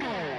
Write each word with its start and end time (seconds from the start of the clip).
Yeah. 0.00 0.37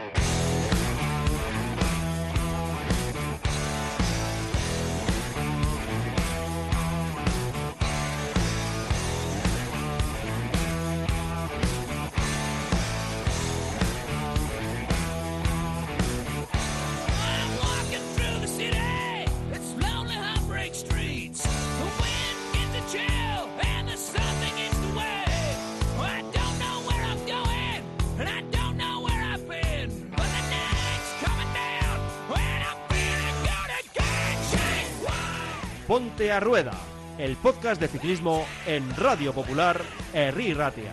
A 36.20 36.41
Rueda, 36.41 36.73
el 37.18 37.38
podcast 37.38 37.80
de 37.80 37.88
ciclismo 37.88 38.46
en 38.66 38.94
Radio 38.98 39.34
Popular, 39.34 39.82
Herri 40.14 40.54
Ratia. 40.54 40.91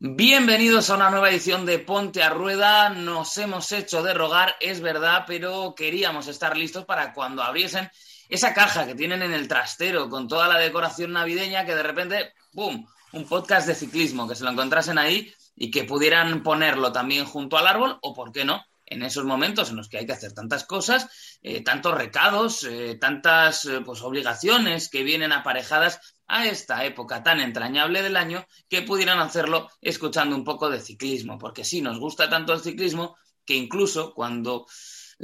Bienvenidos 0.00 0.90
a 0.90 0.96
una 0.96 1.10
nueva 1.10 1.30
edición 1.30 1.64
de 1.64 1.78
Ponte 1.78 2.24
a 2.24 2.30
Rueda. 2.30 2.88
Nos 2.88 3.38
hemos 3.38 3.70
hecho 3.70 4.02
de 4.02 4.14
rogar, 4.14 4.56
es 4.60 4.80
verdad, 4.80 5.26
pero 5.28 5.76
queríamos 5.76 6.26
estar 6.26 6.56
listos 6.56 6.86
para 6.86 7.12
cuando 7.12 7.44
abriesen 7.44 7.88
esa 8.28 8.52
caja 8.52 8.84
que 8.84 8.96
tienen 8.96 9.22
en 9.22 9.32
el 9.32 9.46
trastero 9.46 10.10
con 10.10 10.26
toda 10.26 10.48
la 10.48 10.58
decoración 10.58 11.12
navideña 11.12 11.64
que 11.64 11.76
de 11.76 11.82
repente, 11.84 12.32
¡pum!, 12.52 12.84
un 13.14 13.24
podcast 13.24 13.66
de 13.66 13.74
ciclismo, 13.74 14.28
que 14.28 14.34
se 14.34 14.44
lo 14.44 14.50
encontrasen 14.50 14.98
ahí 14.98 15.32
y 15.56 15.70
que 15.70 15.84
pudieran 15.84 16.42
ponerlo 16.42 16.92
también 16.92 17.24
junto 17.24 17.56
al 17.56 17.66
árbol 17.66 17.98
o, 18.02 18.14
¿por 18.14 18.32
qué 18.32 18.44
no? 18.44 18.62
En 18.86 19.02
esos 19.02 19.24
momentos 19.24 19.70
en 19.70 19.76
los 19.76 19.88
que 19.88 19.98
hay 19.98 20.06
que 20.06 20.12
hacer 20.12 20.32
tantas 20.32 20.64
cosas, 20.64 21.38
eh, 21.42 21.62
tantos 21.62 21.94
recados, 21.94 22.64
eh, 22.64 22.96
tantas 23.00 23.64
eh, 23.64 23.80
pues, 23.84 24.02
obligaciones 24.02 24.90
que 24.90 25.02
vienen 25.02 25.32
aparejadas 25.32 26.16
a 26.26 26.46
esta 26.46 26.84
época 26.84 27.22
tan 27.22 27.40
entrañable 27.40 28.02
del 28.02 28.16
año, 28.16 28.46
que 28.68 28.82
pudieran 28.82 29.20
hacerlo 29.20 29.70
escuchando 29.80 30.36
un 30.36 30.44
poco 30.44 30.68
de 30.68 30.80
ciclismo, 30.80 31.38
porque 31.38 31.64
sí, 31.64 31.80
nos 31.80 31.98
gusta 31.98 32.28
tanto 32.28 32.52
el 32.52 32.60
ciclismo 32.60 33.16
que 33.44 33.54
incluso 33.54 34.12
cuando 34.14 34.66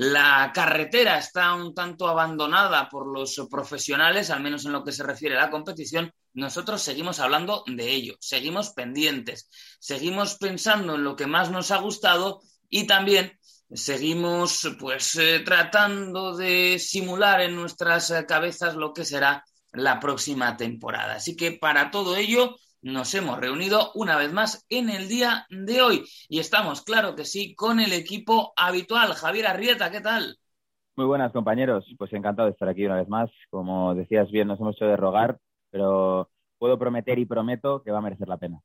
la 0.01 0.51
carretera 0.55 1.19
está 1.19 1.53
un 1.53 1.75
tanto 1.75 2.09
abandonada 2.09 2.89
por 2.89 3.07
los 3.07 3.39
profesionales, 3.51 4.31
al 4.31 4.41
menos 4.41 4.65
en 4.65 4.73
lo 4.73 4.83
que 4.83 4.93
se 4.93 5.03
refiere 5.03 5.37
a 5.37 5.43
la 5.43 5.51
competición. 5.51 6.11
Nosotros 6.33 6.81
seguimos 6.81 7.21
hablando 7.21 7.65
de 7.67 7.91
ello, 7.91 8.15
seguimos 8.19 8.71
pendientes, 8.71 9.51
seguimos 9.79 10.37
pensando 10.37 10.95
en 10.95 11.05
lo 11.05 11.17
que 11.17 11.27
más 11.27 11.51
nos 11.51 11.71
ha 11.71 11.77
gustado 11.77 12.41
y 12.71 12.87
también 12.87 13.39
seguimos 13.71 14.75
pues 14.79 15.17
eh, 15.17 15.41
tratando 15.41 16.35
de 16.35 16.79
simular 16.79 17.43
en 17.43 17.55
nuestras 17.55 18.11
cabezas 18.27 18.77
lo 18.77 18.95
que 18.95 19.05
será 19.05 19.45
la 19.73 20.01
próxima 20.01 20.57
temporada. 20.57 21.17
Así 21.17 21.37
que 21.37 21.53
para 21.53 21.91
todo 21.91 22.17
ello 22.17 22.57
nos 22.83 23.15
hemos 23.15 23.39
reunido 23.39 23.93
una 23.95 24.17
vez 24.17 24.33
más 24.33 24.65
en 24.69 24.91
el 24.91 25.09
día 25.09 25.47
de 25.51 25.83
hoy 25.83 26.05
y 26.29 26.39
estamos, 26.39 26.83
claro 26.83 27.15
que 27.15 27.25
sí, 27.25 27.55
con 27.55 27.81
el 27.81 27.93
equipo 27.93 28.53
habitual. 28.57 29.15
Javier 29.15 29.47
Arrieta, 29.47 29.91
¿qué 29.91 30.01
tal? 30.01 30.39
Muy 30.97 31.07
buenas, 31.07 31.33
compañeros. 31.33 31.85
Pues 31.99 32.13
encantado 32.13 32.47
de 32.47 32.53
estar 32.53 32.69
aquí 32.69 32.85
una 32.85 32.97
vez 32.97 33.09
más. 33.09 33.31
Como 33.49 33.95
decías 33.95 34.31
bien, 34.31 34.49
nos 34.49 34.61
hemos 34.61 34.77
hecho 34.77 34.87
de 34.87 34.97
rogar, 34.97 35.39
pero 35.71 36.31
puedo 36.59 36.79
prometer 36.79 37.19
y 37.19 37.27
prometo 37.27 37.83
que 37.83 37.91
va 37.91 37.99
a 37.99 38.03
merecer 38.03 38.29
la 38.29 38.37
pena. 38.37 38.61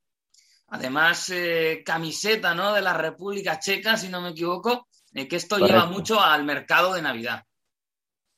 Además, 0.68 1.30
eh, 1.30 1.84
camiseta 1.86 2.56
¿no? 2.56 2.74
de 2.74 2.82
la 2.82 2.94
República 2.94 3.60
Checa, 3.60 3.98
si 3.98 4.10
no 4.10 4.22
me 4.22 4.30
equivoco, 4.30 4.88
eh, 5.14 5.28
que 5.28 5.36
esto 5.36 5.58
lleva 5.58 5.86
mucho 5.86 6.20
al 6.20 6.44
mercado 6.44 6.94
de 6.94 7.02
Navidad. 7.02 7.44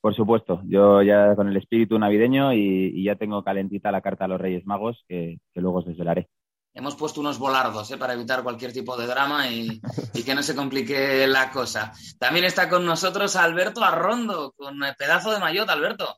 Por 0.07 0.15
supuesto, 0.15 0.61
yo 0.63 1.01
ya 1.01 1.35
con 1.35 1.49
el 1.49 1.57
espíritu 1.57 1.99
navideño 1.99 2.53
y, 2.53 3.03
ya 3.03 3.17
tengo 3.17 3.43
calentita 3.43 3.91
la 3.91 3.99
carta 3.99 4.23
a 4.23 4.29
los 4.29 4.39
Reyes 4.39 4.65
Magos 4.65 5.03
que, 5.05 5.37
luego 5.55 5.79
os 5.79 5.85
desvelaré. 5.85 6.29
Hemos 6.73 6.95
puesto 6.95 7.19
unos 7.19 7.37
volardos 7.37 7.91
¿eh? 7.91 7.97
para 7.97 8.13
evitar 8.13 8.41
cualquier 8.41 8.71
tipo 8.71 8.95
de 8.95 9.05
drama 9.05 9.49
y, 9.49 9.81
que 10.25 10.33
no 10.33 10.41
se 10.43 10.55
complique 10.55 11.27
la 11.27 11.51
cosa. 11.51 11.91
También 12.17 12.45
está 12.45 12.69
con 12.69 12.85
nosotros 12.85 13.35
Alberto 13.35 13.83
Arrondo, 13.83 14.53
con 14.55 14.81
el 14.81 14.95
pedazo 14.95 15.33
de 15.33 15.39
maillot, 15.39 15.69
Alberto. 15.69 16.15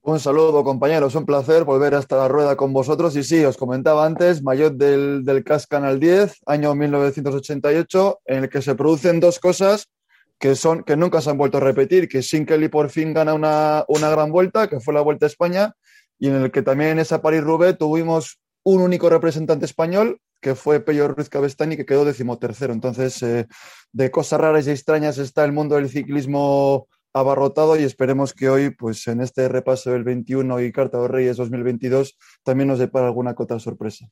Un 0.00 0.18
saludo, 0.18 0.64
compañeros. 0.64 1.14
Un 1.14 1.26
placer 1.26 1.64
volver 1.64 1.96
hasta 1.96 2.16
la 2.16 2.26
rueda 2.26 2.56
con 2.56 2.72
vosotros. 2.72 3.14
Y 3.16 3.22
sí, 3.22 3.44
os 3.44 3.58
comentaba 3.58 4.06
antes, 4.06 4.42
maillot 4.42 4.78
del, 4.78 5.26
del 5.26 5.44
CAS 5.44 5.66
Canal 5.66 6.00
10, 6.00 6.40
año 6.46 6.74
1988, 6.74 8.20
en 8.24 8.44
el 8.44 8.48
que 8.48 8.62
se 8.62 8.74
producen 8.74 9.20
dos 9.20 9.38
cosas 9.38 9.90
que, 10.40 10.56
son, 10.56 10.82
que 10.82 10.96
nunca 10.96 11.20
se 11.20 11.30
han 11.30 11.38
vuelto 11.38 11.58
a 11.58 11.60
repetir, 11.60 12.08
que 12.08 12.22
Sin 12.22 12.46
por 12.70 12.88
fin 12.88 13.12
gana 13.12 13.34
una, 13.34 13.84
gran 13.86 14.32
vuelta, 14.32 14.68
que 14.68 14.80
fue 14.80 14.94
la 14.94 15.02
Vuelta 15.02 15.26
a 15.26 15.28
España, 15.28 15.74
y 16.18 16.28
en 16.28 16.34
el 16.36 16.50
que 16.50 16.62
también 16.62 16.92
en 16.92 16.98
esa 16.98 17.22
París-Roubaix 17.22 17.78
tuvimos 17.78 18.40
un 18.64 18.80
único 18.80 19.10
representante 19.10 19.66
español, 19.66 20.18
que 20.40 20.54
fue 20.54 20.80
Pello 20.80 21.08
Ruiz 21.08 21.28
Cabestani, 21.28 21.76
que 21.76 21.84
quedó 21.84 22.06
decimotercero. 22.06 22.72
Entonces, 22.72 23.22
eh, 23.22 23.46
de 23.92 24.10
cosas 24.10 24.40
raras 24.40 24.66
y 24.66 24.70
extrañas 24.70 25.18
está 25.18 25.44
el 25.44 25.52
mundo 25.52 25.76
del 25.76 25.90
ciclismo 25.90 26.88
abarrotado 27.12 27.78
y 27.78 27.84
esperemos 27.84 28.32
que 28.32 28.48
hoy, 28.48 28.70
pues 28.70 29.06
en 29.08 29.20
este 29.20 29.46
repaso 29.48 29.90
del 29.90 30.04
21 30.04 30.60
y 30.62 30.72
Carta 30.72 30.98
de 31.00 31.08
Reyes 31.08 31.36
2022, 31.36 32.16
también 32.42 32.68
nos 32.68 32.78
depara 32.78 33.06
alguna 33.06 33.34
cota 33.34 33.58
sorpresa 33.58 34.08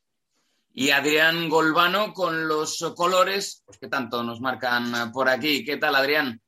y 0.78 0.92
Adrián 0.92 1.48
Golbano 1.48 2.12
con 2.12 2.46
los 2.46 2.78
colores 2.96 3.64
pues, 3.66 3.78
que 3.78 3.88
tanto 3.88 4.22
nos 4.22 4.40
marcan 4.40 5.10
por 5.10 5.28
aquí. 5.28 5.64
¿Qué 5.64 5.76
tal, 5.76 5.96
Adrián? 5.96 6.40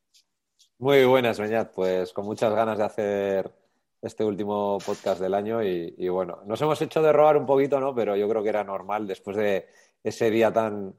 Muy 0.79 1.05
buenas, 1.05 1.41
Beñat. 1.41 1.75
Pues 1.75 2.13
con 2.13 2.27
muchas 2.27 2.55
ganas 2.55 2.79
de 2.79 2.85
hacer 2.85 3.53
este 4.01 4.25
último 4.25 4.79
podcast 4.87 5.21
del 5.21 5.35
año 5.35 5.65
y, 5.65 6.09
bueno, 6.09 6.43
nos 6.47 6.63
hemos 6.63 6.81
hecho 6.81 7.03
de 7.03 7.13
robar 7.13 7.39
un 7.39 7.45
poquito, 7.45 7.81
¿no? 7.81 7.93
Pero 7.93 8.15
yo 8.15 8.29
creo 8.29 8.41
que 8.41 8.51
era 8.51 8.63
normal 8.63 9.05
después 9.05 9.37
de 9.37 9.67
ese 10.01 10.31
día 10.31 10.53
tan 10.53 10.95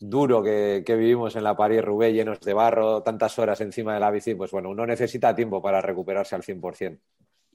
duro 0.00 0.42
que, 0.42 0.82
que 0.84 0.96
vivimos 0.96 1.36
en 1.36 1.44
la 1.44 1.56
París-Roubaix 1.56 2.12
llenos 2.12 2.40
de 2.40 2.54
barro, 2.54 3.04
tantas 3.04 3.38
horas 3.38 3.60
encima 3.60 3.94
de 3.94 4.00
la 4.00 4.10
bici, 4.10 4.34
pues 4.34 4.50
bueno, 4.50 4.70
uno 4.70 4.84
necesita 4.84 5.32
tiempo 5.32 5.62
para 5.62 5.80
recuperarse 5.80 6.34
al 6.34 6.42
100%. 6.42 6.98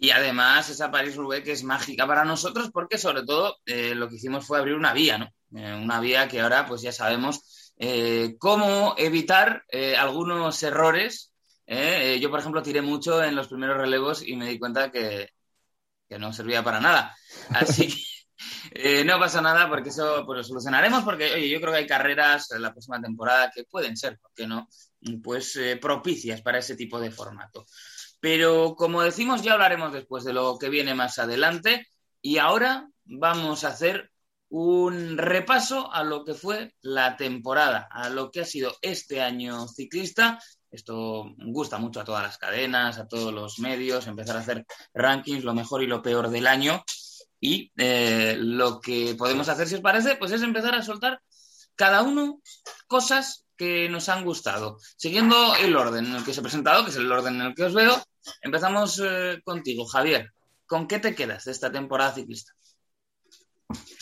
Y 0.02 0.12
además 0.12 0.70
esa 0.70 0.90
París-Roubaix 0.90 1.44
que 1.44 1.52
es 1.52 1.64
mágica 1.66 2.08
para 2.08 2.24
nosotros 2.24 2.72
porque 2.72 2.98
sobre 2.98 3.24
todo 3.24 3.58
eh, 3.66 3.94
lo 3.94 4.08
que 4.08 4.16
hicimos 4.16 4.48
fue 4.48 4.58
abrir 4.58 4.76
una 4.76 4.94
vía, 4.94 5.18
¿no? 5.18 5.26
Eh, 5.54 5.76
una 5.76 6.00
vía 6.00 6.30
que 6.30 6.40
ahora 6.40 6.66
pues 6.66 6.82
ya 6.82 6.94
sabemos 6.94 7.74
eh, 7.78 8.38
cómo 8.40 8.96
evitar 8.98 9.66
algunos 9.98 10.64
errores. 10.64 11.34
yo, 11.68 12.30
por 12.30 12.40
ejemplo, 12.40 12.64
tiré 12.64 12.82
mucho 12.82 13.22
en 13.22 13.36
los 13.36 13.50
primeros 13.50 13.78
relevos 13.78 14.26
y 14.26 14.38
me 14.38 14.48
di 14.48 14.58
cuenta 14.58 14.90
que, 14.90 15.30
que 16.08 16.18
no 16.18 16.32
servía 16.32 16.64
para 16.64 16.80
nada. 16.80 17.14
Así 17.50 17.88
que 18.74 19.04
no 19.06 19.20
pasa 19.20 19.42
nada 19.42 19.68
porque 19.68 19.90
eso 19.90 20.24
pues, 20.26 20.38
lo 20.38 20.44
solucionaremos 20.46 21.04
porque, 21.04 21.34
oye, 21.34 21.50
yo 21.50 21.60
creo 21.60 21.74
que 21.74 21.80
hay 21.80 21.88
carreras 21.88 22.52
en 22.52 22.62
la 22.62 22.72
próxima 22.72 23.02
temporada 23.02 23.52
que 23.54 23.66
pueden 23.66 23.98
ser, 23.98 24.18
¿por 24.18 24.32
qué 24.34 24.48
no? 24.48 24.70
Pues 25.22 25.60
propicias 25.82 26.42
para 26.42 26.60
ese 26.60 26.78
tipo 26.78 27.02
de 27.02 27.12
formato. 27.12 27.66
Pero 28.20 28.76
como 28.76 29.02
decimos, 29.02 29.42
ya 29.42 29.54
hablaremos 29.54 29.94
después 29.94 30.24
de 30.24 30.34
lo 30.34 30.58
que 30.58 30.70
viene 30.70 30.94
más 30.94 31.20
adelante. 31.20 31.88
Y 32.22 32.38
ahora 32.38 32.90
vamos 33.06 33.64
a 33.64 33.70
hacer 33.70 34.12
un 34.50 35.18
repaso 35.18 35.92
a 35.94 36.04
lo 36.04 36.26
que 36.26 36.34
fue 36.34 36.74
la 36.82 37.16
temporada, 37.18 37.88
a 37.92 38.10
lo 38.10 38.32
que 38.32 38.42
ha 38.42 38.46
sido 38.46 38.76
este 38.82 39.22
año 39.22 39.68
ciclista. 39.68 40.40
Esto 40.72 41.34
gusta 41.38 41.78
mucho 41.78 42.02
a 42.02 42.04
todas 42.04 42.24
las 42.24 42.38
cadenas, 42.38 42.98
a 42.98 43.08
todos 43.08 43.34
los 43.34 43.60
medios, 43.60 44.08
empezar 44.08 44.38
a 44.38 44.42
hacer 44.42 44.66
rankings, 44.94 45.44
lo 45.44 45.54
mejor 45.54 45.84
y 45.84 45.88
lo 45.88 46.02
peor 46.02 46.30
del 46.30 46.48
año. 46.48 46.84
Y 47.40 47.72
eh, 47.78 48.36
lo 48.38 48.82
que 48.82 49.16
podemos 49.18 49.48
hacer, 49.50 49.68
si 49.68 49.76
os 49.76 49.82
parece, 49.82 50.16
pues 50.16 50.32
es 50.32 50.42
empezar 50.42 50.76
a 50.76 50.84
soltar 50.84 51.22
cada 51.76 52.02
uno 52.02 52.42
cosas 52.88 53.46
que 53.56 53.88
nos 53.90 54.10
han 54.10 54.26
gustado. 54.26 54.78
Siguiendo 54.98 55.56
el 55.56 55.76
orden 55.76 56.08
en 56.08 56.16
el 56.16 56.24
que 56.24 56.32
os 56.32 56.38
he 56.38 56.42
presentado, 56.42 56.84
que 56.84 56.92
es 56.92 56.98
el 56.98 57.12
orden 57.12 57.36
en 57.36 57.48
el 57.48 57.56
que 57.56 57.64
os 57.64 57.74
veo, 57.74 58.02
Empezamos 58.42 59.02
eh, 59.04 59.42
contigo, 59.44 59.86
Javier. 59.86 60.32
¿Con 60.66 60.88
qué 60.88 61.00
te 61.00 61.16
quedas 61.16 61.46
de 61.46 61.52
esta 61.52 61.72
temporada 61.72 62.12
ciclista? 62.12 62.54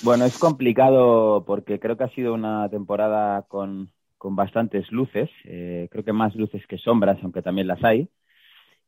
Bueno, 0.04 0.26
es 0.26 0.38
complicado 0.38 1.44
porque 1.46 1.80
creo 1.80 1.98
que 1.98 2.06
ha 2.06 2.14
sido 2.14 2.34
una 2.34 2.70
temporada 2.70 3.44
con, 3.44 3.92
bastantes 4.20 4.92
luces, 4.92 5.30
eh, 5.46 5.88
creo 5.92 6.04
que 6.04 6.14
más 6.14 6.36
luces 6.36 6.66
que 6.68 6.78
sombras, 6.78 7.18
aunque 7.24 7.42
también 7.42 7.68
las 7.68 7.84
hay. 7.84 8.10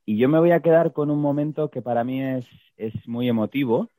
Y 0.06 0.18
yo 0.18 0.30
me 0.30 0.40
voy 0.40 0.52
a 0.52 0.62
quedar 0.62 0.94
con 0.94 1.12
un 1.12 1.22
momento 1.22 1.70
que 1.70 1.82
para 1.82 2.04
mí 2.04 2.22
es, 2.22 2.46
muy 3.06 3.30
emotivo. 3.30 3.90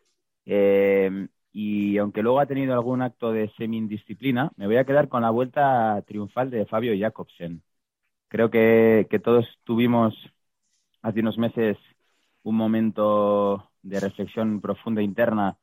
Eh, 0.46 1.28
y 1.52 1.98
aunque 1.98 2.22
luego 2.22 2.40
ha 2.40 2.46
tenido 2.46 2.74
algún 2.74 3.02
acto 3.02 3.32
de 3.32 3.50
semi-indisciplina, 3.56 4.52
me 4.56 4.66
voy 4.66 4.76
a 4.76 4.84
quedar 4.84 5.08
con 5.08 5.22
la 5.22 5.30
vuelta 5.30 6.02
triunfal 6.06 6.50
de 6.50 6.66
Fabio 6.66 6.94
Jacobsen. 6.98 7.62
Creo 8.28 8.50
que, 8.50 9.06
que 9.10 9.18
todos 9.18 9.46
tuvimos 9.64 10.14
hace 11.02 11.20
unos 11.20 11.38
meses 11.38 11.76
un 12.42 12.56
momento 12.56 13.70
de 13.82 14.00
reflexión 14.00 14.60
profunda 14.60 15.02
interna 15.02 15.58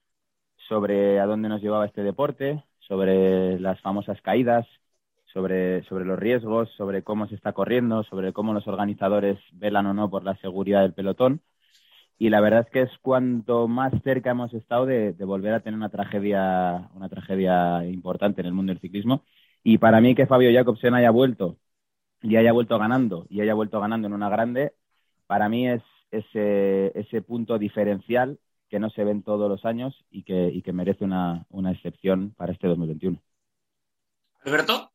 sobre 0.68 1.20
a 1.20 1.26
dónde 1.26 1.50
nos 1.50 1.62
llevaba 1.62 1.86
este 1.86 2.04
deporte, 2.04 2.64
sobre 2.80 3.60
las 3.60 3.80
famosas 3.82 4.22
caídas, 4.22 4.68
sobre, 5.34 5.84
sobre 5.84 6.06
los 6.06 6.20
riesgos, 6.20 6.70
sobre 6.78 7.04
cómo 7.04 7.28
se 7.28 7.36
está 7.36 7.54
corriendo, 7.54 8.04
sobre 8.04 8.34
cómo 8.34 8.54
los 8.54 8.68
organizadores 8.68 9.40
velan 9.54 9.88
o 9.88 9.94
no 9.94 10.10
por 10.10 10.24
la 10.24 10.36
seguridad 10.38 10.82
del 10.82 10.94
pelotón. 10.94 11.42
Y 12.20 12.30
la 12.30 12.42
verdad 12.42 12.62
es 12.62 12.72
que 12.72 12.82
es 12.82 12.98
cuanto 13.02 13.68
más 13.68 13.94
cerca 14.04 14.32
hemos 14.32 14.54
estado 14.54 14.86
de, 14.86 15.14
volver 15.20 15.54
a 15.54 15.60
tener 15.62 15.78
una 15.78 15.90
tragedia, 15.90 16.90
una 16.96 17.10
tragedia 17.10 17.86
importante 17.86 18.42
en 18.42 18.48
el 18.48 18.54
mundo 18.54 18.72
del 18.72 18.82
ciclismo. 18.82 19.24
Y 19.64 19.78
para 19.78 20.02
mí 20.02 20.16
que 20.16 20.28
Fabio 20.28 20.52
Jacobsen 20.52 20.96
haya 20.96 21.12
vuelto 21.12 21.58
y 22.22 22.36
haya 22.38 22.54
vuelto 22.54 22.80
ganando 22.80 23.28
y 23.30 23.42
haya 23.42 23.54
vuelto 23.54 23.80
ganando 23.80 24.08
en 24.08 24.14
una 24.14 24.30
grande, 24.30 24.74
para 25.28 25.50
mí 25.50 25.68
es 25.68 25.84
ese, 26.12 26.98
ese 26.98 27.22
punto 27.22 27.58
diferencial 27.60 28.40
que 28.70 28.80
no 28.80 28.90
se 28.90 29.04
ven 29.04 29.24
todos 29.24 29.50
los 29.50 29.66
años 29.66 30.06
y 30.10 30.24
que, 30.24 30.50
y 30.50 30.62
que 30.62 30.74
merece 30.74 31.06
una, 31.06 31.46
una 31.50 31.72
excepción 31.72 32.34
para 32.36 32.52
este 32.52 32.68
2021. 32.68 33.22
Alberto. 34.44 34.92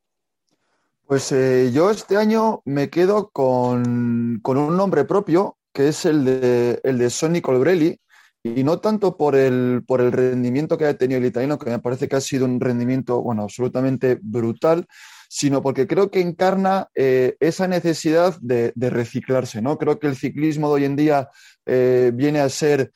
Pues 1.06 1.30
eh, 1.32 1.70
yo 1.72 1.90
este 1.90 2.16
año 2.16 2.62
me 2.64 2.88
quedo 2.88 3.30
con, 3.30 4.40
un 4.42 4.76
nombre 4.76 5.04
propio, 5.04 5.58
que 5.72 5.88
es 5.88 6.06
el 6.06 6.24
de, 6.24 6.80
el 6.84 6.98
de 6.98 7.10
Sonny 7.10 7.40
Colbrelli, 7.40 7.98
y 8.42 8.64
no 8.64 8.78
tanto 8.80 9.16
por 9.16 9.36
el, 9.36 9.84
por 9.86 10.00
el 10.00 10.10
rendimiento 10.10 10.78
que 10.78 10.86
ha 10.86 10.96
tenido 10.96 11.18
el 11.18 11.26
italiano, 11.26 11.58
que 11.58 11.70
me 11.70 11.78
parece 11.78 12.08
que 12.08 12.16
ha 12.16 12.20
sido 12.20 12.44
un 12.44 12.60
rendimiento, 12.60 13.20
bueno, 13.20 13.42
absolutamente 13.42 14.18
brutal, 14.22 14.86
sino 15.34 15.62
porque 15.62 15.86
creo 15.86 16.10
que 16.10 16.20
encarna 16.20 16.90
eh, 16.94 17.36
esa 17.40 17.66
necesidad 17.66 18.36
de, 18.42 18.70
reciclarse, 18.76 19.62
¿no? 19.62 19.78
Creo 19.78 19.98
que 19.98 20.06
el 20.06 20.14
ciclismo 20.14 20.68
de 20.68 20.74
hoy 20.74 20.84
en 20.84 20.94
día 20.94 21.30
eh, 21.64 22.10
viene 22.12 22.40
a 22.40 22.50
ser 22.50 22.92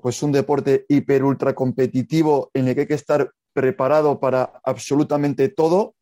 pues 0.00 0.22
un 0.22 0.30
deporte 0.30 0.86
hiper 0.88 1.24
ultra 1.24 1.56
competitivo 1.56 2.52
en 2.54 2.68
el 2.68 2.76
que 2.76 2.82
hay 2.82 2.86
que 2.86 2.94
estar 2.94 3.32
preparado 3.52 4.20
para 4.20 4.60
absolutamente 4.62 5.48
todo. 5.48 5.96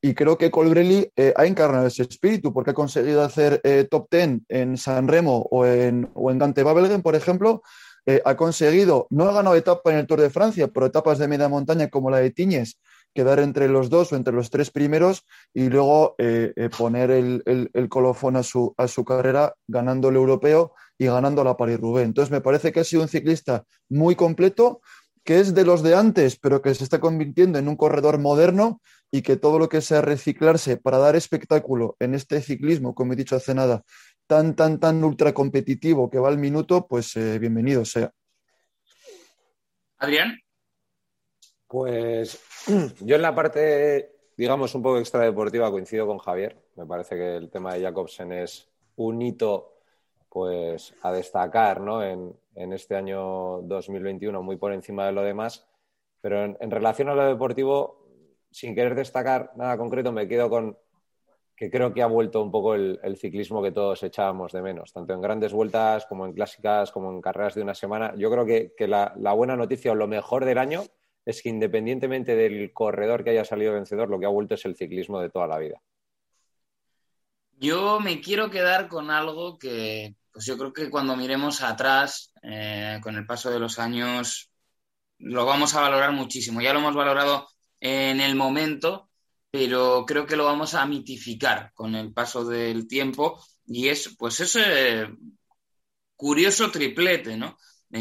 Y 0.00 0.14
creo 0.14 0.38
que 0.38 0.50
Colbrelli 0.50 1.12
eh, 1.14 1.34
ha 1.36 1.44
encarnado 1.44 1.86
ese 1.86 2.04
espíritu 2.04 2.54
porque 2.54 2.70
ha 2.70 2.74
conseguido 2.74 3.22
hacer 3.22 3.60
top 3.90 4.08
ten 4.08 4.42
en 4.48 4.78
San 4.78 5.06
Remo 5.06 5.46
o 5.50 5.66
en, 5.66 6.08
o 6.14 6.30
en 6.30 6.38
Dante 6.38 6.62
Babelgen, 6.62 7.02
por 7.02 7.14
ejemplo. 7.14 7.60
Ha 8.24 8.36
conseguido, 8.36 9.08
no 9.10 9.24
ha 9.24 9.32
ganado 9.32 9.56
etapa 9.56 9.90
en 9.90 9.98
el 9.98 10.06
Tour 10.06 10.20
de 10.20 10.30
Francia, 10.30 10.68
pero 10.68 10.86
etapas 10.86 11.18
de 11.18 11.26
media 11.28 11.48
montaña 11.48 11.88
como 11.88 12.08
la 12.08 12.18
de 12.18 12.30
Tiñes, 12.30 12.78
quedar 13.16 13.40
entre 13.40 13.66
los 13.68 13.90
dos 13.90 14.12
o 14.12 14.16
entre 14.16 14.32
los 14.32 14.50
tres 14.50 14.70
primeros 14.70 15.26
y 15.52 15.68
luego 15.68 16.14
poner 16.78 17.10
el, 17.10 17.88
colofón 17.88 18.36
a 18.36 18.44
su, 18.44 19.04
carrera 19.04 19.54
ganando 19.66 20.10
el 20.10 20.16
europeo 20.16 20.74
y 20.96 21.06
ganando 21.06 21.42
la 21.42 21.56
Paris-Roubaix. 21.56 22.06
Entonces 22.06 22.30
me 22.30 22.40
parece 22.40 22.70
que 22.70 22.80
ha 22.80 22.84
sido 22.84 23.02
un 23.02 23.08
ciclista 23.08 23.64
muy 23.88 24.14
completo, 24.14 24.80
que 25.24 25.40
es 25.40 25.54
de 25.54 25.64
los 25.64 25.82
de 25.82 25.96
antes, 25.96 26.38
pero 26.38 26.62
que 26.62 26.72
se 26.74 26.84
está 26.84 27.00
convirtiendo 27.00 27.58
en 27.58 27.66
un 27.66 27.76
corredor 27.76 28.18
moderno 28.18 28.80
y 29.10 29.22
que 29.22 29.36
todo 29.36 29.58
lo 29.58 29.68
que 29.68 29.80
sea 29.80 30.00
reciclarse 30.02 30.76
para 30.76 30.98
dar 30.98 31.16
espectáculo 31.16 31.96
en 31.98 32.14
este 32.14 32.40
ciclismo, 32.40 32.94
como 32.94 33.12
he 33.12 33.16
dicho 33.16 33.34
hace 33.34 33.54
nada, 33.54 33.82
tan, 34.26 34.54
tan, 34.54 34.78
tan 34.78 35.02
ultra 35.02 35.32
competitivo 35.32 36.10
que 36.10 36.18
va 36.18 36.28
al 36.28 36.38
minuto, 36.38 36.86
pues 36.86 37.16
eh, 37.16 37.38
bienvenido 37.38 37.84
sea. 37.84 38.12
Adrián. 39.98 40.38
Pues 41.68 42.40
yo 43.00 43.16
en 43.16 43.22
la 43.22 43.34
parte, 43.34 44.12
digamos, 44.36 44.74
un 44.74 44.82
poco 44.82 44.98
extradeportiva 44.98 45.70
coincido 45.70 46.06
con 46.06 46.18
Javier. 46.18 46.56
Me 46.76 46.86
parece 46.86 47.16
que 47.16 47.36
el 47.36 47.50
tema 47.50 47.74
de 47.74 47.82
Jacobsen 47.82 48.32
es 48.32 48.68
un 48.96 49.20
hito 49.22 49.72
pues 50.28 50.94
a 51.00 51.12
destacar 51.12 51.80
¿no? 51.80 52.04
en, 52.04 52.36
este 52.54 52.94
año 52.94 53.62
2021 53.62 54.42
muy 54.42 54.56
por 54.56 54.72
encima 54.72 55.06
de 55.06 55.12
lo 55.12 55.22
demás. 55.22 55.66
Pero 56.20 56.44
en, 56.44 56.70
relación 56.70 57.08
a 57.08 57.14
lo 57.14 57.24
deportivo, 57.24 58.06
sin 58.50 58.74
querer 58.74 58.94
destacar 58.94 59.52
nada 59.56 59.78
concreto, 59.78 60.12
me 60.12 60.28
quedo 60.28 60.50
con 60.50 60.76
que 61.56 61.70
creo 61.70 61.94
que 61.94 62.02
ha 62.02 62.06
vuelto 62.06 62.42
un 62.42 62.50
poco 62.50 62.74
el, 62.74 63.16
ciclismo 63.16 63.62
que 63.62 63.72
todos 63.72 64.02
echábamos 64.02 64.52
de 64.52 64.60
menos, 64.60 64.92
tanto 64.92 65.14
en 65.14 65.22
grandes 65.22 65.54
vueltas 65.54 66.04
como 66.04 66.26
en 66.26 66.34
clásicas, 66.34 66.92
como 66.92 67.10
en 67.10 67.22
carreras 67.22 67.54
de 67.54 67.62
una 67.62 67.74
semana. 67.74 68.14
Yo 68.16 68.30
creo 68.30 68.44
que, 68.44 68.74
la, 68.86 69.14
la, 69.16 69.32
buena 69.32 69.56
noticia 69.56 69.92
o 69.92 69.94
lo 69.94 70.06
mejor 70.06 70.44
del 70.44 70.58
año 70.58 70.82
es 71.26 71.42
que 71.42 71.48
independientemente 71.48 72.36
del 72.36 72.72
corredor 72.72 73.24
que 73.24 73.30
haya 73.30 73.44
salido 73.44 73.74
vencedor, 73.74 74.08
lo 74.08 74.18
que 74.18 74.26
ha 74.26 74.30
vuelto 74.30 74.54
es 74.54 74.64
el 74.64 74.76
ciclismo 74.76 75.20
de 75.20 75.28
toda 75.28 75.48
la 75.48 75.58
vida. 75.58 75.82
Yo 77.58 77.98
me 77.98 78.20
quiero 78.20 78.48
quedar 78.48 78.86
con 78.86 79.10
algo 79.10 79.58
que, 79.58 80.14
pues 80.32 80.46
yo 80.46 80.56
creo 80.56 80.72
que 80.72 80.88
cuando 80.88 81.16
miremos 81.16 81.62
atrás, 81.62 82.32
eh, 82.42 83.00
con 83.02 83.16
el 83.16 83.26
paso 83.26 83.50
de 83.50 83.58
los 83.58 83.80
años, 83.80 84.52
lo 85.18 85.44
vamos 85.44 85.74
a 85.74 85.80
valorar 85.80 86.12
muchísimo. 86.12 86.60
Ya 86.60 86.72
lo 86.72 86.78
hemos 86.78 86.94
valorado 86.94 87.48
en 87.80 88.20
el 88.20 88.36
momento, 88.36 89.10
pero 89.50 90.04
creo 90.06 90.26
que 90.26 90.36
lo 90.36 90.44
vamos 90.44 90.74
a 90.74 90.86
mitificar 90.86 91.72
con 91.74 91.96
el 91.96 92.12
paso 92.12 92.44
del 92.44 92.86
tiempo 92.86 93.42
y 93.66 93.88
es 93.88 94.14
pues 94.16 94.38
ese 94.38 95.08
curioso 96.14 96.70
triplete, 96.70 97.36
¿no? 97.36 97.56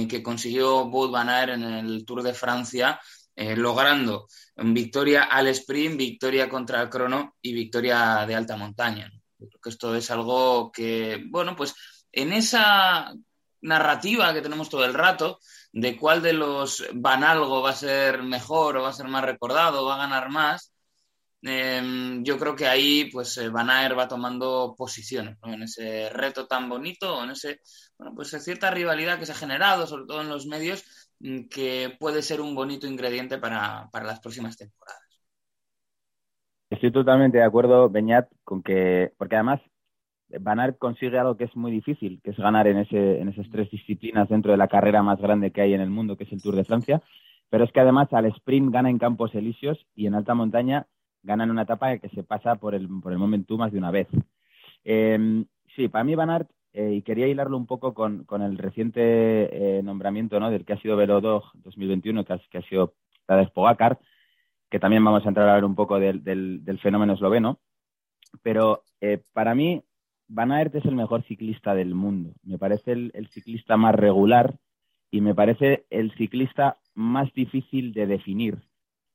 que 0.06 0.22
consiguió 0.22 0.86
Bout 0.90 1.12
Van 1.12 1.30
en 1.50 1.64
el 1.64 2.06
Tour 2.06 2.22
de 2.22 2.34
Francia, 2.34 3.00
eh, 3.36 3.56
logrando 3.56 4.28
victoria 4.56 5.24
al 5.24 5.48
sprint, 5.48 5.98
victoria 5.98 6.50
contra 6.50 6.82
el 6.82 6.90
crono 6.90 7.36
y 7.42 7.54
victoria 7.54 8.26
de 8.26 8.36
alta 8.36 8.56
montaña. 8.56 9.12
Creo 9.38 9.60
que 9.62 9.70
esto 9.70 9.96
es 9.96 10.10
algo 10.12 10.72
que, 10.72 11.24
bueno, 11.30 11.56
pues 11.56 11.76
en 12.12 12.32
esa 12.34 13.14
narrativa 13.62 14.34
que 14.34 14.42
tenemos 14.42 14.70
todo 14.70 14.86
el 14.86 14.94
rato 14.94 15.40
de 15.74 15.98
cuál 15.98 16.22
de 16.22 16.34
los 16.34 16.86
van 16.94 17.24
algo 17.24 17.62
va 17.62 17.72
a 17.72 17.76
ser 17.76 18.24
mejor 18.24 18.78
o 18.78 18.84
va 18.84 18.90
a 18.90 18.94
ser 18.94 19.08
más 19.08 19.24
recordado, 19.26 19.84
o 19.84 19.86
va 19.88 19.96
a 19.96 20.08
ganar 20.08 20.30
más, 20.30 20.72
em, 21.42 22.24
yo 22.24 22.38
creo 22.40 22.56
que 22.56 22.68
ahí 22.68 23.10
pues 23.12 23.38
eh, 23.38 23.50
Van 23.50 23.70
Aer 23.70 23.98
va 23.98 24.08
tomando 24.08 24.74
posiciones 24.78 25.38
en 25.44 25.64
ese 25.64 26.10
reto 26.10 26.48
tan 26.48 26.70
bonito, 26.70 27.24
en 27.24 27.32
ese, 27.32 27.62
bueno, 27.98 28.14
pues 28.16 28.30
cierta 28.44 28.72
rivalidad 28.72 29.20
que 29.20 29.26
se 29.26 29.34
ha 29.34 29.36
generado, 29.36 29.86
sobre 29.88 30.06
todo 30.08 30.22
en 30.22 30.30
los 30.30 30.46
medios, 30.48 30.84
que 31.50 31.96
puede 32.00 32.22
ser 32.22 32.42
un 32.42 32.56
bonito 32.56 32.88
ingrediente 32.88 33.38
para, 33.38 33.90
para 33.92 34.06
las 34.06 34.20
próximas 34.20 34.58
temporadas. 34.58 35.02
Estoy 36.70 36.92
totalmente 36.92 37.38
de 37.38 37.44
acuerdo, 37.44 37.90
Beñat, 37.90 38.28
con 38.44 38.62
que, 38.62 39.14
porque 39.18 39.36
además 39.36 39.62
Van 40.40 40.76
consigue 40.80 41.20
algo 41.20 41.38
que 41.38 41.46
es 41.46 41.56
muy 41.56 41.72
difícil, 41.72 42.20
que 42.24 42.32
es 42.32 42.38
ganar 42.38 42.68
en, 42.68 42.78
ese, 42.78 43.20
en 43.20 43.30
esas 43.30 43.50
tres 43.50 43.70
disciplinas 43.70 44.28
dentro 44.28 44.52
de 44.52 44.58
la 44.58 44.68
carrera 44.68 45.04
más 45.04 45.20
grande 45.20 45.52
que 45.52 45.62
hay 45.62 45.74
en 45.74 45.82
el 45.82 45.90
mundo, 45.90 46.18
que 46.18 46.24
es 46.24 46.32
el 46.32 46.42
Tour 46.42 46.56
de 46.56 46.66
Francia. 46.66 47.02
Pero 47.50 47.64
es 47.64 47.72
que 47.72 47.80
además 47.80 48.12
al 48.12 48.26
sprint 48.26 48.74
gana 48.74 48.90
en 48.90 48.98
Campos 48.98 49.36
Elíseos 49.36 49.86
y 49.96 50.08
en 50.08 50.16
alta 50.16 50.34
montaña 50.34 50.88
gana 51.22 51.44
en 51.44 51.52
una 51.52 51.64
etapa 51.64 51.98
que 51.98 52.10
se 52.10 52.24
pasa 52.24 52.56
por 52.56 52.76
el, 52.76 52.88
por 53.02 53.12
el 53.12 53.20
momentum 53.20 53.60
más 53.60 53.72
de 53.72 53.78
una 53.78 53.92
vez. 53.92 54.08
Em, 54.84 55.46
sí, 55.76 55.88
para 55.88 56.04
mí 56.04 56.16
Van 56.16 56.48
eh, 56.78 56.96
y 56.96 57.02
quería 57.04 57.28
hilarlo 57.28 57.56
un 57.56 57.68
poco 57.68 57.94
con, 57.94 58.26
con 58.26 58.42
el 58.42 58.58
reciente 58.58 59.00
eh, 59.00 59.82
nombramiento 59.82 60.42
¿no? 60.42 60.52
del 60.52 60.66
que 60.66 60.74
ha 60.74 60.82
sido 60.82 60.98
Velodog 60.98 61.46
2021, 61.54 62.26
que 62.26 62.34
ha, 62.34 62.40
que 62.52 62.58
ha 62.58 62.62
sido 62.64 62.96
Tadej 63.26 63.50
Pogacar, 63.54 63.98
que 64.70 64.78
también 64.78 65.02
vamos 65.06 65.26
a 65.26 65.30
entrar 65.30 65.48
a 65.48 65.54
ver 65.54 65.64
un 65.64 65.74
poco 65.74 66.00
del, 66.00 66.22
del, 66.22 66.80
fenómeno 66.80 67.14
esloveno. 67.14 67.60
Pero 68.44 68.84
eh, 69.00 69.24
para 69.32 69.56
mí 69.56 69.84
Van 70.28 70.52
Aert 70.52 70.76
es 70.76 70.84
el 70.84 70.96
mejor 70.96 71.24
ciclista 71.24 71.74
del 71.74 71.96
mundo. 71.96 72.34
Me 72.44 72.58
parece 72.58 72.92
el, 72.92 73.30
ciclista 73.32 73.78
más 73.78 73.96
regular 73.96 74.60
y 75.10 75.22
me 75.22 75.34
parece 75.34 75.86
el 75.90 76.12
ciclista 76.18 76.78
más 76.94 77.32
difícil 77.34 77.94
de 77.94 78.06
definir. 78.06 78.58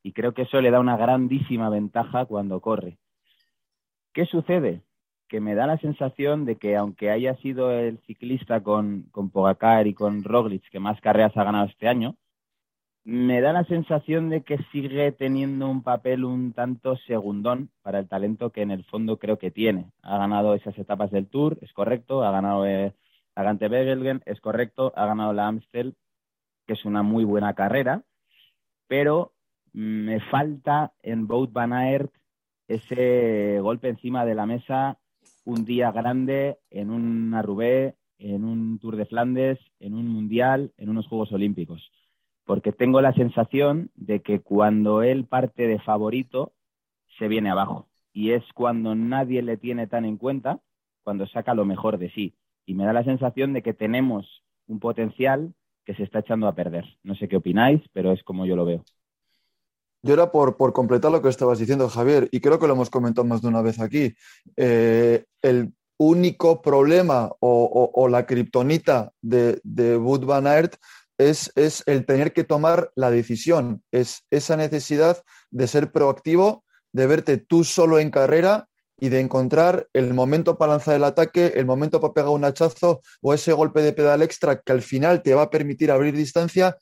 Y 0.03 0.13
creo 0.13 0.33
que 0.33 0.43
eso 0.43 0.63
le 0.63 0.71
da 0.71 0.81
una 0.81 0.97
grandísima 0.97 1.69
ventaja 1.69 2.25
cuando 2.25 2.61
corre. 2.61 2.97
¿Qué 4.15 4.25
sucede? 4.25 4.81
Que 5.31 5.41
me 5.41 5.55
da 5.55 5.67
la 5.67 5.79
sensación 5.79 6.45
de 6.45 6.57
que 6.57 6.77
aunque 6.77 7.11
haya 7.11 7.37
sido 7.37 7.71
el 7.71 7.99
ciclista 8.07 8.63
con, 8.63 9.05
con 9.13 9.31
Pogacar 9.31 9.87
y 9.87 9.95
con 9.95 10.25
Roglic 10.25 10.69
que 10.71 10.81
más 10.81 11.01
carreras 11.01 11.37
ha 11.37 11.45
ganado 11.45 11.67
este 11.67 11.89
año, 11.89 12.17
me 13.05 13.41
da 13.41 13.53
la 13.53 13.65
sensación 13.65 14.29
de 14.29 14.43
que 14.43 14.59
sigue 14.73 15.13
teniendo 15.13 15.69
un 15.71 15.83
papel 15.83 16.25
un 16.25 16.53
tanto 16.53 16.97
segundón 16.97 17.71
para 17.83 18.01
el 18.01 18.09
talento 18.09 18.51
que 18.51 18.63
en 18.63 18.73
el 18.73 18.85
fondo 18.85 19.19
creo 19.19 19.39
que 19.39 19.51
tiene. 19.51 19.93
Ha 20.03 20.19
ganado 20.19 20.55
esas 20.55 20.77
etapas 20.79 21.11
del 21.11 21.29
Tour, 21.29 21.59
es 21.63 21.73
correcto, 21.73 22.25
ha 22.25 22.31
ganado 22.31 22.67
eh, 22.67 22.93
la 23.37 23.43
Gante 23.45 23.69
Begelgen, 23.69 24.23
es 24.27 24.41
correcto, 24.41 24.93
ha 24.97 25.07
ganado 25.07 25.33
la 25.33 25.47
Amstel, 25.47 25.95
que 26.67 26.75
es 26.75 26.85
una 26.85 27.03
muy 27.03 27.25
buena 27.25 27.55
carrera, 27.55 28.03
pero 28.89 29.33
me 29.73 30.21
falta 30.21 30.93
en 31.03 31.27
Bout 31.27 31.53
Van 31.53 31.73
Aert 31.73 32.13
ese 32.69 33.59
golpe 33.61 33.89
encima 33.89 34.25
de 34.25 34.35
la 34.35 34.47
mesa 34.47 34.99
un 35.45 35.65
día 35.65 35.91
grande 35.93 36.59
en 36.71 36.91
una 36.91 37.43
Roubaix, 37.43 37.95
en 38.19 38.45
un 38.45 38.79
Tour 38.79 38.97
de 38.97 39.07
Flandes, 39.07 39.59
en 39.79 39.95
un 39.95 40.09
Mundial, 40.09 40.73
en 40.77 40.89
unos 40.91 41.07
Juegos 41.07 41.33
Olímpicos 41.33 41.91
porque 42.51 42.73
tengo 42.73 43.01
la 43.01 43.13
sensación 43.13 43.93
de 43.95 44.23
que 44.23 44.41
cuando 44.41 45.05
él 45.05 45.25
parte 45.25 45.69
de 45.69 45.79
favorito, 45.79 46.53
se 47.17 47.29
viene 47.29 47.49
abajo. 47.49 47.87
Y 48.13 48.33
es 48.33 48.43
cuando 48.55 48.97
nadie 48.97 49.41
le 49.41 49.57
tiene 49.57 49.87
tan 49.87 50.05
en 50.05 50.17
cuenta, 50.17 50.59
cuando 51.05 51.29
saca 51.29 51.55
lo 51.55 51.65
mejor 51.65 51.97
de 51.97 52.11
sí. 52.11 52.35
Y 52.67 52.75
me 52.75 52.85
da 52.85 52.93
la 52.93 53.05
sensación 53.05 53.53
de 53.53 53.63
que 53.63 53.73
tenemos 53.73 54.43
un 54.67 54.81
potencial 54.81 55.55
que 55.85 55.95
se 55.95 56.03
está 56.03 56.19
echando 56.19 56.49
a 56.49 56.57
perder. 56.57 56.87
No 57.05 57.15
sé 57.15 57.29
qué 57.29 57.37
opináis, 57.37 57.83
pero 57.93 58.11
es 58.11 58.21
como 58.25 58.47
yo 58.47 58.57
lo 58.57 58.65
veo. 58.65 58.85
Yo 60.03 60.15
era 60.15 60.33
por, 60.33 60.57
por 60.57 60.73
completar 60.73 61.11
lo 61.11 61.21
que 61.21 61.29
estabas 61.29 61.59
diciendo, 61.59 61.89
Javier, 61.89 62.29
y 62.33 62.41
creo 62.41 62.59
que 62.59 62.67
lo 62.67 62.73
hemos 62.73 62.91
comentado 62.91 63.27
más 63.27 63.43
de 63.43 63.49
una 63.49 63.63
vez 63.63 63.81
aquí. 63.81 64.15
Eh, 64.57 65.25
el 65.43 65.73
único 65.99 66.63
problema 66.63 67.31
o, 67.41 68.09
la 68.11 68.25
kriptonita 68.25 69.13
de, 69.21 69.61
de 69.63 69.99
Wood 69.99 70.25
Van 70.25 70.47
Aert 70.47 70.77
es, 71.19 71.53
es, 71.55 71.83
el 71.85 72.07
tener 72.07 72.33
que 72.33 72.45
tomar 72.45 72.91
la 72.95 73.11
decisión, 73.11 73.83
es 73.93 74.25
esa 74.31 74.57
necesidad 74.57 75.23
de 75.51 75.67
ser 75.67 75.93
proactivo, 75.93 76.65
de 76.93 77.07
verte 77.07 77.37
tú 77.37 77.65
solo 77.65 77.99
en 77.99 78.11
carrera 78.11 78.71
y 78.99 79.11
de 79.11 79.21
encontrar 79.21 79.89
el 79.93 80.15
momento 80.15 80.57
para 80.57 80.73
lanzar 80.73 80.95
el 80.95 81.05
ataque, 81.05 81.53
el 81.57 81.67
momento 81.67 82.01
para 82.01 82.15
pegar 82.15 82.31
un 82.31 82.45
hachazo 82.45 83.03
o 83.21 83.35
ese 83.35 83.53
golpe 83.53 83.83
de 83.83 83.93
pedal 83.93 84.23
extra 84.23 84.61
que 84.61 84.73
al 84.73 84.83
final 84.83 85.23
te 85.23 85.35
va 85.35 85.43
a 85.43 85.51
permitir 85.51 85.91
abrir 85.91 86.15
distancia. 86.15 86.77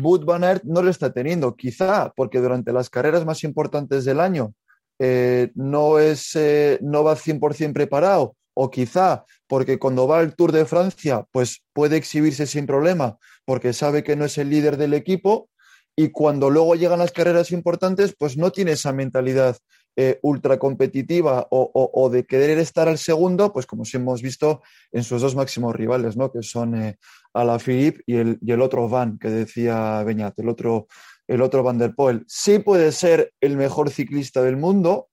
Wood 0.00 0.24
Van 0.24 0.44
Aert 0.44 0.64
no 0.64 0.82
lo 0.82 0.90
está 0.90 1.12
teniendo, 1.12 1.56
quizá 1.56 2.12
porque 2.16 2.40
durante 2.40 2.72
las 2.72 2.88
carreras 2.88 3.26
más 3.26 3.44
importantes 3.44 4.04
del 4.04 4.20
año 4.20 4.54
eh, 4.98 5.50
no, 5.54 5.98
es, 5.98 6.34
eh, 6.36 6.78
no 6.80 7.04
va 7.04 7.16
100% 7.16 7.72
preparado 7.72 8.36
o 8.54 8.70
quizá 8.70 9.24
porque 9.46 9.78
cuando 9.78 10.06
va 10.06 10.20
al 10.20 10.34
Tour 10.34 10.52
de 10.52 10.64
Francia, 10.64 11.26
pues 11.32 11.62
puede 11.72 11.96
exhibirse 11.96 12.46
sin 12.46 12.66
problema, 12.66 13.18
porque 13.44 13.72
sabe 13.72 14.02
que 14.02 14.16
no 14.16 14.24
es 14.24 14.38
el 14.38 14.50
líder 14.50 14.76
del 14.76 14.94
equipo, 14.94 15.48
y 15.94 16.08
cuando 16.08 16.48
luego 16.48 16.74
llegan 16.74 16.98
las 16.98 17.12
carreras 17.12 17.50
importantes, 17.50 18.14
pues 18.18 18.36
no 18.36 18.50
tiene 18.50 18.72
esa 18.72 18.92
mentalidad 18.92 19.58
eh, 19.94 20.18
ultra 20.22 20.58
competitiva 20.58 21.46
o, 21.50 22.10
de 22.10 22.24
querer 22.24 22.58
estar 22.58 22.88
al 22.88 22.96
segundo, 22.96 23.52
pues 23.52 23.66
como 23.66 23.84
hemos 23.92 24.22
visto 24.22 24.62
en 24.90 25.04
sus 25.04 25.20
dos 25.20 25.34
máximos 25.36 25.76
rivales, 25.76 26.16
¿no? 26.16 26.32
que 26.32 26.42
son 26.42 26.74
eh, 26.74 26.98
Alaphilippe 27.34 28.02
y 28.06 28.16
el, 28.16 28.38
y 28.40 28.52
el 28.52 28.62
otro 28.62 28.88
Van, 28.88 29.18
que 29.18 29.28
decía 29.28 30.02
Beñat, 30.02 30.38
el 30.38 30.48
otro, 30.48 30.86
el 31.28 31.42
otro 31.42 31.62
Van 31.62 31.76
der 31.76 31.94
Poel. 31.94 32.24
Sí 32.26 32.58
puede 32.58 32.90
ser 32.92 33.32
el 33.40 33.58
mejor 33.58 33.90
ciclista 33.90 34.42
del 34.42 34.56
mundo, 34.56 35.08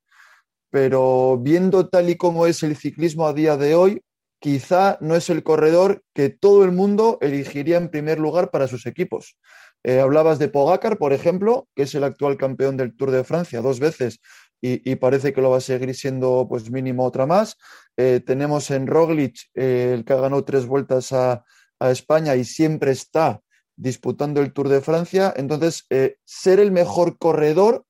pero 0.69 1.37
viendo 1.37 1.89
tal 1.89 2.09
y 2.09 2.15
como 2.15 2.45
es 2.45 2.63
el 2.63 2.77
ciclismo 2.77 3.27
a 3.27 3.33
día 3.33 3.57
de 3.57 3.75
hoy, 3.75 4.01
quizá 4.39 4.97
no 5.01 5.15
es 5.15 5.29
el 5.29 5.43
corredor 5.43 6.03
que 6.13 6.29
todo 6.29 6.63
el 6.63 6.71
mundo 6.71 7.17
elegiría 7.21 7.77
en 7.77 7.89
primer 7.89 8.19
lugar 8.19 8.49
para 8.51 8.67
sus 8.67 8.85
equipos. 8.85 9.37
Eh, 9.83 9.99
hablabas 9.99 10.39
de 10.39 10.49
Pogacar, 10.49 10.97
por 10.97 11.13
ejemplo, 11.13 11.67
que 11.75 11.83
es 11.83 11.95
el 11.95 12.03
actual 12.03 12.37
campeón 12.37 12.75
del 12.77 12.95
Tour 12.95 13.11
de 13.11 13.23
Francia 13.23 13.61
dos 13.61 13.79
veces 13.79 14.19
y, 14.61 14.95
parece 14.95 15.33
que 15.33 15.41
lo 15.41 15.51
va 15.51 15.57
a 15.57 15.61
seguir 15.61 15.93
siendo 15.95 16.45
pues 16.49 16.69
mínimo 16.69 17.05
otra 17.05 17.25
más. 17.25 17.57
Eh, 17.97 18.21
tenemos 18.25 18.71
en 18.71 18.87
Roglic, 18.87 19.49
eh, 19.53 19.93
el 19.93 20.05
que 20.05 20.13
ha 20.13 20.17
ganado 20.17 20.43
tres 20.43 20.65
vueltas 20.65 21.13
a, 21.13 21.43
España 21.81 22.35
y 22.35 22.43
siempre 22.43 22.91
está 22.91 23.41
disputando 23.77 24.41
el 24.41 24.51
Tour 24.51 24.67
de 24.67 24.81
Francia. 24.81 25.33
Entonces, 25.37 25.87
ser 26.25 26.59
el 26.59 26.73
mejor 26.73 27.17
corredor 27.17 27.85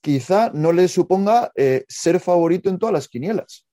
quizá 0.00 0.50
no 0.52 0.72
le 0.72 0.88
suponga 0.88 1.52
eh, 1.54 1.84
ser 1.88 2.20
favorito 2.20 2.68
en 2.68 2.78
todas 2.78 2.92
las 2.92 3.08
quinielas. 3.08 3.66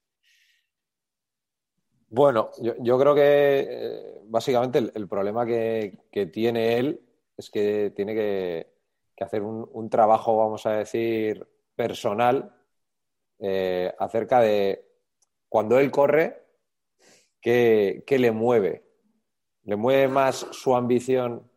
Bueno, 2.10 2.52
yo, 2.62 2.98
creo 2.98 3.14
que 3.14 3.68
eh, 3.70 4.22
básicamente 4.26 4.80
el, 4.80 5.08
problema 5.10 5.46
que, 5.46 5.98
tiene 6.32 6.78
él 6.78 7.02
es 7.36 7.50
que 7.50 7.92
tiene 7.96 8.16
que, 8.16 8.68
hacer 9.20 9.42
un, 9.42 9.90
trabajo, 9.90 10.38
vamos 10.38 10.66
a 10.66 10.72
decir, 10.72 11.46
personal 11.78 12.54
eh, 13.40 13.94
acerca 13.98 14.42
de 14.42 14.86
cuando 15.48 15.80
él 15.80 15.90
corre, 15.92 16.44
¿qué, 17.40 18.04
¿qué 18.06 18.20
le 18.20 18.32
mueve? 18.32 18.84
¿Le 19.64 19.78
mueve 19.78 20.10
más 20.10 20.48
su 20.52 20.76
ambición 20.76 21.50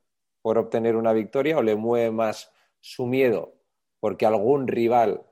por 0.42 0.58
obtener 0.58 0.94
una 0.94 1.12
victoria 1.12 1.58
o 1.58 1.62
le 1.62 1.74
mueve 1.74 2.12
más 2.12 2.52
su 2.78 3.06
miedo 3.06 3.60
porque 4.00 4.26
algún 4.26 4.66
rival 4.66 5.22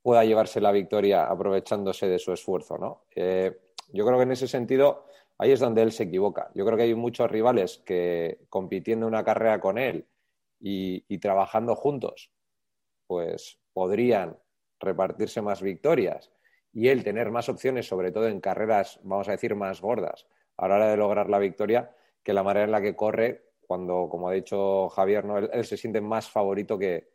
pueda 0.00 0.24
llevarse 0.24 0.60
la 0.60 0.70
victoria 0.70 1.26
aprovechándose 1.26 2.06
de 2.06 2.20
su 2.20 2.32
esfuerzo, 2.32 2.78
¿no? 2.78 3.02
Eh, 3.14 3.58
yo 3.92 4.06
creo 4.06 4.16
que 4.16 4.22
en 4.22 4.32
ese 4.32 4.48
sentido 4.48 5.04
ahí 5.36 5.50
es 5.50 5.60
donde 5.60 5.82
él 5.82 5.92
se 5.92 6.04
equivoca. 6.04 6.50
Yo 6.54 6.64
creo 6.64 6.76
que 6.76 6.84
hay 6.84 6.94
muchos 6.94 7.30
rivales 7.30 7.82
que 7.84 8.38
compitiendo 8.48 9.06
una 9.06 9.24
carrera 9.24 9.60
con 9.60 9.78
él 9.78 10.06
y, 10.60 11.18
trabajando 11.18 11.74
juntos, 11.74 12.30
pues 13.06 13.58
podrían 13.72 14.38
repartirse 14.80 15.42
más 15.42 15.62
victorias 15.62 16.30
y 16.72 16.88
él 16.88 17.04
tener 17.04 17.30
más 17.30 17.48
opciones, 17.48 17.86
sobre 17.86 18.12
todo 18.12 18.28
en 18.28 18.40
carreras, 18.40 19.00
vamos 19.02 19.28
a 19.28 19.32
decir, 19.32 19.54
más 19.54 19.80
gordas, 19.80 20.26
a 20.56 20.68
la 20.68 20.76
hora 20.76 20.90
de 20.90 20.96
lograr 20.96 21.30
la 21.30 21.38
victoria, 21.38 21.94
que 22.22 22.32
la 22.32 22.42
manera 22.42 22.64
en 22.64 22.72
la 22.72 22.82
que 22.82 22.94
corre, 22.94 23.50
cuando, 23.60 24.08
como 24.10 24.28
ha 24.28 24.32
dicho 24.32 24.88
Javier, 24.90 25.24
¿no? 25.24 25.38
él 25.38 25.64
se 25.64 25.76
siente 25.76 26.00
más 26.00 26.28
favorito 26.28 26.78
que, 26.78 27.08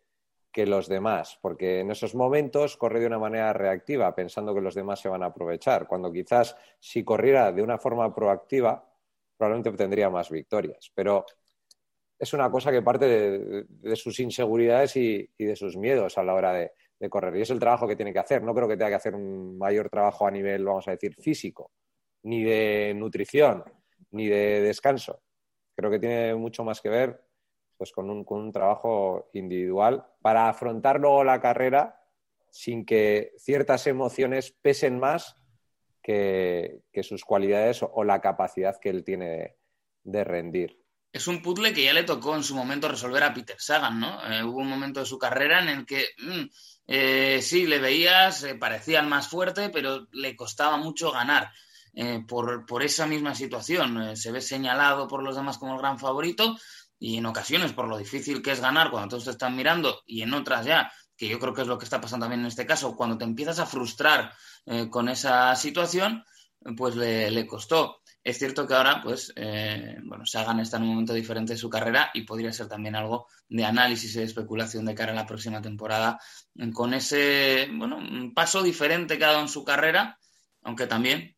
que 0.51 0.65
los 0.65 0.88
demás, 0.88 1.39
porque 1.41 1.79
en 1.79 1.91
esos 1.91 2.13
momentos 2.13 2.75
corre 2.75 3.00
de 3.00 3.07
una 3.07 3.19
manera 3.19 3.53
reactiva, 3.53 4.13
pensando 4.13 4.53
que 4.53 4.62
los 4.62 4.75
demás 4.75 5.00
se 5.00 5.10
van 5.10 5.24
a 5.24 5.27
aprovechar, 5.27 5.88
cuando 5.88 6.12
quizás 6.12 6.57
si 6.79 7.03
corriera 7.03 7.51
de 7.51 7.63
una 7.63 7.77
forma 7.77 8.13
proactiva, 8.13 8.91
probablemente 9.38 9.69
obtendría 9.69 10.10
más 10.10 10.29
victorias. 10.29 10.91
Pero 10.93 11.25
es 12.21 12.33
una 12.33 12.51
cosa 12.51 12.71
que 12.71 12.83
parte 12.83 13.07
de, 13.07 13.95
sus 13.95 14.19
inseguridades 14.19 14.95
y, 14.95 15.27
de 15.39 15.55
sus 15.55 15.75
miedos 15.75 16.19
a 16.19 16.23
la 16.23 16.35
hora 16.35 16.53
de, 16.53 16.71
correr. 17.09 17.35
Y 17.35 17.41
es 17.41 17.49
el 17.49 17.59
trabajo 17.59 17.87
que 17.87 17.95
tiene 17.95 18.13
que 18.13 18.19
hacer. 18.19 18.43
No 18.43 18.53
creo 18.53 18.67
que 18.67 18.77
tenga 18.77 18.89
que 18.89 18.95
hacer 18.95 19.15
un 19.15 19.57
mayor 19.57 19.89
trabajo 19.89 20.27
a 20.27 20.31
nivel, 20.31 20.63
vamos 20.63 20.87
a 20.87 20.91
decir, 20.91 21.15
físico, 21.15 21.71
ni 22.21 22.43
de 22.43 22.93
nutrición, 22.95 23.63
ni 24.11 24.27
de 24.27 24.61
descanso. 24.61 25.23
Creo 25.75 25.89
que 25.89 25.97
tiene 25.97 26.35
mucho 26.35 26.63
más 26.63 26.79
que 26.79 26.89
ver 26.89 27.19
pues 27.75 27.91
con 27.91 28.11
un, 28.11 28.51
trabajo 28.51 29.31
individual 29.33 30.05
para 30.21 30.47
afrontar 30.47 30.99
luego 30.99 31.23
la 31.23 31.41
carrera 31.41 31.99
sin 32.51 32.85
que 32.85 33.33
ciertas 33.39 33.87
emociones 33.87 34.55
pesen 34.61 34.99
más 34.99 35.35
que, 36.03 36.83
sus 37.01 37.25
cualidades 37.25 37.81
o, 37.81 38.03
la 38.03 38.21
capacidad 38.21 38.79
que 38.79 38.89
él 38.89 39.03
tiene 39.03 39.55
de, 40.03 40.23
rendir. 40.23 40.80
Es 41.12 41.27
un 41.27 41.41
puzzle 41.41 41.74
que 41.74 41.84
ya 41.84 41.94
le 41.94 42.03
tocó 42.03 42.36
en 42.36 42.44
su 42.44 42.56
momento 42.56 42.88
resolver 42.88 43.24
a 43.24 43.34
Peter 43.34 43.58
Sagan, 43.60 44.00
¿no? 44.00 44.32
Eh, 44.32 44.44
hubo 44.44 44.60
un 44.60 44.70
momento 44.70 45.01
de 45.01 45.06
su 45.06 45.18
carrera 45.18 45.62
en 45.62 45.70
el 45.70 45.86
que 45.86 46.06
mm, 46.18 46.44
eh, 46.88 47.39
sí, 47.41 47.68
le 47.68 47.80
veías, 47.80 48.44
eh, 48.44 48.56
parecía 48.56 49.00
el 49.01 49.08
más 49.08 49.27
fuerte, 49.27 49.70
pero 49.70 50.08
le 50.12 50.36
costaba 50.36 50.77
mucho 50.77 51.12
ganar. 51.12 51.51
por, 52.27 52.65
por, 52.65 52.84
esa 52.84 53.06
misma 53.06 53.36
situación. 53.36 54.15
se 54.15 54.32
ve 54.32 54.39
señalado 54.39 55.10
por 55.10 55.24
los 55.24 55.36
demás 55.36 55.58
como 55.58 55.74
el 55.74 55.80
gran 55.80 56.00
favorito, 56.00 56.56
y 57.01 57.18
en 57.18 57.25
ocasiones 57.25 57.74
por 57.74 57.88
lo 57.88 57.98
difícil 57.98 58.44
que 58.44 58.51
es 58.51 58.62
ganar 58.62 58.91
cuando 58.91 59.10
todos 59.10 59.25
te 59.25 59.32
están 59.32 59.56
mirando 59.56 60.03
y 60.06 60.22
en 60.22 60.36
otras 60.36 60.65
ya, 60.65 60.91
que 61.18 61.27
yo 61.27 61.39
creo 61.39 61.53
que 61.53 61.63
es 61.63 61.68
lo 61.68 61.80
que 61.80 61.86
está 61.86 62.00
pasando 62.00 62.25
también 62.25 62.41
en 62.41 62.48
este 62.48 62.65
caso, 62.65 62.96
cuando 62.96 63.18
te 63.18 63.25
empiezas 63.25 63.58
a 63.58 63.65
frustrar 63.65 64.32
eh, 64.68 64.88
con 64.88 65.10
esa 65.10 65.56
situación, 65.56 66.24
pues 66.77 66.96
le, 66.96 67.48
costó. 67.48 68.00
Es 68.23 68.37
cierto 68.37 68.67
que 68.67 68.75
ahora, 68.75 69.01
pues, 69.01 69.33
eh, 69.35 69.97
bueno, 70.03 70.25
Sagan 70.25 70.59
está 70.59 70.77
en 70.77 70.83
un 70.83 70.89
momento 70.89 71.13
diferente 71.13 71.53
de 71.53 71.59
su 71.59 71.69
carrera 71.69 72.11
y 72.13 72.21
podría 72.21 72.53
ser 72.53 72.67
también 72.67 72.95
algo 72.95 73.27
de 73.49 73.65
análisis 73.65 74.15
y 74.15 74.19
de 74.19 74.25
especulación 74.25 74.85
de 74.85 74.93
cara 74.93 75.11
a 75.11 75.15
la 75.15 75.25
próxima 75.25 75.61
temporada, 75.61 76.19
con 76.73 76.93
ese, 76.93 77.67
bueno, 77.73 77.97
un 77.97 78.33
paso 78.33 78.61
diferente 78.61 79.17
que 79.17 79.25
ha 79.25 79.29
dado 79.29 79.41
en 79.41 79.47
su 79.47 79.63
carrera, 79.63 80.19
aunque 80.61 80.85
también, 80.85 81.35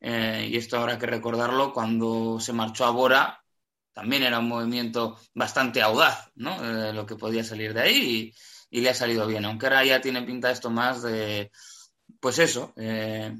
eh, 0.00 0.48
y 0.50 0.56
esto 0.56 0.78
habrá 0.78 0.98
que 0.98 1.06
recordarlo, 1.06 1.72
cuando 1.72 2.40
se 2.40 2.52
marchó 2.52 2.84
a 2.86 2.90
Bora, 2.90 3.44
también 3.92 4.24
era 4.24 4.40
un 4.40 4.48
movimiento 4.48 5.18
bastante 5.34 5.80
audaz, 5.80 6.30
¿no? 6.34 6.56
Eh, 6.62 6.92
lo 6.92 7.06
que 7.06 7.16
podía 7.16 7.44
salir 7.44 7.72
de 7.72 7.80
ahí 7.82 8.34
y, 8.70 8.80
le 8.80 8.90
ha 8.90 8.94
salido 8.94 9.26
bien, 9.26 9.44
aunque 9.44 9.66
ahora 9.66 9.84
ya 9.84 10.00
tiene 10.00 10.22
pinta 10.22 10.50
esto 10.50 10.70
más 10.70 11.02
de, 11.02 11.50
pues 12.20 12.38
eso, 12.38 12.74
eh, 12.76 13.34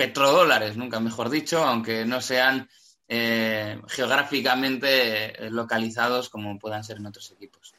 petrodólares, 0.00 0.76
nunca 0.76 0.98
mejor 0.98 1.28
dicho, 1.28 1.62
aunque 1.62 2.06
no 2.06 2.22
sean 2.22 2.68
eh, 3.06 3.78
geográficamente 3.88 5.50
localizados 5.50 6.30
como 6.30 6.58
puedan 6.58 6.82
ser 6.84 6.96
en 6.96 7.06
otros 7.06 7.30
equipos. 7.32 7.74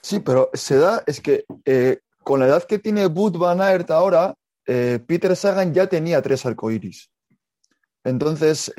Sí, 0.00 0.20
pero 0.20 0.50
se 0.54 0.78
da, 0.78 1.02
es 1.06 1.20
que 1.20 1.44
con 2.24 2.40
la 2.40 2.46
edad 2.46 2.64
que 2.64 2.78
tiene 2.78 3.06
Bud 3.06 3.36
Van 3.36 3.60
Aert 3.60 3.90
ahora, 3.90 4.34
Peter 4.64 5.36
Sagan 5.36 5.74
ya 5.74 5.88
tenía 5.88 6.22
tres 6.22 6.46
arcoíris. 6.46 7.10
Entonces, 8.02 8.72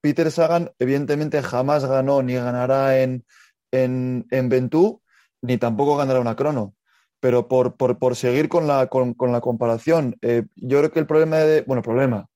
Peter 0.00 0.30
Sagan, 0.30 0.72
evidentemente, 0.78 1.42
jamás 1.42 1.84
ganó 1.84 2.22
ni 2.22 2.34
ganará 2.34 3.00
en, 3.00 3.24
en, 3.70 4.48
Ventú, 4.48 5.02
ni 5.42 5.58
tampoco 5.58 5.96
ganará 5.96 6.20
una 6.20 6.36
crono. 6.36 6.74
Pero 7.20 7.48
por, 7.48 7.76
por, 7.76 8.16
seguir 8.16 8.48
con 8.48 8.66
la, 8.66 8.86
con, 8.86 9.16
la 9.32 9.40
comparación, 9.40 10.16
eh, 10.22 10.44
yo 10.54 10.78
creo 10.78 10.92
que 10.92 11.00
el 11.00 11.06
problema 11.06 11.38
de. 11.38 11.62
Bueno, 11.62 11.82
problema, 11.82 12.28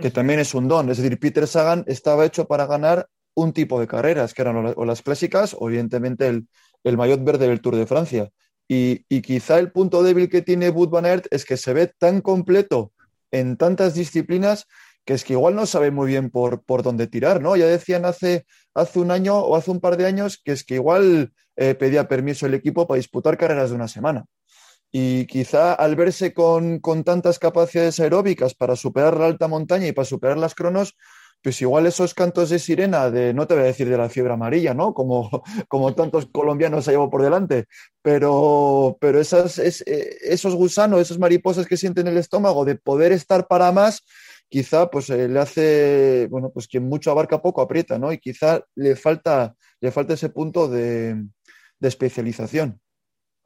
que 0.00 0.10
también 0.10 0.40
es 0.40 0.54
un 0.54 0.68
don. 0.68 0.90
Es 0.90 0.98
decir, 0.98 1.18
Peter 1.18 1.46
Sagan 1.46 1.84
estaba 1.86 2.26
hecho 2.26 2.46
para 2.46 2.66
ganar 2.66 3.08
un 3.34 3.52
tipo 3.52 3.80
de 3.80 3.86
carreras, 3.86 4.34
que 4.34 4.42
eran 4.42 4.74
o 4.76 4.84
las 4.84 5.02
clásicas 5.02 5.56
o, 5.58 5.68
evidentemente, 5.68 6.26
el, 6.26 6.46
el 6.84 6.96
maillot 6.96 7.24
verde 7.24 7.48
del 7.48 7.60
Tour 7.60 7.76
de 7.76 7.86
Francia. 7.86 8.30
Y, 8.68 9.04
y, 9.08 9.22
quizá 9.22 9.58
el 9.58 9.72
punto 9.72 10.02
débil 10.02 10.28
que 10.28 10.42
tiene 10.42 10.70
Wood 10.70 10.90
Van 10.90 11.04
Aert 11.04 11.26
es 11.30 11.44
que 11.44 11.56
se 11.56 11.72
ve 11.72 11.86
tan 11.98 12.20
completo 12.20 12.92
en 13.30 13.56
tantas 13.56 13.94
disciplinas 13.94 14.66
que 15.04 15.14
es 15.14 15.24
que 15.24 15.32
igual 15.32 15.54
no 15.54 15.66
sabe 15.66 15.90
muy 15.90 16.06
bien 16.06 16.30
por, 16.30 16.62
por 16.62 16.82
dónde 16.82 17.06
tirar, 17.06 17.40
¿no? 17.40 17.56
Ya 17.56 17.66
decían 17.66 18.04
hace, 18.04 18.46
hace 18.74 19.00
un 19.00 19.10
año 19.10 19.38
o 19.38 19.56
hace 19.56 19.70
un 19.70 19.80
par 19.80 19.96
de 19.96 20.06
años 20.06 20.40
que 20.42 20.52
es 20.52 20.64
que 20.64 20.74
igual 20.74 21.32
eh, 21.56 21.74
pedía 21.74 22.08
permiso 22.08 22.46
el 22.46 22.54
equipo 22.54 22.86
para 22.86 22.96
disputar 22.96 23.36
carreras 23.36 23.70
de 23.70 23.76
una 23.76 23.88
semana. 23.88 24.24
Y 24.90 25.26
quizá 25.26 25.72
al 25.72 25.96
verse 25.96 26.34
con, 26.34 26.78
con 26.80 27.02
tantas 27.02 27.38
capacidades 27.38 27.98
aeróbicas 27.98 28.54
para 28.54 28.76
superar 28.76 29.16
la 29.16 29.26
alta 29.26 29.48
montaña 29.48 29.86
y 29.86 29.92
para 29.92 30.04
superar 30.04 30.36
las 30.36 30.54
cronos, 30.54 30.96
pues 31.42 31.60
igual 31.60 31.86
esos 31.86 32.14
cantos 32.14 32.50
de 32.50 32.58
sirena 32.58 33.10
de, 33.10 33.34
no 33.34 33.46
te 33.46 33.54
voy 33.54 33.64
a 33.64 33.66
decir 33.66 33.88
de 33.88 33.96
la 33.96 34.08
fiebre 34.08 34.32
amarilla, 34.32 34.74
¿no? 34.74 34.94
Como, 34.94 35.28
como 35.68 35.94
tantos 35.94 36.26
colombianos 36.26 36.84
se 36.84 36.92
llevó 36.92 37.10
por 37.10 37.22
delante, 37.22 37.66
pero, 38.00 38.96
pero 39.00 39.20
esas, 39.20 39.58
es, 39.58 39.82
eh, 39.86 40.16
esos 40.22 40.54
gusanos, 40.54 41.00
esas 41.00 41.18
mariposas 41.18 41.66
que 41.66 41.76
sienten 41.76 42.06
en 42.06 42.14
el 42.14 42.18
estómago 42.20 42.64
de 42.64 42.76
poder 42.76 43.12
estar 43.12 43.48
para 43.48 43.72
más, 43.72 44.04
quizá 44.48 44.88
pues 44.90 45.10
eh, 45.10 45.28
le 45.28 45.40
hace, 45.40 46.28
bueno, 46.30 46.50
pues 46.50 46.68
quien 46.68 46.84
mucho 46.84 47.10
abarca 47.10 47.42
poco 47.42 47.60
aprieta, 47.60 47.98
¿no? 47.98 48.12
Y 48.12 48.18
quizá 48.18 48.60
le 48.76 48.94
falta, 48.94 49.54
le 49.80 49.90
falta 49.90 50.14
ese 50.14 50.28
punto 50.28 50.68
de, 50.68 51.16
de 51.82 51.88
especialización. 51.88 52.80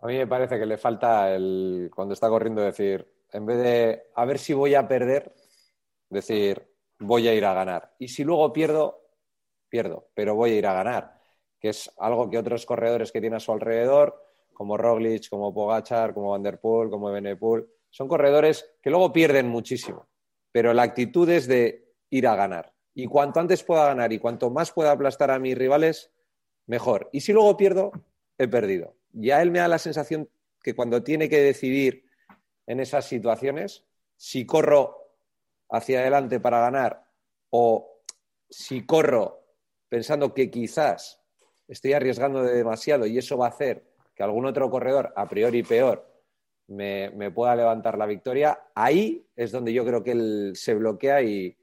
A 0.01 0.07
mí 0.07 0.19
me 0.19 0.27
parece 0.27 0.59
que 0.59 0.67
le 0.67 0.77
falta 0.77 1.35
el, 1.35 1.91
cuando 1.93 2.13
está 2.13 2.29
corriendo, 2.29 2.61
decir, 2.61 3.11
en 3.33 3.47
vez 3.47 3.57
de 3.57 4.03
a 4.15 4.27
ver 4.27 4.39
si 4.39 4.53
voy 4.53 4.75
a 4.75 4.87
perder, 4.87 5.35
decir, 6.11 6.71
voy 6.99 7.27
a 7.27 7.35
ir 7.35 7.47
a 7.47 7.55
ganar. 7.55 7.95
Y 7.99 8.09
si 8.09 8.25
luego 8.25 8.53
pierdo, 8.53 9.09
pierdo, 9.71 10.11
pero 10.13 10.35
voy 10.35 10.53
a 10.53 10.59
ir 10.59 10.67
a 10.67 10.75
ganar, 10.75 11.19
que 11.59 11.71
es 11.71 11.91
algo 11.97 12.29
que 12.29 12.37
otros 12.37 12.67
corredores 12.67 13.11
que 13.11 13.23
tiene 13.23 13.37
a 13.37 13.41
su 13.41 13.53
alrededor, 13.53 14.23
como 14.53 14.77
Roglic, 14.77 15.31
como 15.31 15.55
Pogachar, 15.55 16.13
como 16.13 16.33
Van 16.33 16.43
der 16.43 16.61
Poel, 16.61 16.91
como 16.91 17.11
Benepool, 17.11 17.67
son 17.89 18.07
corredores 18.07 18.71
que 18.83 18.91
luego 18.91 19.15
pierden 19.15 19.49
muchísimo, 19.49 20.09
pero 20.53 20.75
la 20.75 20.83
actitud 20.83 21.29
es 21.31 21.47
de 21.47 21.95
ir 22.11 22.29
a 22.29 22.37
ganar. 22.37 22.75
Y 22.95 23.07
cuanto 23.07 23.41
antes 23.41 23.65
pueda 23.65 23.87
ganar 23.87 24.13
y 24.13 24.19
cuanto 24.19 24.51
más 24.51 24.73
pueda 24.73 24.93
aplastar 24.93 25.31
a 25.31 25.39
mis 25.39 25.57
rivales, 25.57 26.13
mejor. 26.67 27.09
Y 27.13 27.21
si 27.21 27.33
luego 27.33 27.57
pierdo, 27.57 27.93
he 28.39 28.49
perdido. 28.49 28.97
Ya 29.13 29.43
él 29.43 29.51
me 29.51 29.61
da 29.61 29.69
la 29.69 29.79
sensación 29.79 30.29
que 30.63 30.75
cuando 30.75 31.03
tiene 31.03 31.29
que 31.29 31.41
decidir 31.41 32.05
en 32.67 32.81
esas 32.81 33.07
situaciones, 33.07 33.85
si 34.17 34.45
corro 34.45 35.15
hacia 35.71 36.01
adelante 36.01 36.41
para 36.41 36.61
ganar 36.61 37.07
o 37.51 38.03
si 38.49 38.85
corro 38.85 39.45
pensando 39.89 40.35
que 40.35 40.51
quizás 40.51 41.23
estoy 41.69 41.93
arriesgando 41.93 42.43
demasiado 42.43 43.07
y 43.07 43.19
eso 43.19 43.37
va 43.37 43.47
a 43.47 43.51
hacer 43.51 43.85
que 44.15 44.23
algún 44.23 44.47
otro 44.47 44.71
corredor, 44.71 45.13
a 45.15 45.29
priori 45.29 45.63
peor, 45.63 46.11
me, 46.69 47.31
pueda 47.31 47.55
levantar 47.55 47.99
la 47.99 48.07
victoria, 48.07 48.59
ahí 48.75 49.29
es 49.37 49.53
donde 49.53 49.73
yo 49.73 49.85
creo 49.85 50.03
que 50.03 50.13
él 50.13 50.53
se 50.55 50.75
bloquea 50.75 51.23
y, 51.23 51.57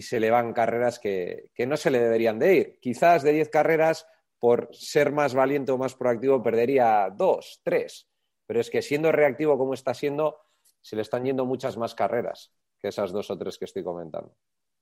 se 0.00 0.20
le 0.20 0.30
van 0.30 0.52
carreras 0.52 0.98
que, 0.98 1.50
que, 1.54 1.66
no 1.66 1.76
se 1.76 1.90
le 1.90 2.00
deberían 2.00 2.38
de 2.38 2.54
ir. 2.54 2.78
Quizás 2.80 3.22
de 3.22 3.32
10 3.32 3.48
carreras, 3.48 4.06
por 4.46 4.68
ser 4.70 5.10
más 5.10 5.34
valiente 5.34 5.72
o 5.72 5.76
más 5.76 5.96
proactivo, 5.96 6.40
perdería 6.40 7.10
dos, 7.10 7.60
tres. 7.64 8.08
Pero 8.46 8.60
es 8.60 8.70
que 8.70 8.80
siendo 8.80 9.10
reactivo 9.10 9.58
como 9.58 9.74
está 9.74 9.92
siendo, 9.92 10.36
se 10.80 10.94
le 10.94 11.02
están 11.02 11.24
yendo 11.24 11.44
muchas 11.44 11.76
más 11.76 11.96
carreras 11.96 12.54
que 12.78 12.86
esas 12.86 13.10
dos 13.10 13.28
o 13.32 13.36
tres 13.36 13.58
que 13.58 13.64
estoy 13.64 13.82
comentando. 13.82 14.36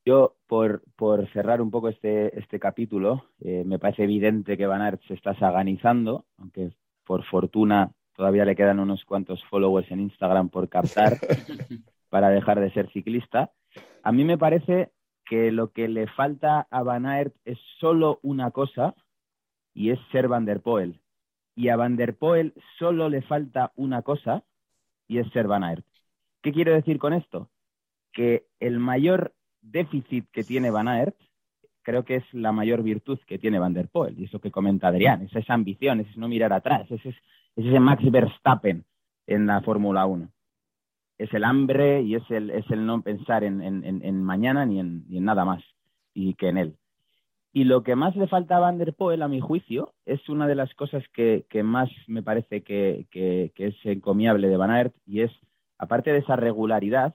Yo, 0.04 0.36
por, 0.46 0.82
por 0.96 1.26
cerrar 1.32 1.62
un 1.62 1.70
poco 1.70 1.88
este, 1.88 2.38
este 2.38 2.60
capítulo, 2.60 3.30
eh, 3.40 3.62
me 3.64 3.78
parece 3.78 4.02
evidente 4.02 4.58
que 4.58 4.66
Van 4.66 4.82
Aert 4.82 5.00
se 5.08 5.14
está 5.14 5.34
saganizando, 5.38 6.26
aunque 6.36 6.72
por 7.02 7.24
fortuna 7.24 7.90
todavía 8.14 8.44
le 8.44 8.56
quedan 8.56 8.80
unos 8.80 9.02
cuantos 9.06 9.42
followers 9.46 9.90
en 9.90 10.00
Instagram 10.00 10.50
por 10.50 10.68
captar 10.68 11.16
para 12.10 12.28
dejar 12.28 12.60
de 12.60 12.70
ser 12.74 12.92
ciclista. 12.92 13.50
A 14.02 14.12
mí 14.12 14.24
me 14.24 14.36
parece 14.36 14.90
que 15.24 15.50
lo 15.50 15.72
que 15.72 15.88
le 15.88 16.06
falta 16.06 16.68
a 16.70 16.82
Van 16.82 17.06
Aert 17.06 17.34
es 17.46 17.58
solo 17.80 18.20
una 18.22 18.50
cosa 18.50 18.94
y 19.74 19.90
es 19.90 19.98
ser 20.12 20.28
Van 20.28 20.44
der 20.44 20.60
Poel. 20.60 21.00
Y 21.54 21.68
a 21.68 21.76
Van 21.76 21.96
der 21.96 22.16
Poel 22.16 22.54
solo 22.78 23.08
le 23.08 23.22
falta 23.22 23.72
una 23.76 24.02
cosa 24.02 24.44
y 25.06 25.18
es 25.18 25.30
ser 25.32 25.46
Van 25.46 25.64
Aert. 25.64 25.84
¿Qué 26.42 26.52
quiero 26.52 26.72
decir 26.72 26.98
con 26.98 27.12
esto? 27.12 27.50
que 28.14 28.46
el 28.60 28.78
mayor 28.78 29.34
déficit 29.60 30.26
que 30.30 30.44
tiene 30.44 30.70
Van 30.70 30.88
Aert 30.88 31.16
creo 31.82 32.04
que 32.04 32.16
es 32.16 32.24
la 32.32 32.52
mayor 32.52 32.82
virtud 32.82 33.18
que 33.26 33.38
tiene 33.38 33.58
Van 33.58 33.74
der 33.74 33.88
Poel, 33.88 34.18
y 34.18 34.24
eso 34.24 34.40
que 34.40 34.50
comenta 34.50 34.88
Adrián, 34.88 35.22
es 35.22 35.36
esa 35.36 35.52
ambición, 35.52 36.00
es 36.00 36.16
no 36.16 36.28
mirar 36.28 36.54
atrás, 36.54 36.90
es, 36.90 37.04
es, 37.04 37.14
ese 37.56 37.80
Max 37.80 38.10
Verstappen 38.10 38.86
en 39.26 39.46
la 39.46 39.60
Fórmula 39.60 40.06
1. 40.06 40.30
Es 41.18 41.32
el 41.34 41.44
hambre 41.44 42.00
y 42.00 42.14
es 42.14 42.28
el, 42.30 42.50
es 42.50 42.68
el 42.70 42.86
no 42.86 43.02
pensar 43.02 43.44
en, 43.44 43.60
en, 43.62 44.22
mañana 44.22 44.64
ni 44.64 44.80
en, 44.80 45.06
ni 45.08 45.18
en, 45.18 45.24
nada 45.24 45.44
más, 45.44 45.62
y 46.14 46.34
que 46.34 46.48
en 46.48 46.56
él. 46.56 46.76
Y 47.56 47.62
lo 47.62 47.84
que 47.84 47.94
más 47.94 48.16
le 48.16 48.26
falta 48.26 48.56
a 48.56 48.58
Van 48.58 48.78
der 48.78 48.94
Poel, 48.94 49.22
a 49.22 49.28
mi 49.28 49.38
juicio, 49.38 49.94
es 50.06 50.28
una 50.28 50.48
de 50.48 50.56
las 50.56 50.74
cosas 50.74 51.04
que, 51.14 51.46
más 51.62 51.88
me 52.08 52.20
parece 52.20 52.64
que, 52.64 53.06
es 53.54 53.76
encomiable 53.84 54.48
de 54.48 54.56
Van 54.56 54.72
Aert, 54.72 54.92
y 55.06 55.20
es, 55.20 55.30
aparte 55.78 56.12
de 56.12 56.18
esa 56.18 56.34
regularidad, 56.34 57.14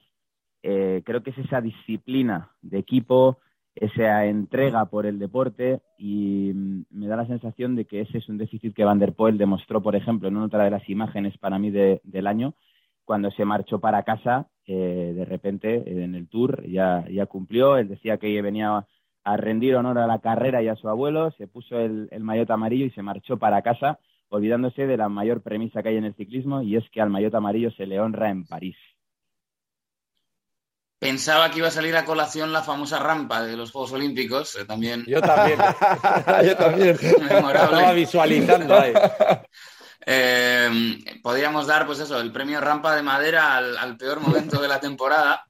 eh, 0.63 1.01
creo 1.03 1.23
que 1.23 1.31
es 1.31 1.37
esa 1.39 1.59
disciplina 1.59 2.51
de 2.61 2.79
equipo, 2.79 3.39
esa 3.75 4.25
entrega 4.27 4.85
por 4.85 5.05
el 5.05 5.19
deporte 5.19 5.81
y 5.97 6.53
mm, 6.53 6.85
me 6.89 7.07
da 7.07 7.17
la 7.17 7.27
sensación 7.27 7.75
de 7.75 7.83
que 7.83 7.99
ese 8.01 8.19
es 8.19 8.29
un 8.29 8.37
déficit 8.37 8.73
que 8.73 8.85
Van 8.85 8.99
der 8.99 9.11
Poel 9.11 9.37
demostró, 9.37 9.81
por 9.81 9.97
ejemplo, 9.97 10.29
en 10.29 10.37
otra 10.37 10.63
de 10.63 10.71
las 10.71 10.87
imágenes 10.87 11.37
para 11.37 11.59
mí 11.59 11.69
del 11.69 12.27
año, 12.27 12.53
cuando 13.03 13.29
se 13.31 13.43
marchó 13.43 13.79
para 13.81 14.03
casa, 14.03 14.47
eh, 14.65 15.11
de 15.13 15.25
repente 15.25 15.83
en 15.85 16.15
el 16.15 16.29
Tour 16.29 16.65
ya, 16.65 17.05
ya 17.09 17.25
cumplió, 17.25 17.75
él 17.75 17.89
decía 17.89 18.17
que 18.17 18.41
venía 18.41 18.85
a 19.23 19.37
rendir 19.37 19.75
honor 19.75 19.99
a 19.99 20.07
la 20.07 20.19
carrera 20.19 20.61
y 20.61 20.67
a 20.67 20.75
su 20.75 20.89
abuelo, 20.89 21.31
se 21.31 21.47
puso 21.47 21.79
el, 21.79 22.07
el 22.11 22.23
maillot 22.23 22.49
amarillo 22.51 22.85
y 22.85 22.91
se 22.91 23.01
marchó 23.01 23.37
para 23.37 23.61
casa, 23.61 23.99
olvidándose 24.29 24.87
de 24.87 24.97
la 24.97 25.09
mayor 25.09 25.41
premisa 25.41 25.83
que 25.83 25.89
hay 25.89 25.97
en 25.97 26.05
el 26.05 26.15
ciclismo 26.15 26.61
y 26.61 26.75
es 26.75 26.83
que 26.91 27.01
al 27.01 27.09
maillot 27.09 27.35
amarillo 27.35 27.71
se 27.71 27.85
le 27.85 27.99
honra 27.99 28.29
en 28.29 28.45
París. 28.45 28.77
Pensaba 30.99 31.49
que 31.49 31.59
iba 31.59 31.69
a 31.69 31.71
salir 31.71 31.95
a 31.95 32.03
colación 32.03 32.51
la 32.51 32.61
famosa 32.61 32.99
rampa 32.99 33.41
de 33.41 33.55
los 33.55 33.71
Juegos 33.71 33.93
Olímpicos, 33.93 34.57
eh, 34.57 34.65
también. 34.65 35.05
Yo 35.07 35.21
también. 35.21 35.57
Yo 36.45 36.57
también. 36.57 36.97
Estaba 36.99 37.93
visualizando 37.93 38.77
ahí. 38.77 38.93
Eh, 40.05 40.99
podríamos 41.23 41.67
dar, 41.67 41.85
pues 41.85 41.99
eso, 41.99 42.19
el 42.19 42.33
premio 42.33 42.59
rampa 42.59 42.95
de 42.95 43.01
madera 43.01 43.57
al, 43.57 43.95
peor 43.95 44.19
momento 44.19 44.61
de 44.61 44.67
la 44.67 44.81
temporada. 44.81 45.45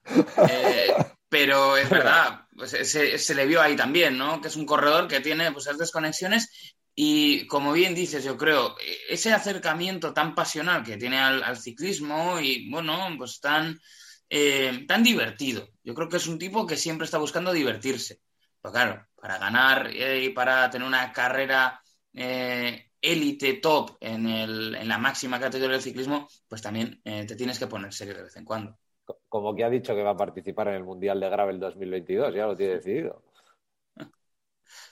Eh, 0.50 0.94
pero 1.28 1.78
es 1.78 1.90
verdad, 1.90 2.42
pues 2.60 2.72
se, 2.72 3.36
le 3.36 3.46
vio 3.48 3.62
ahí 3.62 3.76
también, 3.76 4.18
¿no? 4.18 4.42
Que 4.42 4.50
es 4.50 4.56
un 4.56 4.66
corredor 4.66 5.08
que 5.08 5.22
tiene 5.22 5.52
pues, 5.52 5.66
esas 5.66 5.80
desconexiones 5.80 6.76
y, 6.94 7.48
como 7.48 7.72
bien 7.72 7.96
dices, 7.96 8.24
yo 8.24 8.38
creo, 8.38 8.76
ese 9.08 9.32
acercamiento 9.34 10.14
tan 10.14 10.36
pasional 10.36 10.84
que 10.84 10.98
tiene 10.98 11.18
al, 11.18 11.58
ciclismo 11.58 12.40
y, 12.40 12.70
bueno, 12.70 13.00
pues 13.18 13.40
tan 13.40 13.80
eh, 14.30 14.86
tan 14.88 15.04
divertido. 15.04 15.70
Yo 15.84 15.96
creo 15.96 16.10
que 16.10 16.18
es 16.18 16.28
un 16.28 16.38
tipo 16.38 16.68
que 16.68 16.78
siempre 16.78 17.06
está 17.06 17.18
buscando 17.18 17.52
divertirse. 17.54 18.22
Pero 18.62 18.74
claro, 18.74 19.08
para 19.16 19.38
ganar 19.38 19.88
eh, 19.88 20.26
y 20.26 20.30
para 20.30 20.70
tener 20.70 20.88
una 20.88 21.12
carrera 21.14 21.82
eh, 22.14 22.92
élite 23.02 23.54
top 23.56 23.98
en, 24.02 24.28
el, 24.28 24.76
en, 24.76 24.88
la 24.88 24.98
máxima 24.98 25.40
categoría 25.40 25.76
del 25.76 25.84
ciclismo, 25.84 26.28
pues 26.48 26.62
también 26.62 27.02
te 27.04 27.36
tienes 27.36 27.58
que 27.58 27.68
poner 27.68 27.94
serio 27.94 28.16
de 28.16 28.24
vez 28.24 28.36
en 28.36 28.46
cuando. 28.46 28.78
Como 29.28 29.56
que 29.56 29.64
ha 29.64 29.70
dicho 29.70 29.96
que 29.96 30.04
va 30.04 30.12
a 30.12 30.18
participar 30.18 30.70
en 30.70 30.76
el 30.76 30.84
Mundial 30.84 31.20
de 31.20 31.30
Gravel 31.30 31.60
2022, 31.60 32.34
ya 32.34 32.48
lo 32.48 32.56
tiene 32.56 32.76
decidido. 32.76 33.22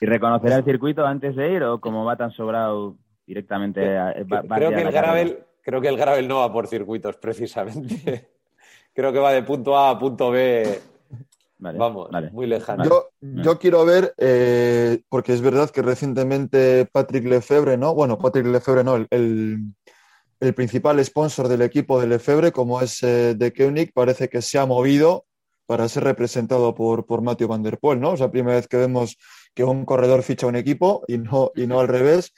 ¿Y 0.00 0.06
reconocerá 0.06 0.56
el 0.56 0.64
circuito 0.64 1.04
antes 1.04 1.36
de 1.36 1.52
ir 1.52 1.62
o 1.62 1.80
como 1.80 2.04
va 2.04 2.16
tan 2.16 2.30
sobrado 2.32 2.96
directamente? 3.26 3.80
creo, 3.80 4.70
que 4.70 4.82
el 4.82 4.92
gravel, 4.92 5.44
creo 5.62 5.80
que 5.80 5.88
el 5.88 5.96
Gravel 5.96 6.28
no 6.28 6.38
va 6.38 6.52
por 6.52 6.66
circuitos 6.66 7.16
precisamente. 7.16 8.30
creo 8.94 9.12
que 9.12 9.18
va 9.18 9.32
de 9.32 9.42
punto 9.42 9.76
A 9.76 9.90
a 9.90 9.98
punto 9.98 10.30
B. 10.30 10.80
Vamos, 11.58 12.08
muy 12.32 12.46
lejano. 12.46 12.84
Yo, 13.20 13.58
quiero 13.58 13.84
ver, 13.84 14.14
eh, 14.16 15.00
porque 15.08 15.32
es 15.32 15.40
verdad 15.40 15.70
que 15.70 15.82
recientemente 15.82 16.86
Patrick 16.86 17.24
Lefebvre, 17.24 17.76
¿no? 17.76 17.94
Bueno, 17.94 18.16
Patrick 18.16 18.46
Lefebvre 18.46 18.84
no, 18.84 18.94
el, 19.10 19.74
principal 20.54 21.04
sponsor 21.04 21.48
del 21.48 21.62
equipo 21.62 22.00
de 22.00 22.06
Lefebvre, 22.06 22.52
como 22.52 22.80
es 22.80 23.02
eh, 23.02 23.34
de 23.34 23.52
Koenig, 23.52 23.92
parece 23.92 24.28
que 24.28 24.42
se 24.42 24.58
ha 24.58 24.66
movido 24.66 25.26
para 25.66 25.88
ser 25.88 26.04
representado 26.04 26.74
por, 26.74 27.04
por 27.06 27.20
Matthew 27.20 27.48
Van 27.48 27.62
Der 27.62 27.78
Poel, 27.78 28.00
¿no? 28.00 28.14
Es 28.14 28.20
la 28.20 28.30
primera 28.30 28.56
vez 28.56 28.68
que 28.68 28.78
vemos 28.78 29.18
que 29.54 29.64
un 29.64 29.84
corredor 29.84 30.22
ficha 30.22 30.46
un 30.46 30.56
equipo 30.56 31.02
y 31.08 31.18
no, 31.18 31.50
y 31.54 31.66
no 31.66 31.80
al 31.80 31.88
revés, 31.88 32.32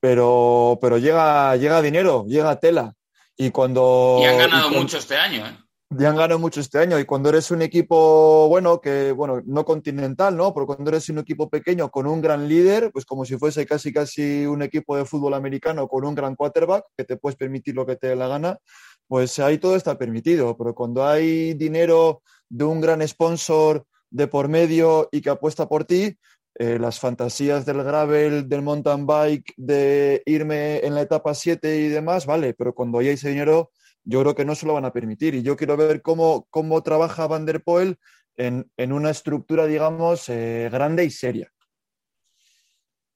pero, 0.00 0.78
pero 0.82 0.98
llega, 0.98 1.56
llega 1.56 1.80
dinero, 1.80 2.24
llega 2.26 2.60
tela. 2.60 2.94
Y 3.36 3.50
cuando. 3.50 4.18
Y 4.20 4.26
han 4.26 4.38
ganado 4.38 4.70
mucho 4.70 4.98
este 4.98 5.16
año, 5.16 5.46
¿eh? 5.46 5.63
Ya 5.98 6.10
han 6.10 6.16
ganado 6.16 6.38
mucho 6.38 6.60
este 6.60 6.78
año 6.78 6.98
y 6.98 7.04
cuando 7.04 7.28
eres 7.28 7.50
un 7.50 7.62
equipo, 7.62 8.48
bueno, 8.48 8.80
que, 8.80 9.12
bueno, 9.12 9.42
no 9.44 9.64
continental, 9.64 10.36
¿no? 10.36 10.52
Pero 10.54 10.66
cuando 10.66 10.90
eres 10.90 11.08
un 11.08 11.18
equipo 11.18 11.48
pequeño 11.48 11.90
con 11.90 12.06
un 12.06 12.20
gran 12.20 12.48
líder, 12.48 12.90
pues 12.92 13.04
como 13.04 13.24
si 13.24 13.36
fuese 13.36 13.66
casi 13.66 13.92
casi 13.92 14.46
un 14.46 14.62
equipo 14.62 14.96
de 14.96 15.04
fútbol 15.04 15.34
americano 15.34 15.88
con 15.88 16.04
un 16.04 16.14
gran 16.14 16.36
quarterback, 16.36 16.84
que 16.96 17.04
te 17.04 17.16
puedes 17.16 17.36
permitir 17.36 17.74
lo 17.74 17.86
que 17.86 17.96
te 17.96 18.08
dé 18.08 18.16
la 18.16 18.28
gana, 18.28 18.58
pues 19.06 19.38
ahí 19.38 19.58
todo 19.58 19.76
está 19.76 19.98
permitido. 19.98 20.56
Pero 20.56 20.74
cuando 20.74 21.06
hay 21.06 21.54
dinero 21.54 22.22
de 22.48 22.64
un 22.64 22.80
gran 22.80 23.06
sponsor 23.06 23.86
de 24.10 24.26
por 24.26 24.48
medio 24.48 25.08
y 25.12 25.20
que 25.20 25.30
apuesta 25.30 25.68
por 25.68 25.84
ti, 25.84 26.16
eh, 26.56 26.78
las 26.78 27.00
fantasías 27.00 27.66
del 27.66 27.82
gravel, 27.82 28.48
del 28.48 28.62
mountain 28.62 29.06
bike, 29.06 29.54
de 29.56 30.22
irme 30.24 30.78
en 30.86 30.94
la 30.94 31.02
etapa 31.02 31.34
7 31.34 31.80
y 31.80 31.88
demás, 31.88 32.26
vale, 32.26 32.54
pero 32.54 32.74
cuando 32.74 32.98
haya 32.98 33.10
ese 33.10 33.30
dinero, 33.30 33.70
yo 34.04 34.20
creo 34.20 34.34
que 34.34 34.44
no 34.44 34.54
se 34.54 34.66
lo 34.66 34.74
van 34.74 34.84
a 34.84 34.92
permitir. 34.92 35.34
Y 35.34 35.42
yo 35.42 35.56
quiero 35.56 35.76
ver 35.76 36.02
cómo, 36.02 36.46
cómo 36.50 36.82
trabaja 36.82 37.26
Van 37.26 37.46
der 37.46 37.62
Poel 37.62 37.98
en, 38.36 38.92
una 38.92 39.10
estructura, 39.10 39.66
digamos, 39.66 40.28
eh, 40.28 40.68
grande 40.70 41.04
y 41.04 41.10
seria. 41.10 41.50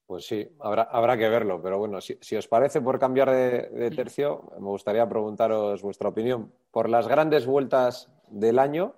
Pues 0.05 0.25
sí, 0.25 0.47
habrá, 0.59 0.83
habrá 0.83 1.17
que 1.17 1.29
verlo, 1.29 1.61
pero 1.61 1.77
bueno, 1.77 2.01
si, 2.01 2.35
os 2.35 2.47
parece, 2.47 2.81
por 2.81 2.97
cambiar 2.97 3.29
de, 3.29 3.91
tercio, 3.95 4.51
me 4.59 4.65
gustaría 4.65 5.07
preguntaros 5.07 5.83
vuestra 5.83 6.09
opinión 6.09 6.51
por 6.71 6.89
las 6.89 7.07
grandes 7.07 7.45
vueltas 7.45 8.11
del 8.27 8.57
año 8.57 8.95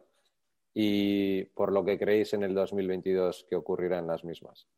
y 0.73 1.43
por 1.43 1.73
lo 1.73 1.83
que 1.83 1.99
creéis 1.99 2.33
en 2.33 2.43
el 2.43 2.55
2022 2.55 3.45
que 3.49 3.57
ocurrirá 3.57 3.99
en 3.99 4.07
las 4.07 4.23
mismas. 4.23 4.69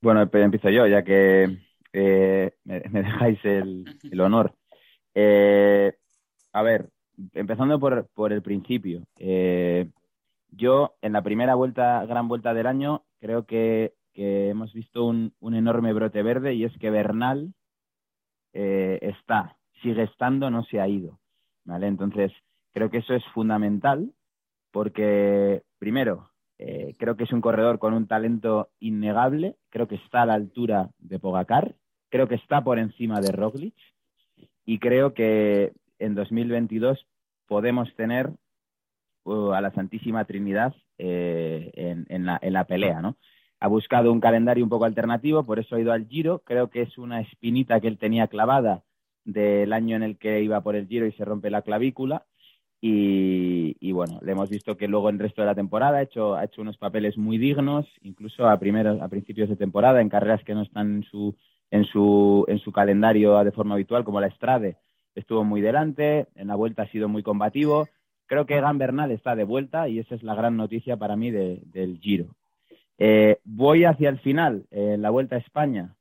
Bueno, 0.00 0.22
empiezo 0.22 0.70
yo, 0.70 0.86
ya 0.86 1.04
que 1.04 1.58
eh, 1.92 2.52
me, 2.64 2.80
dejáis 2.90 3.44
el, 3.44 4.20
honor. 4.20 4.54
Eh, 5.14 5.92
a 6.52 6.62
ver, 6.62 6.88
empezando 7.34 7.78
por, 7.78 8.08
por 8.14 8.32
el 8.32 8.42
principio. 8.42 9.04
Eh, 9.16 9.88
yo, 10.50 10.96
en 11.00 11.12
la 11.12 11.22
primera 11.22 11.54
vuelta, 11.54 12.04
gran 12.06 12.28
vuelta 12.28 12.54
del 12.54 12.66
año, 12.66 13.04
creo 13.20 13.44
que, 13.44 13.94
hemos 14.12 14.74
visto 14.74 15.04
un, 15.06 15.32
enorme 15.40 15.94
brote 15.94 16.22
verde 16.22 16.52
y 16.52 16.64
es 16.64 16.76
que 16.78 16.90
Bernal 16.90 17.54
está, 18.52 19.56
sigue 19.80 20.02
estando, 20.02 20.50
no 20.50 20.64
se 20.64 20.78
ha 20.80 20.88
ido. 20.88 21.18
¿Vale? 21.64 21.86
Entonces, 21.86 22.32
creo 22.72 22.90
que 22.90 22.98
eso 22.98 23.14
es 23.14 23.24
fundamental 23.32 24.12
porque, 24.72 25.62
primero, 25.78 26.29
creo 26.98 27.16
que 27.16 27.24
es 27.24 27.32
un 27.32 27.40
corredor 27.40 27.78
con 27.78 27.94
un 27.94 28.06
talento 28.06 28.68
innegable, 28.80 29.56
creo 29.70 29.88
que 29.88 29.94
está 29.94 30.22
a 30.22 30.26
la 30.26 30.34
altura 30.34 30.90
de 30.98 31.18
Pogacar 31.18 31.74
creo 32.10 32.28
que 32.28 32.34
está 32.34 32.62
por 32.62 32.78
encima 32.78 33.20
de 33.20 33.32
Roglic 33.32 33.74
y 34.66 34.78
creo 34.78 35.14
que 35.14 35.72
en 35.98 36.14
2022 36.14 37.06
podemos 37.46 37.94
tener 37.94 38.30
uh, 39.24 39.52
a 39.52 39.60
la 39.60 39.72
Santísima 39.72 40.24
Trinidad 40.26 40.74
eh, 40.98 41.70
en, 42.08 42.26
la, 42.26 42.64
pelea, 42.64 43.00
¿no? 43.00 43.16
Ha 43.60 43.68
buscado 43.68 44.12
un 44.12 44.20
calendario 44.20 44.64
un 44.64 44.70
poco 44.70 44.84
alternativo, 44.84 45.44
por 45.44 45.58
eso 45.58 45.76
ha 45.76 45.80
ido 45.80 45.92
al 45.92 46.06
Giro. 46.06 46.40
Creo 46.44 46.70
que 46.70 46.82
es 46.82 46.98
una 46.98 47.20
espinita 47.20 47.80
que 47.80 47.88
él 47.88 47.98
tenía 47.98 48.28
clavada 48.28 48.82
del 49.24 49.72
año 49.72 49.96
en 49.96 50.02
el 50.02 50.18
que 50.18 50.42
iba 50.42 50.62
por 50.62 50.76
el 50.76 50.86
Giro 50.88 51.06
y 51.06 51.12
se 51.12 51.24
rompe 51.24 51.50
la 51.50 51.62
clavícula. 51.62 52.26
Y, 52.82 53.92
bueno, 53.92 54.18
le 54.22 54.32
hemos 54.32 54.48
visto 54.48 54.76
que 54.76 54.88
luego 54.88 55.10
en 55.10 55.16
el 55.16 55.20
resto 55.20 55.42
de 55.42 55.46
la 55.46 55.54
temporada 55.54 55.98
ha 55.98 56.02
hecho, 56.02 56.34
ha 56.34 56.44
hecho 56.44 56.62
unos 56.62 56.78
papeles 56.78 57.18
muy 57.18 57.36
dignos, 57.36 57.86
incluso 58.00 58.48
a, 58.48 58.58
primeros, 58.58 59.02
a 59.02 59.08
principios 59.08 59.50
de 59.50 59.56
temporada, 59.56 60.00
en 60.00 60.08
carreras 60.08 60.42
que 60.44 60.54
no 60.54 60.62
están 60.62 60.96
en 60.96 61.02
su, 61.02 61.36
en 61.70 61.84
su, 61.84 62.44
en 62.48 62.58
su 62.58 62.72
calendario 62.72 63.42
de 63.44 63.52
forma 63.52 63.74
habitual, 63.74 64.04
como 64.04 64.20
la 64.20 64.28
Estrade, 64.28 64.78
estuvo 65.14 65.44
muy 65.44 65.60
delante, 65.60 66.28
en 66.34 66.48
la 66.48 66.54
vuelta 66.54 66.82
ha 66.82 66.88
sido 66.88 67.08
muy 67.08 67.22
combativo. 67.22 67.88
Creo 68.26 68.46
que 68.46 68.56
Egan 68.56 68.78
Bernal 68.78 69.10
está 69.10 69.36
de 69.36 69.44
vuelta 69.44 69.88
y 69.88 69.98
esa 69.98 70.14
es 70.14 70.22
la 70.22 70.34
gran 70.34 70.56
noticia 70.56 70.96
para 70.96 71.16
mí 71.16 71.30
del 71.30 71.98
Giro. 72.00 72.34
Eh, 72.96 73.40
voy 73.44 73.84
hacia 73.84 74.08
el 74.08 74.20
final, 74.20 74.66
en 74.70 75.02
la 75.02 75.10
Vuelta 75.10 75.36
a 75.36 75.38
España. 75.38 75.96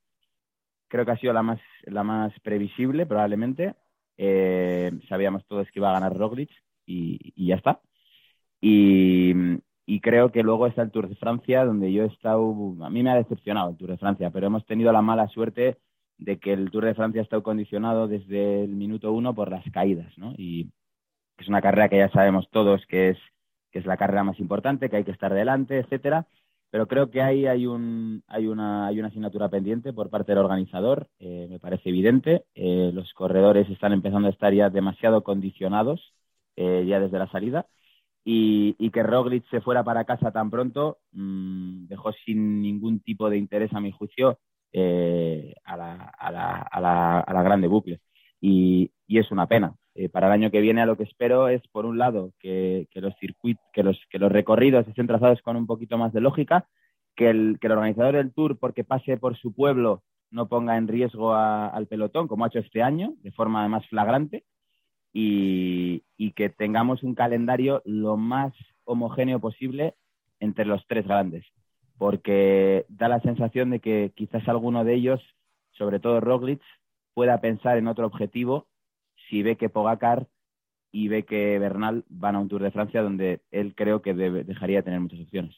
Creo 0.89 1.05
que 1.05 1.11
ha 1.11 1.17
sido 1.17 1.33
la 1.33 1.43
más, 1.43 1.59
la 1.83 2.03
más 2.03 2.37
previsible, 2.41 3.05
probablemente. 3.05 3.75
Eh, 4.17 4.91
sabíamos 5.07 5.45
todos 5.45 5.67
que 5.71 5.79
iba 5.79 5.89
a 5.89 5.93
ganar 5.93 6.15
Roglic 6.15 6.51
y, 6.89 7.47
ya 7.47 7.55
está. 7.55 7.81
Y, 8.61 9.33
y 9.85 10.01
creo 10.01 10.31
que 10.31 10.43
luego 10.43 10.67
está 10.67 10.81
el 10.81 10.91
Tour 10.91 11.09
de 11.09 11.15
Francia, 11.15 11.65
donde 11.65 11.91
yo 11.91 12.03
he 12.03 12.07
estado, 12.07 12.75
a 12.81 12.89
mí 12.89 13.03
me 13.03 13.11
ha 13.11 13.15
decepcionado 13.15 13.71
el 13.71 13.77
Tour 13.77 13.91
de 13.91 13.97
Francia, 13.97 14.31
pero 14.31 14.47
hemos 14.47 14.65
tenido 14.65 14.91
la 14.91 15.01
mala 15.01 15.27
suerte 15.29 15.77
de 16.17 16.39
que 16.39 16.53
el 16.53 16.69
Tour 16.71 16.85
de 16.85 16.95
Francia 16.95 17.21
ha 17.21 17.23
estado 17.23 17.43
condicionado 17.43 18.07
desde 18.07 18.63
el 18.63 18.71
minuto 18.71 19.11
uno 19.13 19.33
por 19.33 19.49
las 19.49 19.63
caídas, 19.71 20.17
¿no? 20.17 20.33
Y 20.37 20.71
es 21.37 21.47
una 21.47 21.61
carrera 21.61 21.89
que 21.89 21.97
ya 21.97 22.09
sabemos 22.11 22.49
todos 22.51 22.85
que 22.87 23.09
es, 23.09 23.17
que 23.71 23.79
es 23.79 23.85
la 23.85 23.97
carrera 23.97 24.23
más 24.23 24.39
importante, 24.39 24.89
que 24.89 24.97
hay 24.97 25.03
que 25.05 25.11
estar 25.11 25.33
delante, 25.33 25.79
etcétera, 25.79 26.27
pero 26.71 26.87
creo 26.87 27.09
que 27.09 27.21
ahí 27.21 27.47
hay, 27.47 27.65
un, 27.65 28.23
hay, 28.27 28.47
una, 28.47 28.87
hay 28.87 28.99
una 28.99 29.07
asignatura 29.07 29.49
pendiente 29.49 29.93
por 29.93 30.09
parte 30.09 30.33
del 30.33 30.39
organizador, 30.43 31.09
eh, 31.19 31.47
me 31.49 31.59
parece 31.59 31.89
evidente. 31.89 32.45
Eh, 32.53 32.91
los 32.93 33.13
corredores 33.13 33.69
están 33.69 33.93
empezando 33.93 34.27
a 34.27 34.31
estar 34.31 34.53
ya 34.53 34.69
demasiado 34.69 35.23
condicionados 35.23 36.13
eh, 36.59 36.85
ya 36.85 36.99
desde 36.99 37.17
la 37.17 37.31
salida 37.31 37.65
y, 38.25 38.89
que 38.91 39.01
Roglic 39.01 39.49
se 39.49 39.61
fuera 39.61 39.83
para 39.83 40.03
casa 40.03 40.31
tan 40.31 40.49
pronto 40.49 40.99
mm, 41.13 41.87
dejó 41.87 42.11
sin 42.25 42.61
ningún 42.61 42.99
tipo 42.99 43.29
de 43.29 43.37
interés, 43.37 43.73
a 43.73 43.79
mi 43.79 43.91
juicio, 43.91 44.39
eh, 44.73 45.53
a, 45.63 45.77
la, 45.77 47.43
grande 47.43 47.67
bucle. 47.67 48.01
Y, 48.41 48.91
es 49.07 49.31
una 49.31 49.47
pena. 49.47 49.73
Eh, 49.95 50.09
para 50.09 50.27
el 50.27 50.33
año 50.33 50.51
que 50.51 50.61
viene, 50.61 50.81
a 50.81 50.85
lo 50.85 50.97
que 50.97 51.03
espero 51.03 51.47
es, 51.47 51.61
por 51.69 51.85
un 51.85 51.97
lado, 51.97 52.33
que, 52.39 52.87
los 52.95 53.15
circuitos, 53.19 53.63
que 53.73 54.19
los 54.19 54.31
recorridos 54.31 54.87
estén 54.87 55.07
trazados 55.07 55.41
con 55.41 55.55
un 55.55 55.65
poquito 55.65 55.97
más 55.97 56.11
de 56.13 56.21
lógica, 56.21 56.67
que 57.15 57.29
el, 57.29 57.57
que 57.59 57.67
el 57.67 57.73
organizador 57.73 58.15
del 58.15 58.33
tour, 58.33 58.59
porque 58.59 58.83
pase 58.83 59.17
por 59.17 59.37
su 59.37 59.53
pueblo, 59.53 60.03
no 60.29 60.47
ponga 60.49 60.77
en 60.77 60.87
riesgo 60.87 61.33
al 61.33 61.87
pelotón, 61.87 62.27
como 62.27 62.43
ha 62.43 62.49
hecho 62.49 62.59
este 62.59 62.83
año, 62.83 63.13
de 63.23 63.31
forma 63.31 63.61
además 63.61 63.87
flagrante, 63.87 64.43
y, 65.13 66.03
que 66.35 66.49
tengamos 66.49 67.03
un 67.03 67.15
calendario 67.15 67.81
lo 67.85 68.15
más 68.15 68.53
homogéneo 68.85 69.39
posible 69.39 69.95
entre 70.39 70.65
los 70.65 70.85
tres 70.87 71.05
grandes, 71.05 71.45
porque 71.97 72.85
da 72.87 73.09
la 73.09 73.19
sensación 73.19 73.71
de 73.71 73.79
que 73.79 74.13
quizás 74.15 74.47
alguno 74.47 74.85
de 74.85 74.93
ellos, 74.93 75.21
sobre 75.71 75.99
todo 75.99 76.21
Roglic, 76.21 76.61
pueda 77.13 77.41
pensar 77.41 77.77
en 77.77 77.87
otro 77.87 78.05
objetivo 78.05 78.67
si 79.29 79.43
ve 79.43 79.57
que 79.57 79.69
Pogacar 79.69 80.27
y 80.91 81.07
ve 81.09 81.25
que 81.25 81.59
Bernal 81.59 82.05
van 82.07 82.35
a 82.35 82.39
un 82.39 82.47
Tour 82.47 82.63
de 82.63 82.71
Francia 82.71 83.01
donde 83.01 83.41
él 83.51 83.75
creo 83.75 84.01
que 84.01 84.13
dejaría 84.13 84.77
de 84.77 84.83
tener 84.83 84.99
muchas 84.99 85.19
opciones. 85.19 85.55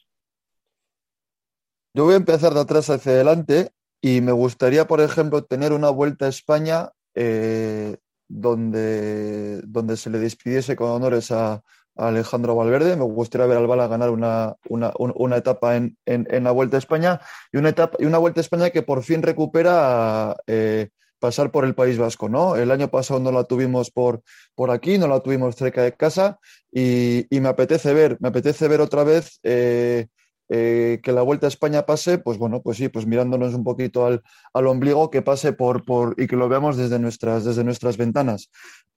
Yo 1.94 2.04
voy 2.04 2.14
a 2.14 2.18
empezar 2.18 2.54
de 2.54 2.60
atrás 2.60 2.90
hacia 2.90 3.12
adelante 3.12 3.70
y 4.00 4.20
me 4.20 4.32
gustaría, 4.32 4.86
por 4.86 5.00
ejemplo, 5.00 5.44
tener 5.44 5.72
una 5.72 5.90
vuelta 5.90 6.26
a 6.26 6.30
España 6.30 6.90
eh, 7.14 7.98
donde, 8.32 9.60
donde 9.62 9.96
se 9.96 10.10
le 10.10 10.18
despidiese 10.18 10.74
con 10.74 10.90
honores 10.90 11.30
a, 11.30 11.62
Alejandro 11.94 12.54
Valverde. 12.56 12.96
Me 12.96 13.04
gustaría 13.04 13.46
ver 13.46 13.58
al 13.58 13.66
Bala 13.66 13.86
ganar 13.86 14.08
una, 14.08 14.56
una, 14.70 15.36
etapa 15.36 15.76
en, 15.76 15.98
en, 16.06 16.44
la 16.44 16.50
Vuelta 16.50 16.76
a 16.76 16.78
España 16.78 17.20
y 17.52 17.58
una, 17.58 17.68
etapa, 17.68 17.98
y 18.00 18.06
una 18.06 18.16
Vuelta 18.16 18.40
a 18.40 18.42
España 18.42 18.70
que 18.70 18.80
por 18.80 19.02
fin 19.02 19.20
recupera 19.20 20.34
eh, 20.46 20.88
pasar 21.18 21.50
por 21.50 21.66
el 21.66 21.74
País 21.74 21.98
Vasco. 21.98 22.30
¿no? 22.30 22.56
El 22.56 22.70
año 22.70 22.88
pasado 22.88 23.20
no 23.20 23.30
la 23.30 23.44
tuvimos 23.44 23.90
por, 23.90 24.22
por 24.54 24.70
aquí, 24.70 24.96
no 24.96 25.06
la 25.06 25.20
tuvimos 25.20 25.54
cerca 25.54 25.82
de 25.82 25.92
casa 25.92 26.38
y, 26.72 27.26
me 27.30 27.50
apetece 27.50 27.92
ver, 27.92 28.16
me 28.20 28.28
apetece 28.28 28.68
ver 28.68 28.80
otra 28.80 29.04
vez 29.04 29.38
eh, 29.42 30.06
eh, 30.48 31.00
que 31.02 31.12
la 31.12 31.22
Vuelta 31.22 31.46
a 31.46 31.48
España 31.48 31.86
pase, 31.86 32.18
pues 32.18 32.36
bueno, 32.36 32.62
pues 32.62 32.76
sí, 32.76 32.88
pues 32.88 33.06
mirándonos 33.06 33.54
un 33.54 33.64
poquito 33.64 34.06
al, 34.06 34.22
ombligo, 34.66 35.10
que 35.10 35.22
pase 35.22 35.52
por, 35.52 35.84
por, 35.84 36.14
y 36.20 36.26
que 36.26 36.36
lo 36.36 36.48
veamos 36.48 36.76
desde 36.76 36.98
nuestras, 36.98 37.44
desde 37.44 37.64
nuestras 37.64 37.96
ventanas. 37.96 38.50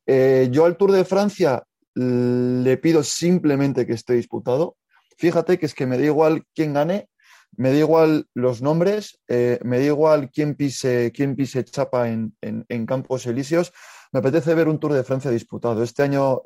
Eh, 0.05 0.49
yo 0.51 0.65
al 0.65 0.77
Tour 0.77 0.91
de 0.91 1.05
Francia 1.05 1.63
le 1.93 2.77
pido 2.77 3.03
simplemente 3.03 3.86
que 3.86 3.93
esté 3.93 4.13
disputado. 4.13 4.75
Fíjate 5.17 5.58
que 5.58 5.65
es 5.65 5.73
que 5.73 5.86
me 5.86 5.97
da 5.97 6.03
igual 6.03 6.43
quién 6.53 6.73
gane, 6.73 7.08
me 7.55 7.71
da 7.71 7.77
igual 7.77 8.27
los 8.34 8.62
nombres, 8.62 9.17
eh, 9.29 9.60
me 9.63 9.79
da 9.79 9.86
igual 9.86 10.29
quién 10.31 10.55
pise, 10.55 11.13
quién 11.13 11.38
pise 11.38 11.63
chapa 11.63 12.10
en, 12.10 12.36
en, 12.41 12.86
Campos 12.86 13.25
Elíseos. 13.27 13.71
Me 14.12 14.19
apetece 14.19 14.53
ver 14.55 14.67
un 14.67 14.77
Tour 14.77 14.91
de 14.91 15.05
Francia 15.05 15.31
disputado. 15.31 15.81
Este 15.84 16.03
año, 16.03 16.41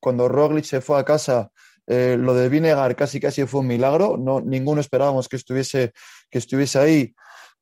cuando 0.00 0.28
Roglic 0.28 0.66
se 0.66 0.82
fue 0.82 0.98
a 0.98 1.04
casa 1.04 1.50
eh, 1.86 2.16
lo 2.18 2.34
de 2.34 2.48
Vinegar 2.48 2.96
casi 2.96 3.20
casi 3.20 3.44
fue 3.46 3.60
un 3.60 3.66
milagro, 3.66 4.16
no, 4.16 4.40
ninguno 4.40 4.80
esperábamos 4.80 5.28
que 5.28 5.36
estuviese, 5.36 5.92
que 6.30 6.38
estuviese 6.38 6.78
ahí. 6.78 7.14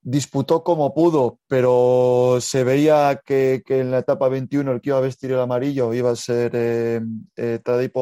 Disputó 0.05 0.65
como 0.65 0.95
pudo, 0.95 1.39
pero 1.47 2.39
se 2.41 2.65
veía 2.65 3.21
que, 3.25 3.63
en 3.69 3.93
la 3.93 3.99
etapa 3.99 4.29
21 4.29 4.73
el 4.73 4.81
que 4.81 4.91
iba 4.91 4.99
a 4.99 5.01
vestir 5.01 5.31
el 5.31 5.41
amarillo 5.41 5.95
iba 5.95 6.11
a 6.11 6.17
ser 6.17 6.51
eh, 6.55 7.01
eh 7.37 7.61
Tadej 7.63 7.93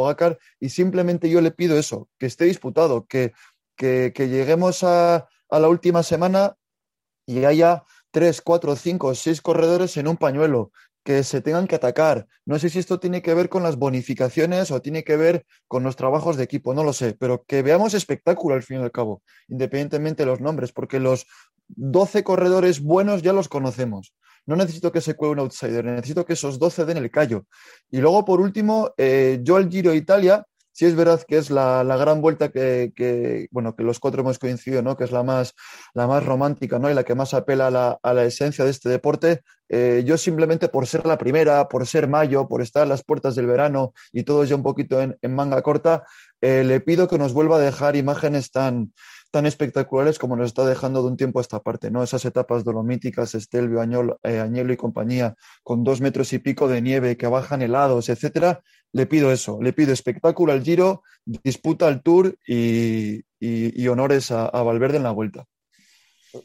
y 0.58 0.70
simplemente 0.70 1.28
yo 1.28 1.40
le 1.42 1.50
pido 1.50 1.78
eso, 1.78 2.08
que 2.18 2.26
esté 2.26 2.46
disputado, 2.46 3.06
que, 3.06 3.32
que, 3.76 4.12
que 4.14 4.28
lleguemos 4.28 4.82
a, 4.82 5.28
a 5.50 5.58
la 5.58 5.68
última 5.68 6.02
semana 6.02 6.56
y 7.26 7.44
haya 7.44 7.84
tres, 8.10 8.40
cuatro, 8.40 8.76
cinco, 8.76 9.14
seis 9.14 9.40
corredores 9.40 9.96
en 9.96 10.08
un 10.08 10.16
pañuelo, 10.16 10.72
que 11.04 11.22
se 11.24 11.40
tengan 11.40 11.66
que 11.66 11.76
atacar. 11.76 12.26
No 12.44 12.58
sé 12.58 12.68
si 12.68 12.78
esto 12.78 13.00
tiene 13.00 13.22
que 13.22 13.34
ver 13.34 13.48
con 13.48 13.62
las 13.62 13.76
bonificaciones 13.76 14.70
o 14.70 14.82
tiene 14.82 15.04
que 15.04 15.16
ver 15.16 15.44
con 15.66 15.82
los 15.82 15.96
trabajos 15.96 16.36
de 16.36 16.44
equipo, 16.44 16.74
no 16.74 16.84
lo 16.84 16.92
sé, 16.92 17.16
pero 17.18 17.44
que 17.46 17.62
veamos 17.62 17.94
espectáculo 17.94 18.54
al 18.54 18.62
fin 18.62 18.80
y 18.80 18.82
al 18.82 18.92
cabo, 18.92 19.22
independientemente 19.48 20.22
de 20.22 20.26
los 20.26 20.40
nombres, 20.40 20.72
porque 20.72 21.00
los 21.00 21.26
12 21.68 22.24
corredores 22.24 22.80
buenos 22.80 23.22
ya 23.22 23.32
los 23.32 23.48
conocemos. 23.48 24.14
No 24.46 24.56
necesito 24.56 24.90
que 24.90 25.00
se 25.00 25.14
cuele 25.14 25.32
un 25.32 25.38
outsider, 25.40 25.84
necesito 25.84 26.24
que 26.24 26.32
esos 26.32 26.58
12 26.58 26.84
den 26.84 26.96
el 26.96 27.10
callo. 27.10 27.46
Y 27.90 27.98
luego, 27.98 28.24
por 28.24 28.40
último, 28.40 28.92
eh, 28.96 29.40
yo 29.42 29.56
al 29.56 29.70
Giro 29.70 29.94
Italia 29.94 30.44
sí 30.72 30.86
es 30.86 30.94
verdad 30.94 31.22
que 31.26 31.36
es 31.36 31.50
la, 31.50 31.82
gran 31.82 32.20
vuelta 32.20 32.50
que, 32.50 33.48
bueno, 33.50 33.74
que 33.74 33.82
los 33.82 33.98
cuatro 33.98 34.22
hemos 34.22 34.38
coincidido, 34.38 34.82
¿no? 34.82 34.96
Que 34.96 35.04
es 35.04 35.12
la 35.12 35.22
más, 35.22 35.54
la 35.94 36.06
más 36.06 36.24
romántica, 36.24 36.78
¿no? 36.78 36.90
Y 36.90 36.94
la 36.94 37.04
que 37.04 37.14
más 37.14 37.34
apela 37.34 37.98
a 38.02 38.14
la, 38.14 38.24
esencia 38.24 38.64
de 38.64 38.70
este 38.70 38.88
deporte. 38.88 39.42
Eh, 39.68 40.02
yo 40.04 40.18
simplemente 40.18 40.68
por 40.68 40.86
ser 40.86 41.06
la 41.06 41.16
primera, 41.16 41.68
por 41.68 41.86
ser 41.86 42.08
mayo, 42.08 42.48
por 42.48 42.60
estar 42.60 42.82
a 42.82 42.86
las 42.86 43.04
puertas 43.04 43.36
del 43.36 43.46
verano 43.46 43.92
y 44.12 44.24
todo 44.24 44.42
ya 44.44 44.56
un 44.56 44.64
poquito 44.64 45.00
en, 45.00 45.16
manga 45.34 45.62
corta, 45.62 46.04
eh, 46.40 46.64
le 46.64 46.80
pido 46.80 47.06
que 47.06 47.18
nos 47.18 47.32
vuelva 47.32 47.56
a 47.56 47.60
dejar 47.60 47.94
imágenes 47.94 48.50
tan, 48.50 48.92
tan 49.30 49.46
espectaculares 49.46 50.18
como 50.18 50.36
nos 50.36 50.46
está 50.46 50.66
dejando 50.66 51.02
de 51.02 51.08
un 51.08 51.16
tiempo 51.16 51.38
a 51.38 51.42
esta 51.42 51.60
parte, 51.60 51.90
¿no? 51.90 52.02
Esas 52.02 52.24
etapas 52.24 52.64
dolomíticas, 52.64 53.34
Estelvio, 53.34 53.80
eh, 54.22 54.40
Añelo 54.40 54.72
y 54.72 54.76
compañía, 54.76 55.34
con 55.62 55.84
dos 55.84 56.00
metros 56.00 56.32
y 56.32 56.38
pico 56.38 56.68
de 56.68 56.82
nieve 56.82 57.16
que 57.16 57.26
bajan 57.26 57.62
helados, 57.62 58.08
etcétera, 58.08 58.62
le 58.92 59.06
pido 59.06 59.30
eso, 59.30 59.58
le 59.62 59.72
pido 59.72 59.92
espectáculo 59.92 60.52
al 60.52 60.62
Giro, 60.62 61.02
disputa 61.24 61.86
al 61.86 62.02
Tour 62.02 62.36
y, 62.46 63.22
honores 63.88 64.30
a, 64.32 64.50
Valverde 64.62 64.96
en 64.96 65.04
la 65.04 65.12
vuelta. 65.12 65.44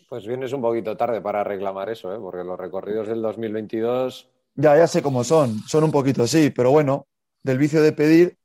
Pues 0.10 0.26
vienes 0.26 0.54
un 0.54 0.62
poquito 0.62 0.98
tarde 0.98 1.21
para 1.21 1.43
reclamar 1.43 1.89
eso, 1.89 2.13
¿eh? 2.13 2.17
porque 2.19 2.43
los 2.43 2.60
recorridos 2.60 3.08
del 3.08 3.21
2022... 3.21 4.30
Ya, 4.56 4.78
ya 4.78 4.88
sé 4.88 5.02
cómo 5.02 5.24
son, 5.24 5.60
son 5.67 5.84
un 5.84 5.91
poquito 5.91 6.24
así, 6.24 6.50
pero 6.50 6.71
bueno, 6.71 7.08
del 7.43 7.58
vicio 7.58 7.82
de 7.82 7.91
pedir... 7.91 8.38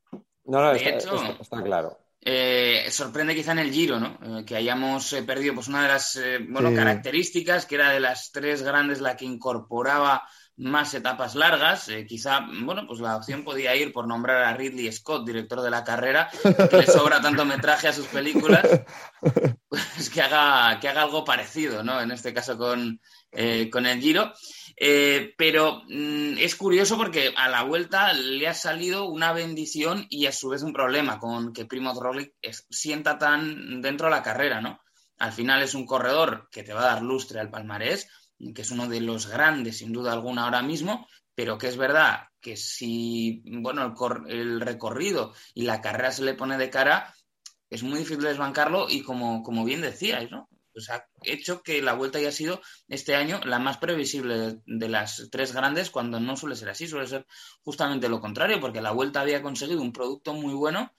No, 0.45 0.61
no, 0.61 0.73
está 0.73 1.63
claro. 1.63 1.97
Eh, 2.23 2.87
sorprende 2.91 3.35
quizá 3.35 3.53
en 3.53 3.61
el 3.61 3.73
Giro, 3.73 3.99
¿no? 3.99 4.19
Eh, 4.23 4.45
que 4.45 4.57
hayamos 4.57 5.11
eh, 5.15 5.23
perdido 5.23 5.55
pues 5.55 5.69
una 5.69 5.83
de 5.83 5.89
las 5.89 6.21
bueno, 6.49 6.75
características, 6.75 7.65
que 7.65 7.77
era 7.77 7.91
de 7.91 8.01
las 8.01 8.31
tres 8.31 8.63
grandes 8.63 9.01
la 9.01 9.17
que 9.17 9.25
incorporaba 9.25 10.29
más 10.57 10.93
etapas 10.93 11.35
largas. 11.35 11.89
quizá, 12.07 12.41
bueno, 12.63 12.87
pues 12.87 13.01
la 13.01 13.17
opción 13.17 13.43
podía 13.43 13.75
ir 13.75 13.95
por 13.95 14.07
nombrar 14.07 14.43
a 14.45 14.55
Ridley 14.55 14.93
Scott, 14.93 15.27
director 15.27 15.63
de 15.63 15.71
la 15.71 15.83
carrera, 15.83 16.29
que 16.71 16.77
le 16.77 16.87
sobra 16.87 17.23
tanto 17.23 17.47
metraje 17.47 17.89
a 17.89 17.95
sus 17.95 18.07
películas, 18.09 18.69
pues 19.69 20.11
que 20.11 20.21
haga, 20.21 20.79
que 20.79 20.89
haga 20.89 21.03
algo 21.03 21.25
parecido, 21.25 21.83
¿no? 21.83 22.03
En 22.03 22.11
este 22.11 22.35
caso 22.35 22.59
con, 22.59 23.01
con 23.73 23.87
el 23.87 24.01
Giro. 24.01 24.35
Eh, 24.83 25.35
pero 25.37 25.83
mm, 25.89 26.39
es 26.39 26.57
curioso 26.57 26.97
porque 26.97 27.35
a 27.37 27.51
la 27.51 27.65
vuelta 27.65 28.15
le 28.15 28.49
ha 28.49 28.55
salido 28.55 29.05
una 29.11 29.35
bendición 29.35 30.07
y 30.09 30.25
a 30.25 30.33
su 30.33 30.49
vez 30.49 30.63
un 30.63 30.73
problema 30.73 31.19
con 31.19 31.53
que 31.53 31.67
Primo 31.67 31.93
Roglic 31.93 32.33
sienta 32.71 33.19
tan 33.19 33.83
dentro 33.83 34.07
de 34.07 34.13
la 34.13 34.23
carrera, 34.23 34.63
¿no? 34.63 34.81
Al 35.19 35.33
final 35.33 35.63
es 35.63 35.75
un 35.75 35.85
corredor 35.85 36.49
que 36.51 36.63
te 36.63 36.73
va 36.73 36.81
a 36.81 36.95
dar 36.95 37.03
lustre 37.03 37.41
al 37.41 37.51
palmarés, 37.51 38.09
que 38.55 38.63
es 38.63 38.71
uno 38.71 38.89
de 38.89 39.03
los 39.03 39.27
grandes 39.27 39.79
sin 39.79 39.93
duda 39.93 40.15
alguna 40.15 40.45
ahora 40.45 40.63
mismo, 40.63 41.07
pero 41.35 41.59
que 41.59 41.69
es 41.69 41.77
verdad 41.77 42.29
que 42.41 42.57
si, 42.57 43.43
bueno, 43.45 43.95
el, 44.29 44.31
el 44.31 44.61
recorrido 44.63 45.35
y 45.53 45.63
la 45.65 45.83
carrera 45.83 46.11
se 46.11 46.25
le 46.25 46.33
pone 46.33 46.57
de 46.57 46.71
cara, 46.71 47.15
es 47.69 47.83
muy 47.83 47.99
difícil 47.99 48.25
desbancarlo 48.25 48.89
y 48.89 49.03
como, 49.03 49.43
como 49.43 49.65
bien 49.65 49.83
decíais, 49.83 50.31
¿no? 50.31 50.50
Pues 50.81 50.91
ha 50.91 51.07
hecho 51.23 51.63
que 51.63 51.83
la 51.83 51.93
vuelta 51.93 52.19
haya 52.19 52.33
sido 52.33 52.63
este 52.89 53.15
año 53.15 53.41
la 53.45 53.59
más 53.59 53.77
previsible 53.77 54.61
de, 54.65 54.89
las 54.89 55.29
tres 55.31 55.53
grandes, 55.53 55.91
cuando 55.91 56.21
no 56.21 56.37
suele 56.37 56.57
ser 56.57 56.71
así, 56.71 56.89
suele 56.89 57.07
ser 57.07 57.27
justamente 57.63 58.09
lo 58.09 58.21
contrario, 58.21 58.61
porque 58.61 58.81
la 58.81 58.93
vuelta 58.93 59.21
había 59.21 59.43
conseguido 59.43 59.83
un 59.83 59.93
producto 59.93 60.33
muy 60.33 60.55
bueno, 60.55 60.93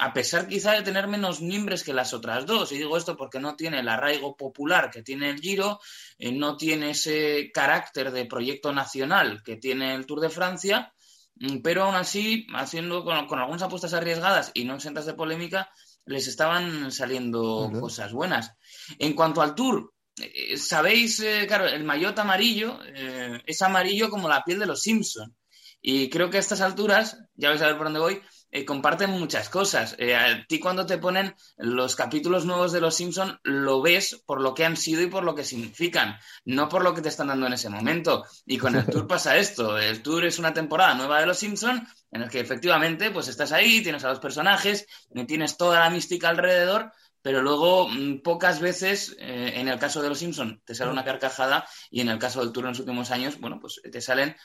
a 0.00 0.12
pesar 0.12 0.48
quizá 0.48 0.72
de 0.72 0.82
tener 0.82 1.06
menos 1.06 1.40
miembros 1.40 1.84
que 1.84 1.92
las 1.92 2.12
otras 2.14 2.46
dos. 2.46 2.72
Y 2.72 2.78
digo 2.78 2.96
esto 2.96 3.16
porque 3.16 3.38
no 3.38 3.54
tiene 3.54 3.80
el 3.80 3.88
arraigo 3.88 4.36
popular 4.36 4.90
que 4.90 5.02
tiene 5.02 5.30
el 5.30 5.40
Giro, 5.40 5.80
eh, 6.18 6.32
no 6.32 6.56
tiene 6.56 6.90
ese 6.90 7.50
carácter 7.52 8.10
de 8.10 8.26
proyecto 8.26 8.72
nacional 8.72 9.42
que 9.44 9.56
tiene 9.56 9.94
el 9.94 10.06
Tour 10.06 10.20
de 10.20 10.30
Francia, 10.30 10.92
mm, 11.36 11.58
pero 11.62 11.84
aún 11.84 11.94
así, 11.94 12.46
haciendo 12.54 13.04
con, 13.04 13.26
con 13.28 13.38
algunas 13.38 13.62
apuestas 13.62 13.94
arriesgadas 13.94 14.50
y 14.54 14.64
no 14.64 14.74
exentas 14.74 15.06
de 15.06 15.14
polémica, 15.14 15.70
les 16.08 16.26
estaban 16.26 16.90
saliendo 16.90 17.70
cosas 17.80 18.12
buenas. 18.12 18.57
En 18.98 19.14
cuanto 19.14 19.42
al 19.42 19.54
tour, 19.54 19.92
eh, 20.20 20.56
sabéis, 20.56 21.20
eh, 21.20 21.44
claro, 21.46 21.66
el 21.66 21.84
maillot 21.84 22.18
amarillo 22.18 22.78
eh, 22.86 23.42
es 23.46 23.62
amarillo 23.62 24.10
como 24.10 24.28
la 24.28 24.42
piel 24.44 24.58
de 24.58 24.66
los 24.66 24.82
Simpson. 24.82 25.34
Y 25.80 26.10
creo 26.10 26.28
que 26.28 26.38
a 26.38 26.40
estas 26.40 26.60
alturas, 26.60 27.18
ya 27.34 27.50
vais 27.50 27.62
a 27.62 27.66
ver 27.66 27.76
por 27.76 27.86
dónde 27.86 28.00
voy, 28.00 28.20
eh, 28.50 28.64
comparten 28.64 29.10
muchas 29.10 29.48
cosas. 29.48 29.94
A 29.94 30.44
ti 30.48 30.58
cuando 30.58 30.86
te 30.86 30.98
ponen 30.98 31.36
los 31.56 31.94
capítulos 31.94 32.46
nuevos 32.46 32.72
de 32.72 32.80
Los 32.80 32.96
Simpson 32.96 33.38
lo 33.44 33.80
ves 33.80 34.22
por 34.26 34.40
lo 34.40 34.54
que 34.54 34.64
han 34.64 34.76
sido 34.76 35.02
y 35.02 35.06
por 35.06 35.22
lo 35.22 35.34
que 35.36 35.44
significan, 35.44 36.18
no 36.44 36.68
por 36.68 36.82
lo 36.82 36.94
que 36.94 37.02
te 37.02 37.10
están 37.10 37.28
dando 37.28 37.46
en 37.46 37.52
ese 37.52 37.68
momento. 37.68 38.24
Y 38.44 38.58
con 38.58 38.74
el 38.74 38.86
Tour 38.86 39.06
pasa 39.06 39.36
esto. 39.36 39.78
El 39.78 40.02
Tour 40.02 40.24
es 40.24 40.38
una 40.40 40.52
temporada 40.52 40.94
nueva 40.94 41.20
de 41.20 41.26
Los 41.26 41.38
Simpson 41.38 41.86
en 42.10 42.22
el 42.22 42.30
que 42.30 42.40
efectivamente 42.40 43.10
pues 43.10 43.28
estás 43.28 43.52
ahí, 43.52 43.82
tienes 43.82 44.02
a 44.04 44.08
los 44.08 44.18
personajes, 44.18 44.86
tienes 45.26 45.56
toda 45.56 45.80
la 45.80 45.90
mística 45.90 46.28
alrededor, 46.28 46.90
pero 47.22 47.42
luego 47.42 47.88
mm, 47.88 48.22
pocas 48.22 48.60
veces, 48.60 49.16
eh, 49.18 49.52
en 49.56 49.68
el 49.68 49.78
caso 49.78 50.02
de 50.02 50.08
los 50.08 50.18
Simpson, 50.18 50.62
te 50.64 50.74
sale 50.74 50.90
una 50.90 51.04
carcajada 51.04 51.66
y 51.90 52.00
en 52.00 52.08
el 52.08 52.18
caso 52.18 52.40
del 52.40 52.52
Tour 52.52 52.64
en 52.64 52.70
los 52.70 52.80
últimos 52.80 53.10
años, 53.10 53.38
bueno, 53.40 53.58
pues 53.60 53.80
te 53.90 54.00
salen 54.00 54.36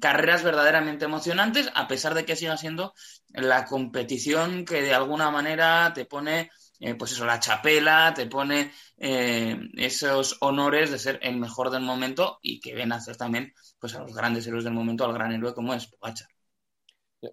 carreras 0.00 0.42
verdaderamente 0.42 1.04
emocionantes, 1.04 1.70
a 1.74 1.88
pesar 1.88 2.14
de 2.14 2.24
que 2.24 2.36
siga 2.36 2.56
siendo 2.56 2.94
la 3.28 3.64
competición 3.64 4.64
que 4.64 4.82
de 4.82 4.94
alguna 4.94 5.30
manera 5.30 5.92
te 5.94 6.04
pone, 6.04 6.50
eh, 6.80 6.94
pues 6.94 7.12
eso, 7.12 7.24
la 7.24 7.40
chapela, 7.40 8.12
te 8.14 8.26
pone 8.26 8.72
eh, 8.96 9.58
esos 9.74 10.38
honores 10.40 10.90
de 10.90 10.98
ser 10.98 11.18
el 11.22 11.36
mejor 11.36 11.70
del 11.70 11.82
momento 11.82 12.38
y 12.42 12.60
que 12.60 12.74
ven 12.74 12.92
a 12.92 12.96
hacer 12.96 13.16
también 13.16 13.52
pues 13.78 13.94
a 13.94 14.00
los 14.00 14.14
grandes 14.14 14.46
héroes 14.46 14.64
del 14.64 14.72
momento, 14.72 15.04
al 15.04 15.12
gran 15.12 15.32
héroe 15.32 15.54
como 15.54 15.74
es 15.74 15.86
Pogacar. 15.86 16.28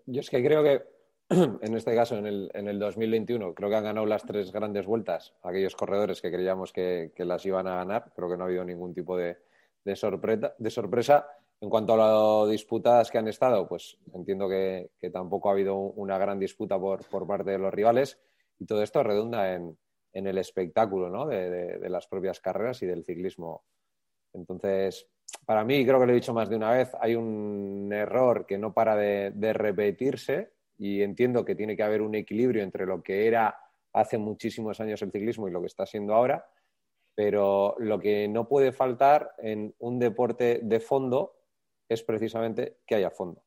Yo 0.06 0.22
es 0.22 0.30
que 0.30 0.44
creo 0.44 0.64
que 0.64 0.99
en 1.62 1.76
este 1.76 1.94
caso, 1.94 2.18
en 2.18 2.26
el, 2.26 2.50
en 2.56 2.68
el 2.68 2.80
2021, 2.80 3.54
creo 3.54 3.70
que 3.70 3.76
han 3.76 3.84
ganado 3.84 4.08
las 4.08 4.24
tres 4.24 4.52
grandes 4.52 4.88
vueltas 4.88 5.36
aquellos 5.44 5.76
corredores 5.76 6.22
que 6.22 6.32
creíamos 6.32 6.74
que, 6.74 7.12
las 7.18 7.46
iban 7.46 7.68
a 7.68 7.76
ganar. 7.76 8.12
Creo 8.16 8.30
que 8.30 8.36
no 8.36 8.44
ha 8.44 8.48
habido 8.48 8.66
ningún 8.66 8.96
tipo 8.96 9.16
de, 9.16 9.38
sorpresa, 9.96 10.56
de 10.58 10.70
sorpresa. 10.72 11.28
En 11.62 11.70
cuanto 11.70 11.94
a 11.94 11.98
las 11.98 12.52
disputadas 12.52 13.12
que 13.12 13.20
han 13.20 13.28
estado, 13.28 13.68
pues 13.68 13.98
entiendo 14.14 14.50
que, 14.50 14.90
tampoco 15.14 15.50
ha 15.50 15.52
habido 15.52 15.76
una 15.76 16.18
gran 16.18 16.40
disputa 16.40 16.80
por, 16.80 17.28
parte 17.28 17.52
de 17.52 17.60
los 17.60 17.74
rivales 17.74 18.18
y 18.58 18.66
todo 18.66 18.82
esto 18.82 19.04
redunda 19.04 19.54
en, 19.54 19.78
el 20.14 20.38
espectáculo 20.40 21.10
¿no? 21.10 21.28
de, 21.28 21.90
las 21.90 22.08
propias 22.08 22.40
carreras 22.40 22.82
y 22.82 22.88
del 22.88 23.06
ciclismo. 23.06 23.66
Entonces, 24.34 25.08
para 25.46 25.64
mí, 25.64 25.86
creo 25.86 26.00
que 26.00 26.08
lo 26.08 26.12
he 26.12 26.16
dicho 26.16 26.34
más 26.34 26.50
de 26.50 26.56
una 26.56 26.72
vez, 26.72 26.90
hay 27.00 27.14
un 27.14 27.92
error 27.94 28.48
que 28.48 28.58
no 28.58 28.74
para 28.74 28.96
de 28.96 29.54
repetirse 29.54 30.54
y 30.80 31.02
entiendo 31.02 31.44
que 31.44 31.56
tiene 31.56 31.76
que 31.76 31.84
haber 31.84 32.02
un 32.02 32.16
equilibrio 32.16 32.64
entre 32.64 32.86
lo 32.86 33.04
que 33.04 33.28
era 33.28 33.56
hace 33.92 34.18
muchísimos 34.18 34.80
años 34.80 35.02
el 35.02 35.12
ciclismo 35.12 35.48
y 35.48 35.52
lo 35.52 35.60
que 35.60 35.68
está 35.68 35.86
siendo 35.86 36.16
ahora, 36.16 36.50
pero 37.14 37.76
lo 37.80 38.00
que 38.00 38.30
no 38.30 38.48
puede 38.48 38.72
faltar 38.72 39.36
en 39.40 39.76
un 39.80 40.00
deporte 40.00 40.62
de 40.64 40.80
fondo 40.80 41.36
es 41.90 42.02
precisamente 42.02 42.78
que 42.88 42.96
haya 42.96 43.12
fondo. 43.12 43.44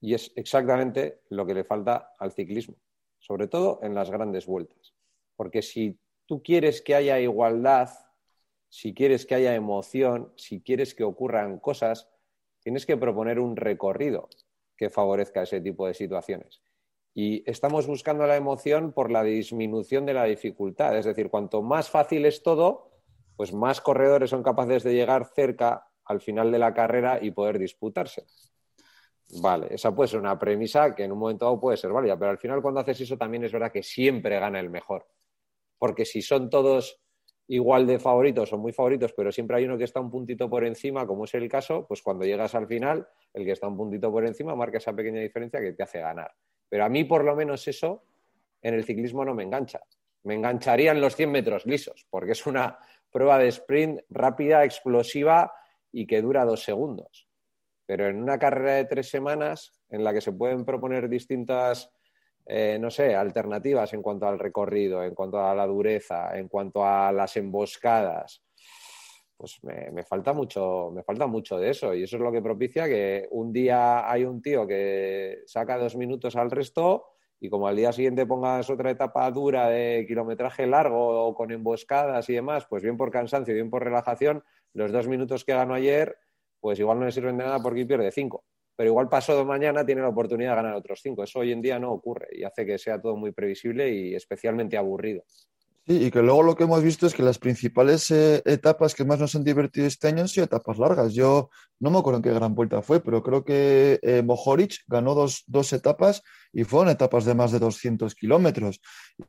Y 0.00 0.14
es 0.14 0.32
exactamente 0.36 1.22
lo 1.30 1.44
que 1.44 1.54
le 1.54 1.64
falta 1.64 2.14
al 2.20 2.30
ciclismo, 2.30 2.76
sobre 3.18 3.48
todo 3.48 3.80
en 3.82 3.96
las 3.96 4.08
grandes 4.08 4.46
vueltas. 4.46 4.94
Porque 5.34 5.60
si 5.60 5.98
tú 6.24 6.40
quieres 6.40 6.82
que 6.82 6.94
haya 6.94 7.18
igualdad, 7.18 7.88
si 8.68 8.94
quieres 8.94 9.26
que 9.26 9.34
haya 9.34 9.56
emoción, 9.56 10.32
si 10.36 10.60
quieres 10.60 10.94
que 10.94 11.02
ocurran 11.02 11.58
cosas, 11.58 12.08
tienes 12.60 12.86
que 12.86 12.96
proponer 12.96 13.40
un 13.40 13.56
recorrido 13.56 14.28
que 14.78 14.88
favorezca 14.88 15.42
ese 15.42 15.60
tipo 15.60 15.86
de 15.86 15.92
situaciones. 15.92 16.62
Y 17.12 17.42
estamos 17.50 17.86
buscando 17.86 18.26
la 18.26 18.36
emoción 18.36 18.92
por 18.92 19.10
la 19.10 19.24
disminución 19.24 20.06
de 20.06 20.14
la 20.14 20.24
dificultad. 20.24 20.96
Es 20.96 21.04
decir, 21.04 21.28
cuanto 21.28 21.62
más 21.62 21.90
fácil 21.90 22.24
es 22.24 22.42
todo, 22.42 22.92
pues 23.36 23.52
más 23.52 23.80
corredores 23.80 24.30
son 24.30 24.42
capaces 24.42 24.84
de 24.84 24.94
llegar 24.94 25.26
cerca 25.34 25.88
al 26.04 26.20
final 26.20 26.52
de 26.52 26.60
la 26.60 26.72
carrera 26.72 27.18
y 27.20 27.32
poder 27.32 27.58
disputarse. 27.58 28.24
Vale, 29.42 29.66
esa 29.70 29.94
puede 29.94 30.08
ser 30.08 30.20
una 30.20 30.38
premisa 30.38 30.94
que 30.94 31.04
en 31.04 31.12
un 31.12 31.18
momento 31.18 31.44
dado 31.44 31.60
puede 31.60 31.76
ser 31.76 31.92
válida, 31.92 32.18
pero 32.18 32.30
al 32.30 32.38
final 32.38 32.62
cuando 32.62 32.80
haces 32.80 33.00
eso 33.02 33.18
también 33.18 33.44
es 33.44 33.52
verdad 33.52 33.72
que 33.72 33.82
siempre 33.82 34.38
gana 34.38 34.58
el 34.58 34.70
mejor. 34.70 35.06
Porque 35.76 36.04
si 36.04 36.22
son 36.22 36.48
todos 36.48 37.00
igual 37.48 37.86
de 37.86 37.98
favoritos 37.98 38.52
o 38.52 38.58
muy 38.58 38.72
favoritos, 38.72 39.12
pero 39.14 39.32
siempre 39.32 39.56
hay 39.56 39.64
uno 39.64 39.78
que 39.78 39.84
está 39.84 40.00
un 40.00 40.10
puntito 40.10 40.48
por 40.48 40.64
encima, 40.64 41.06
como 41.06 41.24
es 41.24 41.34
el 41.34 41.48
caso, 41.48 41.86
pues 41.86 42.02
cuando 42.02 42.24
llegas 42.24 42.54
al 42.54 42.66
final, 42.66 43.08
el 43.32 43.44
que 43.44 43.52
está 43.52 43.66
un 43.66 43.76
puntito 43.76 44.12
por 44.12 44.26
encima 44.26 44.54
marca 44.54 44.78
esa 44.78 44.92
pequeña 44.92 45.20
diferencia 45.20 45.60
que 45.60 45.72
te 45.72 45.82
hace 45.82 46.00
ganar. 46.00 46.30
Pero 46.68 46.84
a 46.84 46.88
mí, 46.90 47.04
por 47.04 47.24
lo 47.24 47.34
menos, 47.34 47.66
eso 47.66 48.04
en 48.60 48.74
el 48.74 48.84
ciclismo 48.84 49.24
no 49.24 49.34
me 49.34 49.44
engancha. 49.44 49.80
Me 50.24 50.34
engancharían 50.34 51.00
los 51.00 51.16
100 51.16 51.30
metros 51.30 51.64
lisos, 51.64 52.06
porque 52.10 52.32
es 52.32 52.46
una 52.46 52.78
prueba 53.10 53.38
de 53.38 53.48
sprint 53.48 54.00
rápida, 54.10 54.64
explosiva 54.64 55.52
y 55.90 56.06
que 56.06 56.20
dura 56.20 56.44
dos 56.44 56.62
segundos. 56.62 57.28
Pero 57.86 58.08
en 58.08 58.22
una 58.22 58.38
carrera 58.38 58.74
de 58.74 58.84
tres 58.84 59.08
semanas, 59.08 59.72
en 59.88 60.04
la 60.04 60.12
que 60.12 60.20
se 60.20 60.32
pueden 60.32 60.66
proponer 60.66 61.08
distintas 61.08 61.90
eh, 62.50 62.78
no 62.80 62.90
sé, 62.90 63.14
alternativas 63.14 63.92
en 63.92 64.00
cuanto 64.00 64.26
al 64.26 64.38
recorrido, 64.38 65.04
en 65.04 65.14
cuanto 65.14 65.38
a 65.38 65.54
la 65.54 65.66
dureza, 65.66 66.36
en 66.38 66.48
cuanto 66.48 66.82
a 66.82 67.12
las 67.12 67.36
emboscadas. 67.36 68.42
Pues 69.36 69.60
me, 69.62 70.02
falta 70.02 70.32
mucho, 70.32 70.90
me 70.90 71.02
falta 71.02 71.26
mucho 71.26 71.58
de 71.58 71.70
eso. 71.70 71.94
Y 71.94 72.04
eso 72.04 72.16
es 72.16 72.22
lo 72.22 72.32
que 72.32 72.40
propicia 72.40 72.86
que 72.86 73.28
un 73.32 73.52
día 73.52 74.10
hay 74.10 74.24
un 74.24 74.40
tío 74.40 74.66
que 74.66 75.42
saca 75.46 75.76
dos 75.76 75.94
minutos 75.94 76.36
al 76.36 76.50
resto 76.50 77.04
y 77.38 77.50
como 77.50 77.68
al 77.68 77.76
día 77.76 77.92
siguiente 77.92 78.24
pongas 78.24 78.68
otra 78.70 78.90
etapa 78.90 79.30
dura 79.30 79.68
de 79.68 80.06
kilometraje 80.08 80.66
largo 80.66 81.26
o 81.26 81.34
con 81.34 81.52
emboscadas 81.52 82.28
y 82.30 82.34
demás, 82.34 82.66
pues 82.68 82.82
bien 82.82 82.96
por 82.96 83.10
cansancio, 83.10 83.54
bien 83.54 83.70
por 83.70 83.84
relajación, 83.84 84.42
los 84.72 84.90
dos 84.90 85.06
minutos 85.06 85.44
que 85.44 85.52
ganó 85.52 85.74
ayer, 85.74 86.16
pues 86.60 86.80
igual 86.80 86.98
no 86.98 87.04
le 87.04 87.12
sirven 87.12 87.36
de 87.36 87.44
nada 87.44 87.60
porque 87.62 87.86
pierde 87.86 88.10
cinco. 88.10 88.44
Pero 88.78 88.90
igual 88.90 89.08
pasado 89.08 89.44
mañana 89.44 89.84
tiene 89.84 90.02
la 90.02 90.08
oportunidad 90.10 90.50
de 90.50 90.56
ganar 90.56 90.74
otros 90.76 91.00
cinco. 91.02 91.24
Eso 91.24 91.40
hoy 91.40 91.50
en 91.50 91.60
día 91.60 91.80
no 91.80 91.90
ocurre 91.90 92.28
y 92.30 92.44
hace 92.44 92.64
que 92.64 92.78
sea 92.78 93.00
todo 93.00 93.16
muy 93.16 93.32
previsible 93.32 93.90
y 93.90 94.14
especialmente 94.14 94.76
aburrido. 94.76 95.24
Sí, 95.84 96.04
y 96.04 96.10
que 96.12 96.22
luego 96.22 96.44
lo 96.44 96.54
que 96.54 96.62
hemos 96.62 96.80
visto 96.80 97.08
es 97.08 97.12
que 97.12 97.24
las 97.24 97.40
principales 97.40 98.08
eh, 98.12 98.40
etapas 98.44 98.94
que 98.94 99.04
más 99.04 99.18
nos 99.18 99.34
han 99.34 99.42
divertido 99.42 99.88
este 99.88 100.06
año 100.06 100.20
han 100.20 100.28
sido 100.28 100.44
etapas 100.44 100.78
largas. 100.78 101.12
Yo 101.12 101.50
no 101.80 101.90
me 101.90 101.98
acuerdo 101.98 102.18
en 102.18 102.22
qué 102.22 102.32
gran 102.32 102.54
vuelta 102.54 102.82
fue, 102.82 103.00
pero 103.00 103.22
creo 103.22 103.44
que 103.44 104.00
eh, 104.02 104.22
Mohoric 104.22 104.78
ganó 104.86 105.14
dos, 105.14 105.44
dos, 105.46 105.72
etapas 105.72 106.22
y 106.52 106.64
fueron 106.64 106.88
etapas 106.88 107.24
de 107.24 107.34
más 107.34 107.52
de 107.52 107.58
200 107.58 108.14
kilómetros. 108.14 108.80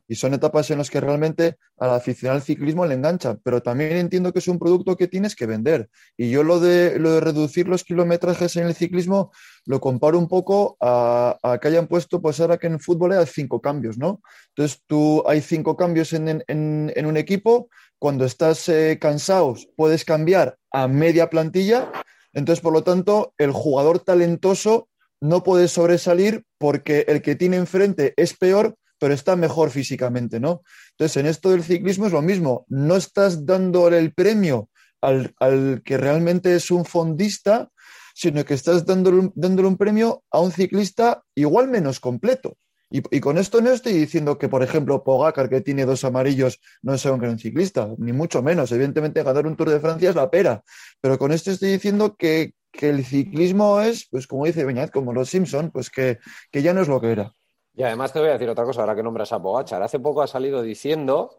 Y 0.08 0.16
son 0.16 0.34
etapas 0.34 0.70
en 0.70 0.78
las 0.78 0.90
que 0.90 1.00
realmente 1.00 1.56
al 1.78 1.90
aficionado 1.90 2.38
al 2.38 2.42
ciclismo 2.42 2.86
le 2.86 2.94
engancha, 2.94 3.36
pero 3.42 3.62
también 3.62 3.92
entiendo 3.96 4.32
que 4.32 4.40
es 4.40 4.48
un 4.48 4.58
producto 4.58 4.96
que 4.96 5.06
tienes 5.06 5.36
que 5.36 5.46
vender. 5.46 5.88
Y 6.16 6.30
yo 6.30 6.42
lo 6.42 6.58
de, 6.60 6.98
lo 6.98 7.12
de 7.12 7.20
reducir 7.20 7.68
los 7.68 7.84
kilometrajes 7.84 8.56
en 8.56 8.66
el 8.66 8.74
ciclismo 8.74 9.30
lo 9.66 9.80
comparo 9.80 10.18
un 10.18 10.26
poco 10.26 10.76
a, 10.80 11.58
que 11.60 11.68
hayan 11.68 11.86
puesto, 11.86 12.20
pues 12.20 12.40
ahora 12.40 12.58
que 12.58 12.66
en 12.66 12.80
fútbol 12.80 13.12
hay 13.12 13.26
cinco 13.26 13.60
cambios, 13.60 13.98
¿no? 13.98 14.22
Entonces 14.48 14.82
tú 14.86 15.22
hay 15.26 15.40
cinco 15.40 15.76
cambios 15.76 16.12
en, 16.12 16.42
en, 16.46 16.92
en 16.94 17.06
un 17.06 17.16
equipo, 17.16 17.68
cuando 18.00 18.24
estás 18.24 18.66
eh, 18.70 18.98
cansados 18.98 19.68
puedes 19.76 20.06
cambiar 20.06 20.56
a 20.72 20.88
media 20.88 21.28
plantilla, 21.28 21.92
entonces 22.32 22.62
por 22.62 22.72
lo 22.72 22.82
tanto 22.82 23.34
el 23.38 23.52
jugador 23.52 24.00
talentoso 24.00 24.88
no 25.20 25.42
puede 25.42 25.68
sobresalir 25.68 26.44
porque 26.58 27.04
el 27.08 27.22
que 27.22 27.36
tiene 27.36 27.56
enfrente 27.56 28.14
es 28.16 28.36
peor, 28.36 28.76
pero 28.98 29.14
está 29.14 29.36
mejor 29.36 29.70
físicamente, 29.70 30.40
¿no? 30.40 30.62
Entonces, 30.92 31.16
en 31.16 31.26
esto 31.26 31.50
del 31.50 31.64
ciclismo 31.64 32.06
es 32.06 32.12
lo 32.12 32.22
mismo, 32.22 32.66
no 32.68 32.96
estás 32.96 33.46
dándole 33.46 33.98
el 33.98 34.12
premio 34.12 34.68
al, 35.00 35.82
que 35.84 35.96
realmente 35.96 36.54
es 36.54 36.70
un 36.70 36.84
fondista, 36.84 37.70
sino 38.14 38.44
que 38.44 38.54
estás 38.54 38.84
dándole, 38.84 39.30
un 39.66 39.76
premio 39.76 40.22
a 40.30 40.40
un 40.40 40.52
ciclista 40.52 41.22
igual 41.34 41.68
menos 41.68 42.00
completo. 42.00 42.56
Y, 42.92 43.20
con 43.20 43.38
esto 43.38 43.60
no 43.60 43.70
estoy 43.70 43.92
diciendo 43.92 44.36
que, 44.36 44.48
por 44.48 44.64
ejemplo, 44.64 45.04
Pogacar, 45.04 45.48
que 45.48 45.60
tiene 45.60 45.86
dos 45.86 46.02
amarillos, 46.04 46.60
no 46.82 46.98
sea 46.98 47.12
un 47.12 47.20
gran 47.20 47.38
ciclista, 47.38 47.88
ni 47.98 48.12
mucho 48.12 48.42
menos. 48.42 48.72
Evidentemente, 48.72 49.22
ganar 49.22 49.46
un 49.46 49.56
Tour 49.56 49.70
de 49.70 49.78
Francia 49.78 50.10
es 50.10 50.16
la 50.16 50.28
pera. 50.28 50.64
Pero 51.00 51.16
con 51.16 51.30
esto 51.30 51.52
estoy 51.52 51.70
diciendo 51.70 52.16
que, 52.16 52.54
que 52.72 52.90
el 52.90 53.04
ciclismo 53.04 53.80
es, 53.80 54.08
pues 54.10 54.26
como 54.26 54.44
dice 54.44 54.64
Beñat, 54.64 54.90
como 54.90 55.12
los 55.12 55.28
Simpson, 55.28 55.70
pues 55.70 55.88
que, 55.88 56.18
ya 56.52 56.74
no 56.74 56.80
es 56.80 56.88
lo 56.88 57.00
que 57.00 57.12
era. 57.12 57.32
Y 57.74 57.84
además 57.84 58.12
te 58.12 58.18
voy 58.18 58.28
a 58.28 58.32
decir 58.32 58.48
otra 58.48 58.64
cosa, 58.64 58.80
ahora 58.80 58.96
que 58.96 59.04
nombras 59.04 59.32
a 59.32 59.40
Pogachar. 59.40 59.82
Hace 59.82 60.00
poco 60.00 60.22
ha 60.22 60.26
salido 60.26 60.60
diciendo 60.60 61.30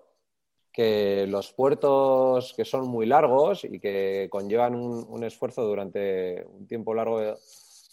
que 0.72 1.28
los 1.28 1.52
puertos 1.52 2.54
que 2.56 2.64
son 2.64 2.88
muy 2.88 3.06
largos 3.06 3.66
y 3.66 3.80
que 3.80 4.30
conllevan 4.32 4.76
un, 4.76 5.24
esfuerzo 5.26 5.64
durante 5.64 6.46
un 6.46 6.66
tiempo 6.66 6.94
largo, 6.94 7.20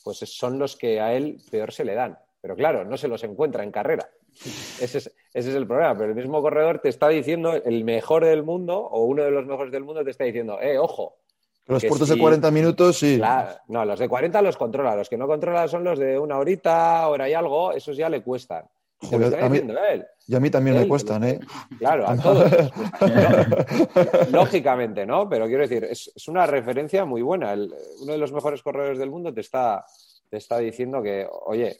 pues 0.04 0.18
son 0.18 0.60
los 0.60 0.76
que 0.76 1.00
a 1.00 1.12
él 1.14 1.42
peor 1.50 1.72
se 1.72 1.84
le 1.84 1.94
dan. 1.94 2.16
Pero 2.48 2.56
claro, 2.56 2.84
no 2.86 2.96
se 2.96 3.08
los 3.08 3.22
encuentra 3.24 3.62
en 3.62 3.70
carrera. 3.70 4.08
Ese 4.80 4.96
es, 4.98 5.14
ese 5.34 5.50
es, 5.50 5.54
el 5.54 5.66
problema. 5.66 5.94
Pero 5.98 6.08
el 6.08 6.14
mismo 6.14 6.40
corredor 6.40 6.78
te 6.78 6.88
está 6.88 7.10
diciendo, 7.10 7.52
el 7.52 7.84
mejor 7.84 8.24
del 8.24 8.42
mundo 8.42 8.78
o 8.78 9.04
uno 9.04 9.22
de 9.22 9.30
los 9.30 9.44
mejores 9.44 9.70
del 9.70 9.84
mundo 9.84 10.02
te 10.02 10.12
está 10.12 10.24
diciendo, 10.24 10.58
eh, 10.62 10.78
ojo, 10.78 11.18
los 11.66 11.84
puertos 11.84 12.08
de 12.08 12.16
40 12.16 12.50
minutos, 12.50 13.00
sí. 13.00 13.20
no, 13.68 13.84
los 13.84 13.98
de 13.98 14.08
40 14.08 14.40
los 14.40 14.56
controla. 14.56 14.96
Los 14.96 15.10
que 15.10 15.18
no 15.18 15.26
controla 15.26 15.68
son 15.68 15.84
los 15.84 15.98
de 15.98 16.18
una 16.18 16.38
horita, 16.38 17.06
hora 17.06 17.28
y 17.28 17.34
algo. 17.34 17.72
Esos 17.72 17.98
ya 17.98 18.08
le 18.08 18.22
cuestan. 18.22 18.64
a 19.12 19.48
mí, 19.50 19.60
Y 20.26 20.34
a 20.34 20.40
mí 20.40 20.48
también 20.48 20.78
me 20.78 20.88
cuestan, 20.88 21.24
¿eh? 21.24 21.40
Claro, 21.78 22.08
a 22.08 22.16
todos. 22.22 22.50
Lógicamente, 24.32 25.04
¿no? 25.04 25.28
Pero 25.28 25.48
quiero 25.48 25.68
decir, 25.68 25.84
es, 25.84 26.10
una 26.28 26.46
referencia 26.46 27.04
muy 27.04 27.20
buena. 27.20 27.52
uno 27.52 28.12
de 28.12 28.18
los 28.18 28.32
mejores 28.32 28.62
corredores 28.62 28.98
del 28.98 29.10
mundo 29.10 29.34
te 29.34 29.42
está, 29.42 29.84
te 30.30 30.38
está 30.38 30.56
diciendo 30.56 31.02
que, 31.02 31.28
oye, 31.44 31.76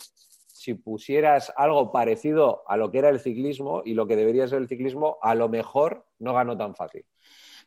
si 0.58 0.74
pusieras 0.74 1.52
algo 1.56 1.92
parecido 1.92 2.64
a 2.66 2.76
lo 2.76 2.90
que 2.90 2.98
era 2.98 3.10
el 3.10 3.20
ciclismo 3.20 3.82
y 3.84 3.94
lo 3.94 4.06
que 4.06 4.16
debería 4.16 4.48
ser 4.48 4.58
el 4.58 4.68
ciclismo, 4.68 5.18
a 5.22 5.34
lo 5.34 5.48
mejor 5.48 6.04
no 6.18 6.34
ganó 6.34 6.56
tan 6.56 6.74
fácil. 6.74 7.04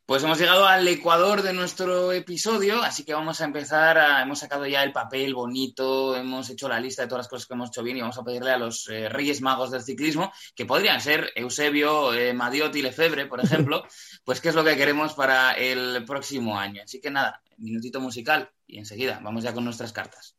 Pues 0.05 0.23
hemos 0.23 0.39
llegado 0.39 0.65
al 0.65 0.85
ecuador 0.89 1.41
de 1.41 1.53
nuestro 1.53 2.11
episodio, 2.11 2.83
así 2.83 3.05
que 3.05 3.13
vamos 3.13 3.39
a 3.39 3.45
empezar. 3.45 4.21
hemos 4.21 4.39
sacado 4.39 4.67
ya 4.67 4.83
el 4.83 4.91
papel 4.91 5.33
bonito, 5.33 6.17
hemos 6.17 6.49
hecho 6.49 6.67
la 6.67 6.81
lista 6.81 7.03
de 7.03 7.07
todas 7.07 7.19
las 7.19 7.27
cosas 7.29 7.47
que 7.47 7.53
hemos 7.53 7.69
hecho 7.69 7.81
bien 7.81 7.95
y 7.95 8.01
vamos 8.01 8.17
a 8.17 8.23
pedirle 8.23 8.51
a 8.51 8.57
los 8.57 8.89
eh, 8.89 9.07
Reyes 9.07 9.41
Magos 9.41 9.71
del 9.71 9.83
ciclismo, 9.83 10.33
que 10.53 10.65
podrían 10.65 10.99
ser 10.99 11.31
Eusebio, 11.33 12.13
eh, 12.13 12.33
Madiotti, 12.33 12.81
Lefebvre, 12.81 13.27
por 13.27 13.39
ejemplo, 13.39 13.85
pues 14.25 14.41
qué 14.41 14.49
es 14.49 14.55
lo 14.55 14.65
que 14.65 14.75
queremos 14.75 15.13
para 15.13 15.53
el 15.53 16.03
próximo 16.03 16.59
año. 16.59 16.81
Así 16.83 16.99
que 16.99 17.09
nada, 17.09 17.41
minutito 17.57 18.01
musical 18.01 18.51
y 18.67 18.79
enseguida 18.79 19.21
vamos 19.23 19.43
ya 19.43 19.53
con 19.53 19.63
nuestras 19.63 19.93
cartas. 19.93 20.35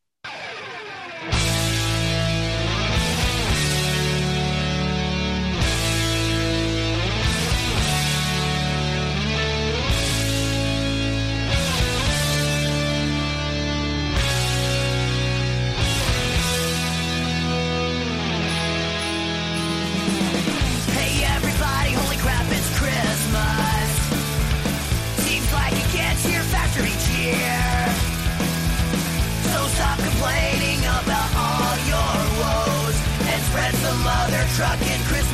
trucking 34.63 35.03
Christmas. 35.07 35.32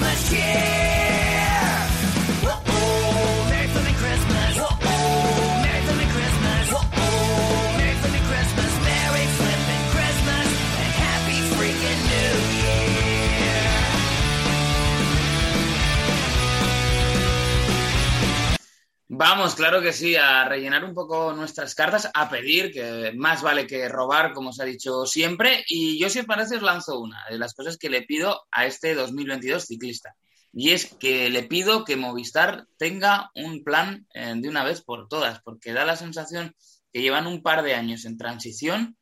Vamos, 19.20 19.56
claro 19.56 19.82
que 19.82 19.92
sí, 19.92 20.14
a 20.14 20.44
rellenar 20.44 20.84
un 20.84 20.94
poco 20.94 21.32
nuestras 21.32 21.74
cartas, 21.74 22.08
a 22.14 22.30
pedir, 22.30 22.70
que 22.70 23.12
más 23.16 23.42
vale 23.42 23.66
que 23.66 23.88
robar, 23.88 24.32
como 24.32 24.52
se 24.52 24.62
ha 24.62 24.64
dicho 24.64 25.06
siempre. 25.06 25.64
Y 25.66 25.98
yo, 25.98 26.08
si 26.08 26.20
os 26.20 26.24
parece, 26.24 26.54
os 26.54 26.62
lanzo 26.62 27.00
una 27.00 27.24
de 27.28 27.36
las 27.36 27.52
cosas 27.52 27.76
que 27.78 27.90
le 27.90 28.02
pido 28.02 28.46
a 28.52 28.64
este 28.64 28.94
2022 28.94 29.64
ciclista. 29.64 30.14
Y 30.52 30.70
es 30.70 30.94
que 31.00 31.30
le 31.30 31.42
pido 31.42 31.84
que 31.84 31.96
Movistar 31.96 32.68
tenga 32.76 33.32
un 33.34 33.64
plan 33.64 34.06
eh, 34.14 34.34
de 34.36 34.48
una 34.48 34.62
vez 34.62 34.82
por 34.82 35.08
todas, 35.08 35.40
porque 35.42 35.72
da 35.72 35.84
la 35.84 35.96
sensación 35.96 36.54
que 36.92 37.02
llevan 37.02 37.26
un 37.26 37.42
par 37.42 37.64
de 37.64 37.74
años 37.74 38.04
en 38.04 38.18
transición, 38.18 38.96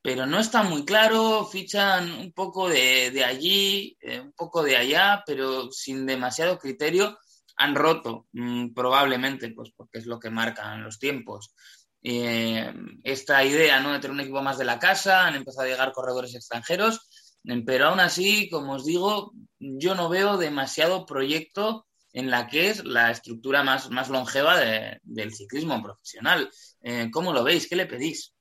pero 0.00 0.24
no 0.24 0.40
está 0.40 0.62
muy 0.62 0.86
claro, 0.86 1.44
fichan 1.44 2.12
un 2.12 2.32
poco 2.32 2.66
de, 2.70 3.22
allí, 3.26 3.94
eh, 4.00 4.20
un 4.20 4.32
poco 4.32 4.62
de 4.62 4.78
allá, 4.78 5.22
pero 5.26 5.70
sin 5.70 6.06
demasiado 6.06 6.58
criterio 6.58 7.18
han 7.58 7.74
roto, 7.74 8.26
mm, 8.32 8.72
probablemente, 8.72 9.50
pues 9.50 9.70
porque 9.76 9.98
es 9.98 10.06
lo 10.06 10.18
que 10.18 10.30
marcan 10.30 10.82
los 10.82 10.98
tiempos. 10.98 11.54
Eh, 12.02 12.72
esta 13.02 13.44
idea 13.44 13.80
¿no? 13.80 13.92
de 13.92 13.98
tener 13.98 14.14
un 14.14 14.20
equipo 14.20 14.40
más 14.42 14.58
de 14.58 14.64
la 14.64 14.78
casa, 14.78 15.26
han 15.26 15.34
empezado 15.34 15.66
a 15.66 15.70
llegar 15.70 15.92
corredores 15.92 16.34
extranjeros, 16.34 17.08
mm, 17.42 17.64
pero 17.64 17.88
aún 17.88 18.00
así, 18.00 18.48
como 18.48 18.74
os 18.74 18.84
digo, 18.84 19.32
yo 19.58 19.94
no 19.94 20.08
veo 20.08 20.36
demasiado 20.38 21.04
proyecto 21.04 21.86
en 22.12 22.30
la 22.30 22.46
que 22.46 22.70
es 22.70 22.84
la 22.84 23.10
estructura 23.10 23.62
más, 23.62 23.90
más 23.90 24.08
longeva 24.08 24.58
del 25.02 25.34
ciclismo 25.34 25.82
profesional. 25.82 26.50
Eh, 26.80 27.10
¿Cómo 27.12 27.32
lo 27.32 27.44
veis? 27.44 27.68
¿Qué 27.68 27.76
le 27.76 27.86
pedís? 27.86 28.34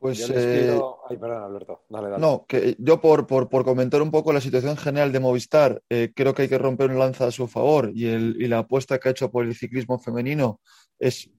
Pues, 0.00 0.28
eh, 0.30 0.80
Ay, 1.08 1.16
perdón, 1.16 1.42
Alberto. 1.42 1.84
Dale, 1.88 2.08
dale. 2.10 2.20
No, 2.20 2.44
que 2.48 2.76
yo 2.78 3.00
por, 3.00 3.26
por, 3.26 3.64
comentar 3.64 4.00
un 4.02 4.10
poco 4.10 4.32
la 4.32 4.40
situación 4.40 4.76
general 4.76 5.12
de 5.12 5.20
Movistar, 5.20 5.82
eh, 5.88 6.12
creo 6.14 6.34
que 6.34 6.42
hay 6.42 6.48
que 6.48 6.58
romper 6.58 6.90
un 6.90 6.98
lanza 6.98 7.26
a 7.26 7.30
su 7.30 7.46
favor 7.46 7.90
y, 7.94 8.06
el, 8.06 8.36
y 8.40 8.48
la 8.48 8.58
apuesta 8.58 8.98
que 8.98 9.08
ha 9.08 9.12
hecho 9.12 9.30
por 9.30 9.44
el 9.44 9.54
ciclismo 9.54 9.98
femenino 9.98 10.60
es, 10.98 11.30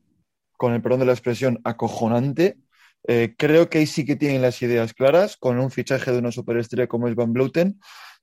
con 0.58 0.74
el 0.74 0.82
perdón 0.82 1.02
de 1.02 1.06
la 1.08 1.14
expresión, 1.14 1.60
acojonante. 1.64 2.58
Eh, 3.08 3.36
creo 3.38 3.70
que 3.70 3.80
ahí 3.80 3.88
sí 3.88 4.06
que 4.06 4.16
tienen 4.16 4.42
las 4.42 4.62
ideas 4.62 4.94
claras, 4.94 5.36
con 5.36 5.60
un 5.60 5.72
fichaje 5.72 6.12
de 6.12 6.20
una 6.20 6.32
superestrella 6.32 6.88
como 6.88 7.08
es 7.08 7.16
Van 7.16 7.34
Bluten 7.34 7.80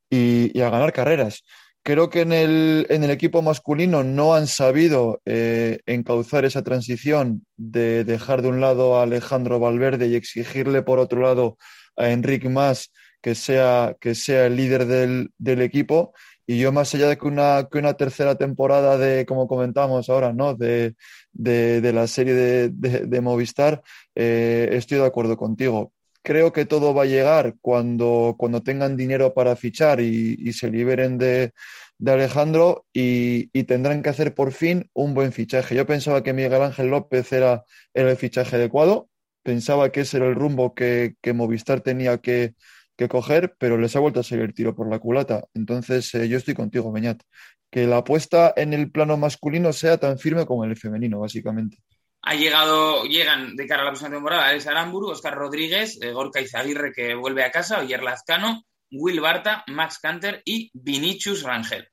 y, 0.09 0.57
y 0.57 0.63
a 0.63 0.71
ganar 0.71 0.93
carreras. 0.93 1.43
Creo 1.83 2.11
que 2.11 2.21
en 2.21 2.33
el, 2.33 2.87
en 2.91 3.05
el 3.05 3.11
equipo 3.11 3.41
masculino 3.41 4.05
no 4.05 4.35
han 4.35 4.47
sabido 4.47 5.23
eh, 5.25 5.81
encauzar 5.87 6.45
esa 6.45 6.63
transición 6.63 7.47
de 7.57 8.05
dejar 8.05 8.43
de 8.43 8.49
un 8.49 8.61
lado 8.61 8.99
a 8.99 9.05
Alejandro 9.05 9.59
Valverde 9.59 10.07
y 10.09 10.15
exigirle 10.15 10.83
por 10.83 10.99
otro 10.99 11.23
lado 11.23 11.57
a 11.97 12.11
Enrique 12.11 12.51
Mas 12.51 12.93
que 13.23 13.35
sea, 13.35 13.97
que 14.01 14.15
sea 14.15 14.47
el 14.47 14.57
líder 14.57 14.87
del, 14.87 15.33
del 15.39 15.63
equipo. 15.63 16.13
Y 16.47 16.59
yo, 16.59 16.73
más 16.73 16.95
allá 16.95 17.09
de 17.09 17.17
que 17.17 17.27
una, 17.27 17.69
que 17.71 17.79
una 17.79 17.95
tercera 17.95 18.35
temporada 18.37 18.99
de, 18.99 19.25
como 19.25 19.47
comentábamos 19.49 20.09
ahora, 20.11 20.33
¿no? 20.33 20.55
de, 20.55 20.97
de, 21.33 21.81
de 21.81 21.93
la 21.93 22.07
serie 22.07 22.35
de, 22.35 22.71
de 22.71 23.21
Movistar, 23.21 23.83
eh, 24.15 24.69
estoy 24.73 24.99
de 24.99 25.07
acuerdo 25.07 25.37
contigo. 25.37 25.93
Creo 26.23 26.53
que 26.53 26.67
todo 26.67 26.95
va 26.95 27.05
a 27.05 27.07
llegar 27.07 27.55
cuando, 27.63 28.35
cuando 28.39 28.63
tengan 28.63 28.97
dinero 28.97 29.33
para 29.35 29.57
fichar 29.57 30.01
y, 30.01 30.53
se 30.53 30.71
liberen 30.71 31.17
de, 31.19 31.53
de 31.99 32.13
Alejandro 32.13 32.87
y, 32.93 33.47
tendrán 33.65 34.03
que 34.03 34.11
hacer 34.11 34.35
por 34.35 34.53
fin 34.53 34.91
un 34.95 35.15
buen 35.15 35.33
fichaje. 35.33 35.75
Yo 35.75 35.87
pensaba 35.87 36.23
que 36.23 36.33
Miguel 36.33 36.63
Ángel 36.63 36.89
López 36.89 37.33
era, 37.33 37.65
era 37.95 38.11
el 38.11 38.17
fichaje 38.17 38.57
adecuado, 38.57 39.09
pensaba 39.43 39.91
que 39.93 40.01
ese 40.03 40.19
era 40.19 40.27
el 40.29 40.35
rumbo 40.35 40.75
que, 40.75 41.15
que 41.23 41.33
Movistar 41.33 41.81
tenía 41.81 42.19
que, 42.19 42.55
que, 42.97 43.09
coger, 43.09 43.55
pero 43.59 43.79
les 43.79 43.97
ha 43.97 44.01
vuelto 44.01 44.21
a 44.21 44.23
salir 44.23 44.45
el 44.45 44.55
tiro 44.55 44.75
por 44.75 44.91
la 44.91 44.99
culata. 44.99 45.45
Entonces, 45.55 46.15
eh, 46.15 46.29
yo 46.29 46.37
estoy 46.39 46.55
contigo, 46.55 46.93
Beñat. 46.93 47.23
Que 47.71 47.87
la 47.87 47.99
apuesta 47.99 48.53
en 48.57 48.73
el 48.75 48.91
plano 48.91 49.17
masculino 49.17 49.73
sea 49.73 49.99
tan 49.99 50.19
firme 50.19 50.47
como 50.47 50.65
en 50.65 50.71
el 50.71 50.77
femenino, 50.77 51.21
básicamente. 51.21 51.79
Ha 52.23 52.35
llegado, 52.35 53.05
llegan 53.05 53.57
de 53.57 53.67
cara 53.67 53.83
a 53.83 53.85
la 53.87 53.91
próxima 53.93 54.11
temporada 54.11 54.49
Alex 54.49 54.67
Aramburu, 54.67 55.09
Oscar 55.09 55.35
Rodríguez, 55.35 55.99
eh, 56.03 56.13
Gorka 56.13 56.41
Izaguirre 56.41 56.93
que 56.93 57.15
vuelve 57.15 57.45
a 57.45 57.51
casa, 57.51 57.81
Oyer 57.81 58.03
Lazcano, 58.03 58.65
Will 58.91 59.21
Barta, 59.21 59.65
Max 59.69 59.99
Canter 59.99 60.43
y 60.45 60.71
Vinicius 60.75 61.43
Rangel. 61.43 61.89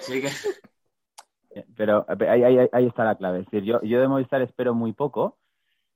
Así 0.00 0.20
que... 0.20 0.30
Pero 1.76 2.06
ahí, 2.08 2.42
ahí, 2.44 2.68
ahí, 2.72 2.86
está 2.86 3.04
la 3.04 3.16
clave. 3.16 3.40
Es 3.40 3.44
decir, 3.46 3.64
yo, 3.64 3.80
yo 3.82 4.00
de 4.00 4.08
Movistar 4.08 4.40
espero 4.42 4.74
muy 4.74 4.92
poco. 4.92 5.38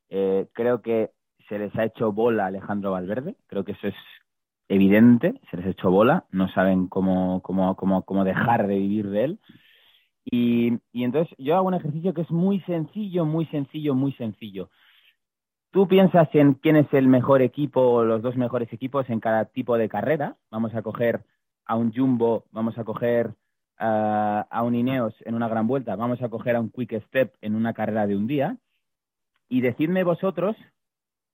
Eh, 0.09 0.49
creo 0.53 0.83
que 0.83 1.13
se 1.49 1.59
les 1.59 1.75
ha 1.77 1.85
hecho 1.85 2.13
bola 2.13 2.45
a 2.45 2.47
Alejandro 2.49 2.91
Valverde. 2.91 3.37
Creo 3.47 3.65
que 3.65 3.73
eso 3.73 3.87
es 3.87 3.95
evidente. 4.69 5.41
Se 5.51 5.57
les 5.57 5.67
ha 5.67 5.71
hecho 5.71 5.91
bola. 5.91 6.25
No 6.31 6.49
saben 6.49 6.89
cómo, 6.89 7.41
cómo, 7.43 7.77
cómo, 7.77 8.05
cómo 8.05 8.25
dejar 8.25 8.67
de 8.67 8.79
vivir 8.79 9.11
de 9.11 9.25
él. 9.25 9.41
Y, 10.25 10.79
y 10.93 11.05
entonces 11.05 11.35
yo 11.39 11.57
hago 11.57 11.69
un 11.69 11.75
ejercicio 11.75 12.15
que 12.15 12.23
es 12.23 12.31
muy 12.31 12.61
sencillo, 12.61 13.25
muy 13.25 13.47
sencillo, 13.47 13.95
muy 13.95 14.13
sencillo. 14.13 14.71
Tú 15.71 15.89
piensas 15.89 16.29
en 16.35 16.55
quién 16.55 16.77
es 16.77 16.87
el 16.93 17.09
mejor 17.09 17.43
equipo 17.43 17.81
o 17.81 18.05
los 18.05 18.23
dos 18.23 18.37
mejores 18.37 18.73
equipos 18.73 19.11
en 19.11 19.19
cada 19.21 19.47
tipo 19.47 19.77
de 19.77 19.89
carrera. 19.89 20.37
Vamos 20.51 20.75
a 20.75 20.83
coger 20.83 21.25
a 21.67 21.75
un 21.77 21.93
Jumbo, 21.93 22.45
vamos 22.53 22.79
a 22.79 22.85
coger 22.85 23.35
uh, 23.81 24.45
a 24.49 24.63
un 24.63 24.75
Ineos 24.77 25.15
en 25.25 25.35
una 25.35 25.49
gran 25.49 25.67
vuelta, 25.67 25.97
vamos 25.97 26.23
a 26.23 26.29
coger 26.29 26.55
a 26.57 26.61
un 26.61 26.71
Quick 26.71 27.03
Step 27.07 27.35
en 27.41 27.57
una 27.57 27.75
carrera 27.75 28.07
de 28.07 28.17
un 28.17 28.27
día. 28.27 28.57
Y 29.49 29.63
decidme 29.63 30.05
vosotros 30.05 30.57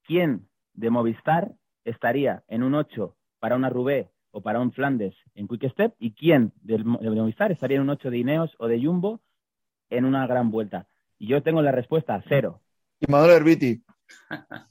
quién 0.05 0.49
de 0.73 0.91
Movistar 0.91 1.53
estaría 1.85 2.43
en 2.49 2.63
un 2.63 2.75
8 2.75 3.15
para 3.41 3.57
una 3.57 3.69
Roubaix 3.69 4.09
o 4.33 4.41
para 4.43 4.61
un 4.61 4.73
Flandes 4.73 5.15
en 5.35 5.49
Quick 5.49 5.71
Step 5.73 5.95
y 5.99 6.13
quién 6.13 6.53
de, 6.63 6.77
de 6.79 7.11
Movistar 7.11 7.53
estaría 7.53 7.77
en 7.77 7.83
un 7.83 7.91
8 7.91 8.11
de 8.11 8.19
Ineos 8.19 8.55
o 8.59 8.69
de 8.69 8.83
Jumbo 8.83 9.21
en 9.91 10.05
una 10.05 10.27
gran 10.27 10.51
vuelta. 10.51 10.87
Y 11.19 11.27
yo 11.29 11.43
tengo 11.43 11.63
la 11.63 11.73
respuesta, 11.73 12.23
cero. 12.29 12.61
Y 13.01 13.11
Manuel 13.11 13.33
Herbiti. 13.33 13.83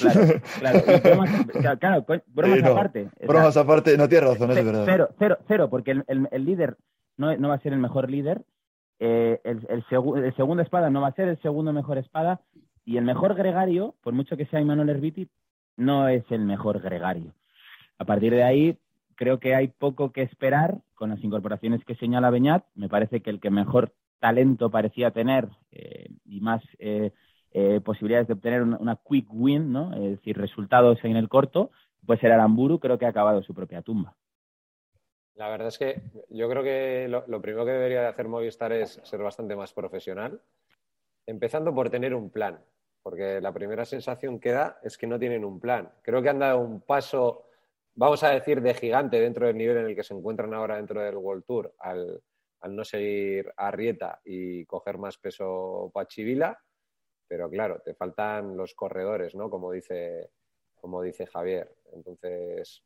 Claro, 0.00 0.20
claro. 0.60 0.80
Bromas, 1.02 1.30
claro, 1.78 2.04
bromas 2.28 2.56
Sí, 2.58 2.62
no. 2.62 2.70
aparte. 2.70 3.10
Bromas 3.26 3.56
aparte, 3.56 3.98
no 3.98 4.08
tienes 4.08 4.30
razón, 4.30 4.50
es 4.52 4.64
verdad. 4.64 4.84
Cero, 4.86 5.08
cero, 5.18 5.38
cero, 5.46 5.68
porque 5.68 5.90
el, 5.90 6.04
el- 6.06 6.28
el 6.30 6.44
líder 6.44 6.76
no, 7.16 7.36
no 7.36 7.48
va 7.48 7.54
a 7.56 7.60
ser 7.60 7.72
el 7.72 7.78
mejor 7.78 8.08
líder. 8.10 8.42
eh, 9.00 9.40
el, 9.44 9.66
el, 9.68 9.84
segu- 9.86 10.16
el 10.24 10.34
segundo 10.36 10.62
espada 10.62 10.88
no 10.88 11.00
va 11.02 11.08
a 11.08 11.12
ser 11.14 11.28
el 11.28 11.38
segundo 11.42 11.72
mejor 11.72 11.98
espada. 11.98 12.40
Y 12.84 12.96
el 12.96 13.04
mejor 13.04 13.34
gregario, 13.34 13.94
por 14.02 14.14
mucho 14.14 14.36
que 14.38 14.46
sea 14.46 14.60
Immanuel 14.60 14.88
Herbiti, 14.88 15.28
no 15.76 16.08
es 16.08 16.24
el 16.30 16.40
mejor 16.46 16.80
gregario. 16.80 17.34
A 17.98 18.04
partir 18.04 18.32
de 18.32 18.44
ahí, 18.44 18.78
creo 19.16 19.40
que 19.40 19.54
hay 19.54 19.68
poco 19.68 20.12
que 20.12 20.22
esperar 20.22 20.78
con 20.94 21.10
las 21.10 21.22
incorporaciones 21.22 21.84
que 21.84 21.96
señala 21.96 22.30
Beñat. 22.30 22.64
Me 22.74 22.88
parece 22.88 23.20
que 23.20 23.30
el 23.30 23.40
que 23.40 23.50
mejor 23.50 23.92
talento 24.20 24.70
parecía 24.70 25.10
tener 25.10 25.48
eh, 25.70 26.08
y 26.24 26.40
más 26.40 26.62
eh, 26.78 27.12
eh, 27.52 27.80
posibilidades 27.80 28.28
de 28.28 28.34
obtener 28.34 28.62
una, 28.62 28.96
quick 28.96 29.26
win, 29.30 29.72
¿no? 29.72 29.92
es 29.94 30.18
decir, 30.18 30.36
resultados 30.36 30.98
en 31.04 31.16
el 31.16 31.28
corto, 31.28 31.70
pues 32.06 32.22
el 32.22 32.32
Aramburu 32.32 32.78
creo 32.78 32.98
que 32.98 33.06
ha 33.06 33.10
acabado 33.10 33.42
su 33.42 33.54
propia 33.54 33.82
tumba. 33.82 34.14
La 35.34 35.48
verdad 35.48 35.68
es 35.68 35.78
que 35.78 36.02
yo 36.30 36.48
creo 36.48 36.62
que 36.64 37.06
lo, 37.08 37.24
lo 37.28 37.40
primero 37.40 37.64
que 37.64 37.72
debería 37.72 38.00
de 38.02 38.08
hacer 38.08 38.26
Movistar 38.26 38.72
es 38.72 39.00
ser 39.04 39.20
bastante 39.22 39.54
más 39.54 39.72
profesional, 39.72 40.40
empezando 41.26 41.72
por 41.72 41.90
tener 41.90 42.12
un 42.12 42.30
plan, 42.30 42.60
porque 43.02 43.40
la 43.40 43.52
primera 43.52 43.84
sensación 43.84 44.40
que 44.40 44.50
da 44.50 44.80
es 44.82 44.98
que 44.98 45.06
no 45.06 45.18
tienen 45.18 45.44
un 45.44 45.60
plan. 45.60 45.92
Creo 46.02 46.22
que 46.22 46.28
han 46.28 46.40
dado 46.40 46.58
un 46.58 46.80
paso, 46.80 47.47
vamos 47.98 48.22
a 48.22 48.30
decir, 48.30 48.62
de 48.62 48.74
gigante 48.74 49.20
dentro 49.20 49.48
del 49.48 49.56
nivel 49.56 49.78
en 49.78 49.86
el 49.86 49.96
que 49.96 50.04
se 50.04 50.14
encuentran 50.14 50.54
ahora 50.54 50.76
dentro 50.76 51.02
del 51.02 51.16
World 51.16 51.44
Tour, 51.44 51.74
al, 51.80 52.22
no 52.68 52.84
seguir 52.84 53.52
a 53.56 53.72
Rieta 53.72 54.20
y 54.24 54.64
coger 54.66 54.98
más 54.98 55.18
peso 55.18 55.90
Pachivila, 55.92 56.56
pero 57.26 57.50
claro, 57.50 57.82
te 57.84 57.94
faltan 57.94 58.56
los 58.56 58.74
corredores, 58.74 59.34
¿no? 59.34 59.50
Como 59.50 59.72
dice, 59.72 60.30
como 60.80 61.02
dice 61.02 61.26
Javier. 61.26 61.74
Entonces, 61.92 62.84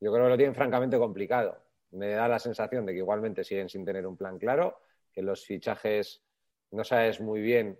yo 0.00 0.12
creo 0.12 0.24
que 0.24 0.30
lo 0.30 0.36
tienen 0.36 0.56
francamente 0.56 0.98
complicado. 0.98 1.62
Me 1.92 2.10
da 2.10 2.26
la 2.26 2.40
sensación 2.40 2.84
de 2.84 2.92
que 2.92 2.98
igualmente 2.98 3.44
siguen 3.44 3.68
sin 3.68 3.84
tener 3.84 4.08
un 4.08 4.16
plan 4.16 4.38
claro, 4.38 4.80
que 5.12 5.22
los 5.22 5.46
fichajes 5.46 6.24
no 6.72 6.82
sabes 6.82 7.20
muy 7.20 7.40
bien 7.40 7.78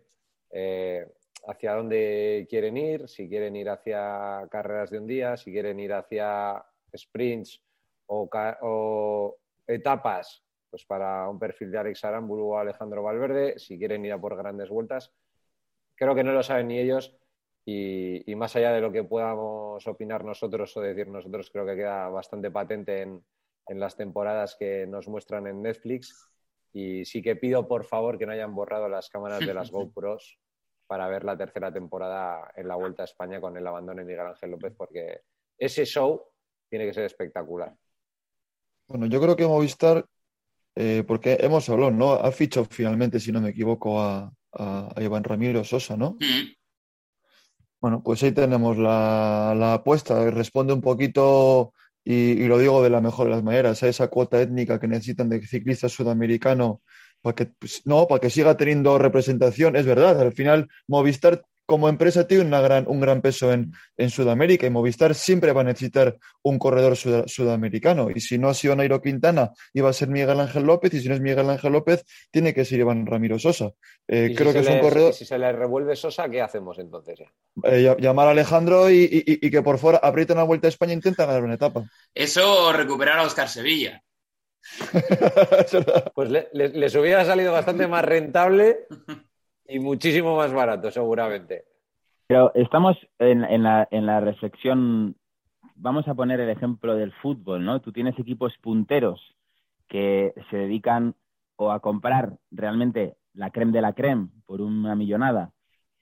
eh, 0.51 1.07
hacia 1.49 1.75
dónde 1.75 2.47
quieren 2.49 2.77
ir, 2.77 3.09
si 3.09 3.29
quieren 3.29 3.57
ir 3.57 3.69
hacia 3.69 4.47
carreras 4.49 4.91
de 4.91 4.99
un 4.99 5.07
día, 5.09 5.37
si 5.37 5.51
quieren 5.51 5.81
ir 5.81 5.93
hacia 5.93 6.65
sprints 6.97 7.63
o, 8.07 9.37
etapas, 9.67 10.43
pues 10.71 10.85
para 10.85 11.29
un 11.29 11.39
perfil 11.39 11.71
de 11.71 11.79
Alex 11.79 12.05
Aramburu 12.05 12.53
o 12.53 12.59
Alejandro 12.59 13.03
Valverde, 13.03 13.59
si 13.59 13.79
quieren 13.79 14.05
ir 14.05 14.13
a 14.13 14.21
por 14.21 14.37
grandes 14.37 14.71
vueltas. 14.71 15.13
Creo 15.95 16.15
que 16.15 16.25
no 16.25 16.33
lo 16.33 16.43
saben 16.43 16.69
ni 16.69 16.79
ellos 16.79 17.17
y, 17.65 18.31
y 18.31 18.35
más 18.35 18.57
allá 18.57 18.73
de 18.73 18.81
lo 18.81 18.91
que 18.91 19.05
podamos 19.05 19.87
opinar 19.87 20.25
nosotros 20.25 20.75
o 20.77 20.81
decir 20.81 21.09
nosotros, 21.09 21.51
creo 21.51 21.67
que 21.67 21.77
queda 21.77 22.09
bastante 22.09 22.51
patente 22.51 23.03
en, 23.03 23.23
en 23.69 23.79
las 23.79 23.97
temporadas 23.97 24.57
que 24.59 24.87
nos 24.87 25.09
muestran 25.09 25.47
en 25.47 25.63
Netflix. 25.63 26.29
Y 26.73 27.05
sí 27.05 27.23
que 27.23 27.37
pido, 27.37 27.69
por 27.69 27.85
favor, 27.85 28.19
que 28.19 28.27
no 28.27 28.33
hayan 28.33 28.55
borrado 28.55 28.89
las 28.89 29.09
cámaras 29.09 29.41
de 29.41 29.55
las 29.55 29.71
GoPros 29.71 30.39
para 30.87 31.09
ver 31.09 31.25
la 31.25 31.37
tercera 31.37 31.73
temporada 31.73 32.51
en 32.57 32.67
la 32.67 32.77
Vuelta 32.77 33.03
a 33.03 33.05
España 33.05 33.41
con 33.41 33.57
el 33.57 33.67
abandono 33.67 34.01
de 34.01 34.07
Miguel 34.07 34.27
Ángel 34.27 34.51
López, 34.51 34.75
porque 34.77 35.21
ese 35.59 35.85
show 35.85 36.28
tiene 36.69 36.87
que 36.87 36.95
ser 36.95 37.05
espectacular. 37.05 37.75
Bueno, 38.87 39.07
yo 39.07 39.21
creo 39.21 39.37
que 39.37 39.47
Movistar, 39.47 40.05
eh, 40.75 41.05
porque 41.07 41.39
hemos 41.41 41.69
hablado, 41.69 41.91
¿no? 41.91 42.13
Ha 42.13 42.33
fichado 42.33 42.67
finalmente, 42.71 43.21
si 43.21 43.33
no 43.33 43.41
me 43.41 43.51
equivoco, 43.51 44.01
a, 44.01 44.33
a- 44.53 44.93
a 44.95 45.03
Iván 45.03 45.25
Ramiro 45.25 45.63
Sosa, 45.65 45.97
¿no? 45.97 46.13
Mm. 46.21 46.53
Bueno, 47.81 48.03
pues 48.03 48.23
ahí 48.23 48.33
tenemos 48.33 48.77
la, 48.77 49.55
la 49.57 49.75
apuesta. 49.75 50.29
Responde 50.31 50.73
un 50.73 50.81
poquito, 50.81 51.73
y, 52.05 52.15
y 52.33 52.47
lo 52.49 52.59
digo 52.59 52.83
de 52.83 52.91
la 52.91 53.01
mejor 53.01 53.27
de 53.27 53.33
las 53.33 53.43
maneras, 53.45 53.83
a 53.83 53.89
esa 53.89 54.09
cuota 54.09 54.41
étnica 54.41 54.81
que 54.81 54.89
necesitan 54.89 55.29
de 55.29 55.47
ciclista 55.47 55.89
sudamericano 55.89 56.83
para 57.21 57.35
que, 57.37 57.47
pues, 57.47 57.83
no, 57.87 58.07
para 58.09 58.21
que 58.21 58.31
siga 58.31 58.57
teniendo 58.57 58.99
representación. 58.99 59.77
Es 59.77 59.87
verdad, 59.87 60.21
al 60.21 60.33
final 60.33 60.69
Movistar 60.89 61.45
como 61.69 61.91
empresa 61.91 62.27
tiene 62.27 62.45
una 62.45 62.63
gran, 62.63 62.87
un 62.89 62.99
gran 62.99 63.21
peso 63.21 63.53
en, 63.53 63.73
en 63.99 64.09
Sudamérica 64.09 64.67
y 64.67 64.71
Movistar 64.71 65.15
siempre 65.15 65.53
va 65.53 65.61
a 65.61 65.65
necesitar 65.65 66.17
un 66.43 66.59
corredor 66.59 66.97
suda- 66.97 67.25
sudamericano. 67.29 68.09
Y 68.11 68.21
si 68.21 68.39
no 68.39 68.49
ha 68.49 68.55
sido 68.55 68.75
Nairo 68.75 69.03
Quintana, 69.03 69.51
iba 69.75 69.91
a 69.91 69.93
ser 69.93 70.09
Miguel 70.09 70.41
Ángel 70.41 70.63
López, 70.65 70.95
y 70.95 71.01
si 71.03 71.09
no 71.09 71.15
es 71.15 71.21
Miguel 71.21 71.51
Ángel 71.51 71.73
López, 71.73 72.07
tiene 72.31 72.55
que 72.55 72.65
ser 72.65 72.79
Iván 72.81 73.05
Ramiro 73.05 73.39
Sosa. 73.39 73.71
Eh, 74.09 74.29
Y 74.31 74.35
creo 74.35 74.53
si 74.53 74.59
que 74.59 74.65
se 74.65 74.71
es 74.71 74.77
un 74.77 74.81
corredor. 74.89 75.13
si 75.13 75.27
se 75.27 75.39
le 75.39 75.53
revuelve 75.53 75.95
Sosa, 75.95 76.27
¿qué 76.31 76.41
hacemos 76.41 76.79
entonces? 76.79 77.21
Eh, 77.21 77.83
ll- 77.85 78.01
llamar 78.01 78.29
a 78.29 78.31
Alejandro 78.31 78.89
y, 78.91 79.01
y- 79.05 79.33
y- 79.33 79.47
y 79.47 79.51
que 79.51 79.61
por 79.61 79.77
fuera 79.79 79.99
aprieta 80.03 80.33
una 80.33 80.45
vuelta 80.45 80.69
a 80.69 80.71
España 80.71 80.93
e 80.93 80.97
intenta 80.97 81.27
ganar 81.27 81.45
una 81.45 81.55
etapa. 81.55 81.85
Eso 82.15 82.69
o 82.69 82.73
recuperar 82.73 83.19
a 83.19 83.25
Oscar 83.25 83.49
Sevilla. 83.49 84.03
Pues 86.15 86.31
le- 86.31 86.49
le- 86.53 86.69
les 86.71 86.95
hubiera 86.95 87.25
salido 87.25 87.53
bastante 87.53 87.87
más 87.87 88.05
rentable 88.05 88.87
y 89.69 89.79
muchísimo 89.79 90.37
más 90.37 90.53
barato, 90.53 90.91
seguramente. 90.91 91.65
Pero 92.27 92.53
estamos 92.55 92.97
en, 93.19 93.45
en 93.45 93.63
la, 93.63 93.89
en 93.91 94.07
la 94.07 94.21
reflexión, 94.21 95.17
vamos 95.77 96.09
a 96.09 96.15
poner 96.15 96.41
el 96.41 96.51
ejemplo 96.51 96.95
del 96.95 97.13
fútbol, 97.13 97.65
¿no? 97.65 97.81
Tú 97.81 97.93
tienes 97.93 98.19
equipos 98.19 98.57
punteros 98.59 99.21
que 99.89 100.35
se 100.51 100.57
dedican 100.57 101.15
o 101.57 101.71
a 101.73 101.81
comprar 101.81 102.39
realmente 102.51 103.17
la 103.35 103.51
creme 103.51 103.73
de 103.73 103.81
la 103.81 103.93
creme 103.95 104.29
por 104.47 104.61
una 104.61 104.95
millonada, 104.95 105.53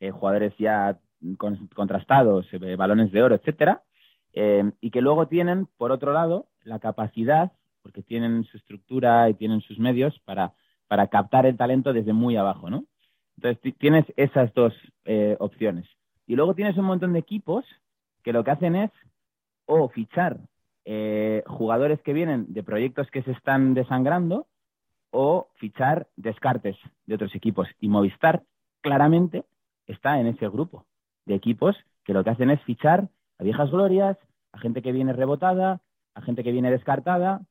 eh, 0.00 0.10
jugadores 0.10 0.52
ya 0.58 0.98
con- 1.38 1.68
contrastados, 1.68 2.46
eh, 2.52 2.76
balones 2.76 3.12
de 3.12 3.22
oro, 3.22 3.34
etcétera, 3.34 3.82
eh, 4.32 4.70
y 4.80 4.90
que 4.90 5.00
luego 5.00 5.28
tienen, 5.28 5.66
por 5.78 5.92
otro 5.92 6.12
lado, 6.12 6.46
la 6.62 6.78
capacidad, 6.78 7.52
porque 7.82 8.02
tienen 8.02 8.44
su 8.44 8.56
estructura 8.56 9.28
y 9.30 9.34
tienen 9.34 9.60
sus 9.60 9.78
medios 9.78 10.18
para, 10.24 10.52
para 10.88 11.06
captar 11.06 11.46
el 11.46 11.56
talento 11.56 11.92
desde 11.92 12.12
muy 12.12 12.36
abajo, 12.36 12.68
¿no? 12.68 12.84
Entonces 13.36 13.60
ti- 13.60 13.72
tienes 13.72 14.04
esas 14.16 14.52
dos 14.54 14.72
eh, 15.04 15.36
opciones. 15.40 15.86
Y 16.26 16.34
luego 16.36 16.54
tienes 16.54 16.76
un 16.76 16.84
montón 16.86 17.12
de 17.12 17.18
equipos 17.20 17.64
que 18.22 18.32
lo 18.32 18.42
que 18.44 18.50
hacen 18.50 18.74
es 18.76 18.90
o 19.66 19.88
fichar 19.88 20.38
eh, 20.84 21.42
jugadores 21.46 22.00
que 22.02 22.12
vienen 22.12 22.46
de 22.52 22.62
proyectos 22.62 23.10
que 23.10 23.22
se 23.22 23.32
están 23.32 23.74
desangrando 23.74 24.46
o 25.10 25.48
fichar 25.56 26.08
descartes 26.16 26.76
de 27.06 27.14
otros 27.14 27.34
equipos. 27.34 27.68
Y 27.80 27.88
Movistar 27.88 28.42
claramente 28.80 29.44
está 29.86 30.20
en 30.20 30.26
ese 30.28 30.48
grupo 30.48 30.84
de 31.24 31.34
equipos 31.34 31.76
que 32.04 32.12
lo 32.12 32.22
que 32.24 32.30
hacen 32.30 32.50
es 32.50 32.60
fichar 32.62 33.08
a 33.38 33.44
viejas 33.44 33.70
glorias, 33.70 34.16
a 34.52 34.58
gente 34.58 34.82
que 34.82 34.92
viene 34.92 35.12
rebotada, 35.12 35.80
a 36.14 36.20
gente 36.22 36.42
que 36.42 36.52
viene 36.52 36.70
descartada, 36.70 37.42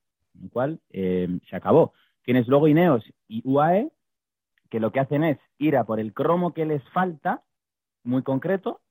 lo 0.42 0.50
cual 0.50 0.80
eh, 0.92 1.28
se 1.50 1.56
acabó. 1.56 1.94
Tienes 2.24 2.48
luego 2.48 2.68
Ineos 2.68 3.04
y 3.28 3.42
UAE, 3.48 3.92
que 4.76 4.82
lo 4.82 4.91
que 4.91 4.99
hacen 4.99 5.23
es 5.23 5.38
ir 5.57 5.78
a 5.78 5.86
por 5.86 6.01
el 6.01 6.13
cromo 6.13 6.53
que 6.53 6.65
les 6.65 6.84
falta, 6.89 7.43
muy 8.03 8.23
concreto, 8.23 8.82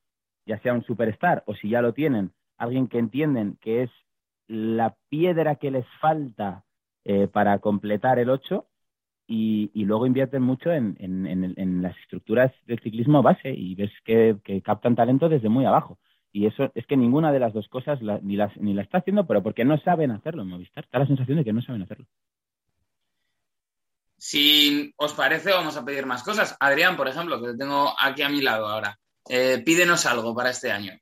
ya 0.47 0.59
sea 0.61 0.72
un 0.72 0.82
superstar 0.82 1.45
o 1.47 1.55
si 1.55 1.68
ya 1.68 1.82
lo 1.82 1.93
tienen, 1.93 2.32
alguien 2.57 2.89
que 2.89 2.99
entienden 2.99 3.59
que 3.61 3.82
es 3.82 3.91
la 4.47 4.97
piedra 5.11 5.57
que 5.57 5.70
les 5.70 5.85
falta 6.01 6.64
eh, 7.05 7.28
para 7.28 7.59
completar 7.59 8.18
el 8.18 8.30
8 8.30 8.66
y, 9.26 9.85
luego 9.85 10.07
invierten 10.07 10.41
mucho 10.41 10.72
en, 10.72 11.82
las 11.82 11.99
estructuras 11.99 12.51
del 12.64 12.80
ciclismo 12.80 13.20
base 13.20 13.53
y 13.53 13.74
ves 13.74 13.93
que, 14.07 14.39
captan 14.64 14.97
talento 14.97 15.28
desde 15.28 15.51
muy 15.51 15.66
abajo. 15.66 15.99
Y 16.32 16.47
eso 16.47 16.72
es 16.74 16.87
que 16.87 16.97
ninguna 16.97 17.30
de 17.30 17.41
las 17.41 17.53
dos 17.53 17.68
cosas 17.68 18.01
ni, 18.22 18.37
las, 18.37 18.57
ni 18.57 18.72
la 18.72 18.80
está 18.80 18.99
haciendo, 18.99 19.26
pero 19.26 19.43
porque 19.43 19.66
no 19.66 19.76
saben 19.76 20.12
hacerlo 20.12 20.45
en 20.45 20.49
Movistar. 20.49 20.85
Está 20.85 20.99
la 20.99 21.07
sensación 21.07 21.37
de 21.37 21.45
que 21.45 21.53
no 21.53 21.61
saben 21.61 21.82
hacerlo. 21.82 22.07
Si 24.27 24.91
os 24.97 25.12
parece, 25.12 25.51
vamos 25.51 25.77
a 25.77 25.85
pedir 25.85 26.07
más 26.07 26.22
cosas. 26.22 26.57
Adrián, 26.59 26.97
por 26.97 27.07
ejemplo, 27.07 27.39
que 27.43 27.53
tengo 27.59 27.93
aquí 28.01 28.22
a 28.22 28.31
mi 28.31 28.41
lado 28.41 28.66
ahora. 28.66 28.99
Eh, 29.29 29.62
pídenos 29.62 30.07
algo 30.07 30.35
para 30.35 30.49
este 30.49 30.72
año. 30.72 30.95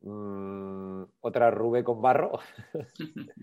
Mm, 0.00 1.02
Otra 1.20 1.50
Rube 1.50 1.84
con 1.84 2.00
barro. 2.00 2.40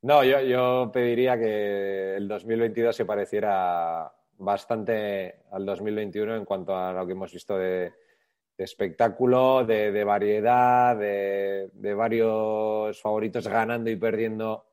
no, 0.00 0.24
yo, 0.24 0.90
pediría 0.90 1.38
que 1.38 2.16
el 2.16 2.26
2022 2.28 2.96
se 2.96 3.04
pareciera 3.04 4.10
bastante 4.38 5.42
al 5.50 5.66
2021 5.66 6.36
en 6.36 6.46
cuanto 6.46 6.74
a 6.74 6.94
lo 6.94 7.04
que 7.04 7.12
hemos 7.12 7.30
visto 7.30 7.58
de, 7.58 7.92
espectáculo, 8.56 9.66
de, 9.66 10.02
variedad, 10.02 10.96
de, 10.96 11.94
varios 11.94 12.98
favoritos 13.02 13.46
ganando 13.46 13.90
y 13.90 13.96
perdiendo 13.96 14.71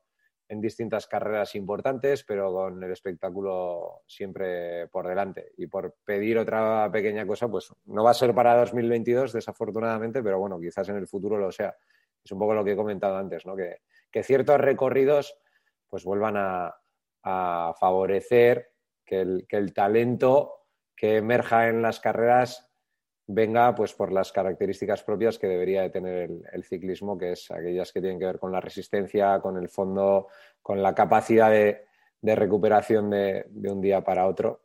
en 0.50 0.60
distintas 0.60 1.06
carreras 1.06 1.54
importantes, 1.54 2.24
pero 2.24 2.52
con 2.52 2.84
el 2.84 2.92
espectáculo 2.92 4.02
siempre 4.08 4.88
por 4.88 5.08
delante. 5.08 5.52
Y 5.58 5.68
por 5.68 5.96
pedir 6.04 6.40
otra 6.40 6.90
pequeña 6.92 7.26
cosa, 7.28 7.48
pues 7.48 7.72
no 7.86 8.04
va 8.04 8.12
a 8.12 8.16
ser 8.16 8.34
para 8.34 8.58
2022, 8.58 9.32
desafortunadamente, 9.32 10.24
pero 10.24 10.40
bueno, 10.40 10.60
quizás 10.60 10.90
en 10.90 10.98
el 10.98 11.08
futuro 11.08 11.38
lo 11.38 11.52
sea. 11.52 11.78
Es 12.24 12.32
un 12.32 12.40
poco 12.40 12.56
lo 12.56 12.66
que 12.66 12.72
he 12.72 12.76
comentado 12.76 13.16
antes, 13.16 13.46
¿no? 13.46 13.56
Que, 13.56 13.78
ciertos 14.24 14.60
recorridos 14.60 15.38
pues 15.88 16.04
vuelvan 16.04 16.36
a, 16.36 16.76
favorecer 17.80 18.72
que 19.06 19.22
el, 19.22 19.46
que 19.48 19.58
el 19.58 19.72
talento 19.72 20.66
que 20.96 21.18
emerja 21.18 21.68
en 21.68 21.82
las 21.84 22.00
carreras 22.00 22.69
venga 23.32 23.76
pues 23.76 23.94
por 23.94 24.12
las 24.12 24.32
características 24.32 25.04
propias 25.04 25.38
que 25.38 25.48
debería 25.48 25.84
de 25.84 25.92
tener 25.92 26.32
el, 26.52 26.64
ciclismo, 26.64 27.16
que 27.16 27.34
es 27.34 27.52
aquellas 27.52 27.92
que 27.94 28.02
tienen 28.02 28.18
que 28.18 28.26
ver 28.26 28.40
con 28.40 28.52
la 28.52 28.60
resistencia, 28.60 29.40
con 29.40 29.56
el 29.58 29.70
fondo, 29.70 30.28
con 30.64 30.82
la 30.82 30.96
capacidad 30.96 31.52
de, 31.52 31.86
recuperación 32.24 33.12
de, 33.12 33.46
un 33.72 33.82
día 33.82 34.04
para 34.04 34.26
otro. 34.26 34.64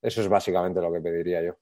Eso 0.00 0.20
es 0.20 0.28
básicamente 0.28 0.80
lo 0.80 0.92
que 0.92 1.00
pediría 1.00 1.42
yo. 1.42 1.61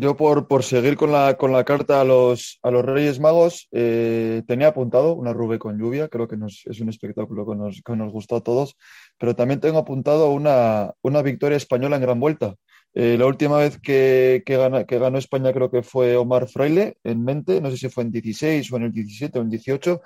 Yo 0.00 0.16
por, 0.16 0.46
por 0.46 0.62
seguir 0.62 0.96
con 0.96 1.10
la, 1.10 1.36
con 1.36 1.50
la, 1.50 1.64
carta 1.64 2.00
a 2.00 2.04
los, 2.04 2.60
a 2.62 2.70
los 2.70 2.84
Reyes 2.84 3.18
Magos, 3.18 3.66
eh, 3.72 4.44
tenía 4.46 4.68
apuntado 4.68 5.14
una 5.16 5.32
Rube 5.32 5.58
con 5.58 5.76
lluvia, 5.76 6.06
creo 6.06 6.28
que 6.28 6.36
nos, 6.36 6.62
es 6.66 6.78
un 6.80 6.88
espectáculo 6.88 7.44
que 7.44 7.56
nos, 7.56 7.82
que 7.82 7.96
nos, 7.96 8.12
gustó 8.12 8.36
a 8.36 8.40
todos, 8.40 8.76
pero 9.18 9.34
también 9.34 9.58
tengo 9.58 9.78
apuntado 9.78 10.30
una, 10.30 10.92
una 11.02 11.22
victoria 11.22 11.56
española 11.56 11.96
en 11.96 12.02
Gran 12.02 12.20
Vuelta. 12.20 12.54
Eh, 12.94 13.16
la 13.18 13.26
última 13.26 13.58
vez 13.58 13.78
que, 13.80 14.44
que, 14.46 14.84
que, 14.86 14.98
ganó 14.98 15.18
España 15.18 15.52
creo 15.52 15.70
que 15.70 15.82
fue 15.82 16.16
Omar 16.16 16.48
Fraile 16.48 16.98
en 17.02 17.24
mente, 17.24 17.60
no 17.60 17.70
sé 17.70 17.76
si 17.76 17.88
fue 17.88 18.04
en 18.04 18.12
16 18.12 18.72
o 18.72 18.76
en 18.76 18.84
el 18.84 18.92
17 18.92 19.38
o 19.38 19.42
en 19.42 19.50
18, 19.50 20.00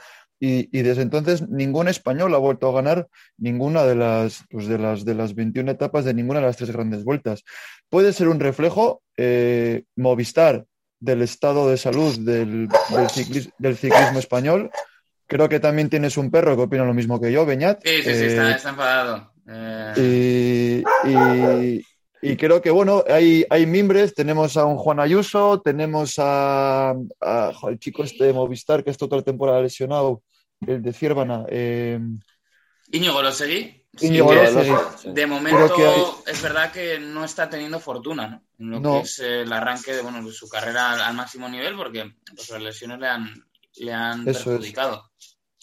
y, 0.45 0.83
desde 0.83 1.03
entonces 1.03 1.49
ningún 1.49 1.87
español 1.87 2.35
ha 2.35 2.39
vuelto 2.39 2.69
a 2.69 2.73
ganar 2.73 3.07
ninguna 3.39 3.85
de 3.85 3.95
las, 3.95 4.43
pues 4.51 4.67
de, 4.67 4.77
las, 4.77 5.05
de 5.05 5.15
las 5.15 5.37
21 5.37 5.71
etapas 5.71 6.05
de 6.05 6.15
ninguna 6.15 6.41
de 6.41 6.47
las 6.47 6.57
tres 6.57 6.73
grandes 6.73 7.05
vueltas. 7.05 7.45
Puede 7.89 8.13
ser 8.13 8.27
un 8.27 8.41
reflejo 8.41 9.03
eh, 9.17 9.85
Movistar 9.95 10.65
del 10.99 11.23
estado 11.23 11.71
de 11.71 11.77
salud 11.77 12.19
del, 12.19 12.69
del, 13.59 13.77
ciclismo, 13.77 14.19
español. 14.19 14.73
Creo 15.29 15.49
que 15.49 15.61
también 15.61 15.89
tienes 15.89 16.17
un 16.17 16.29
perro 16.29 16.57
que 16.57 16.63
opina 16.63 16.85
lo 16.85 16.95
mismo 16.95 17.21
que 17.21 17.31
yo, 17.31 17.47
Beñat. 17.47 17.81
Sí, 17.85 18.03
sí, 18.03 18.13
sí, 18.13 18.25
está, 18.25 18.51
eh, 18.51 18.59
enfadado. 18.65 19.33
Eh. 19.47 20.83
Y, 22.21 22.37
creo 22.37 22.61
que, 22.61 22.71
bueno, 22.71 23.05
hay, 23.09 23.45
hay 23.49 23.67
mimbres. 23.67 24.13
Tenemos 24.13 24.57
a 24.57 24.65
un 24.65 24.77
Juan 24.77 24.99
Ayuso, 24.99 25.61
tenemos 25.61 26.17
a, 26.19 26.95
el 27.69 27.79
chico 27.79 28.03
este 28.03 28.25
de 28.25 28.33
Movistar 28.33 28.83
que 28.83 28.91
está 28.91 29.07
toda 29.07 29.19
la 29.19 29.25
temporada 29.25 29.61
lesionado, 29.61 30.23
el 30.67 30.83
de 30.83 30.93
Ciervana. 30.93 31.45
Eh... 31.49 31.99
Íñigo, 32.91 33.23
¿lo 33.23 33.33
seguí? 33.33 33.83
Íñigo 34.01 34.33
De 35.05 35.27
momento 35.27 36.23
es 36.27 36.43
verdad 36.43 36.73
que 36.73 36.99
no 36.99 37.25
está 37.25 37.51
teniendo 37.51 37.79
fortuna 37.79 38.43
en 38.59 38.71
lo 38.71 38.81
que 38.81 39.01
es 39.01 39.19
el 39.19 39.53
arranque 39.53 39.93
de, 39.93 40.03
bueno, 40.03 40.25
de 40.25 40.33
su 40.33 40.49
carrera 40.49 41.07
al, 41.07 41.15
máximo 41.15 41.49
nivel 41.49 41.77
porque 41.77 42.11
pues, 42.35 42.49
las 42.51 42.63
lesiones 42.63 42.99
le 43.01 43.07
han, 43.07 43.45
le 43.77 43.93
han 43.93 44.25
perjudicado. 44.25 45.11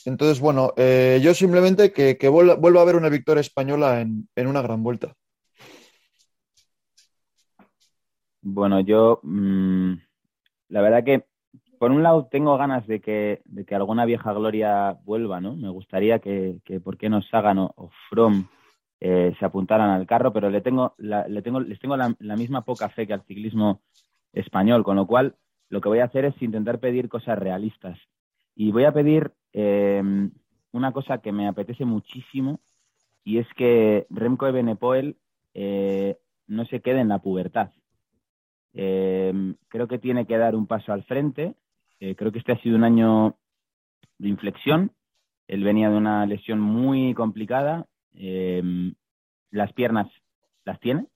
Entonces, 0.05 0.39
bueno, 0.39 0.73
eh, 0.77 1.19
yo 1.21 1.33
simplemente 1.33 1.91
que, 1.91 2.17
que 2.17 2.29
vuelva, 2.29 2.53
a 2.53 2.81
haber 2.83 2.95
una 2.95 3.09
victoria 3.09 3.41
española 3.41 3.99
en, 3.99 4.29
en 4.35 4.47
una 4.47 4.61
gran 4.61 4.83
vuelta. 4.83 5.15
Bueno, 8.41 8.79
yo 8.79 9.19
mm, 9.23 9.93
la 10.69 10.81
verdad 10.81 11.03
que 11.03 11.28
por 11.79 11.91
un 11.91 12.03
lado 12.03 12.27
tengo 12.29 12.57
ganas 12.57 12.85
de 12.85 12.99
que, 12.99 13.41
de 13.45 13.65
que 13.65 13.73
alguna 13.73 14.05
vieja 14.05 14.33
gloria 14.33 14.97
vuelva, 15.05 15.39
¿no? 15.39 15.55
Me 15.55 15.69
gustaría 15.69 16.19
que, 16.19 16.59
que 16.65 16.79
¿por 16.81 16.97
qué 16.97 17.09
no 17.09 17.21
Sagan 17.21 17.57
o, 17.57 17.89
From 18.09 18.47
eh, 18.99 19.33
se 19.39 19.45
apuntaran 19.45 19.89
al 19.89 20.05
carro? 20.05 20.33
Pero 20.33 20.49
le 20.49 20.59
tengo, 20.59 20.93
le 20.97 21.41
tengo, 21.41 21.61
les 21.61 21.79
tengo 21.79 21.95
la, 21.95 22.35
misma 22.35 22.65
poca 22.65 22.89
fe 22.89 23.07
que 23.07 23.13
al 23.13 23.23
ciclismo 23.23 23.81
español, 24.33 24.83
con 24.83 24.97
lo 24.97 25.07
cual 25.07 25.35
lo 25.69 25.79
que 25.79 25.89
voy 25.89 25.99
a 25.99 26.05
hacer 26.05 26.25
es 26.25 26.39
intentar 26.41 26.79
pedir 26.79 27.07
cosas 27.07 27.39
realistas. 27.39 27.97
Y 28.55 28.71
voy 28.71 28.83
a 28.83 28.91
pedir 28.91 29.31
eh, 29.53 30.03
una 30.73 30.91
cosa 30.91 31.19
que 31.19 31.31
me 31.31 31.47
apetece 31.47 31.85
muchísimo 31.85 32.59
y 33.23 33.37
es 33.37 33.47
que 33.55 34.05
Remco 34.09 34.47
Evenepoel 34.47 35.15
eh, 35.53 36.17
no 36.47 36.65
se 36.65 36.81
quede 36.81 36.99
en 36.99 37.07
la 37.07 37.19
pubertad. 37.19 37.71
Eh, 38.73 39.55
creo 39.67 39.87
que 39.87 39.99
tiene 39.99 40.25
que 40.25 40.37
dar 40.37 40.55
un 40.55 40.67
paso 40.67 40.93
al 40.93 41.03
frente, 41.03 41.55
eh, 41.99 42.15
creo 42.15 42.31
que 42.31 42.39
este 42.39 42.53
ha 42.53 42.61
sido 42.61 42.75
un 42.75 42.83
año 42.83 43.35
de 44.17 44.29
inflexión. 44.29 44.91
Él 45.47 45.63
venía 45.63 45.89
de 45.89 45.97
una 45.97 46.25
lesión 46.25 46.59
muy 46.59 47.13
complicada. 47.13 47.87
Eh, 48.13 48.93
las 49.51 49.73
piernas 49.73 50.07
las 50.65 50.79
tiene. 50.79 51.07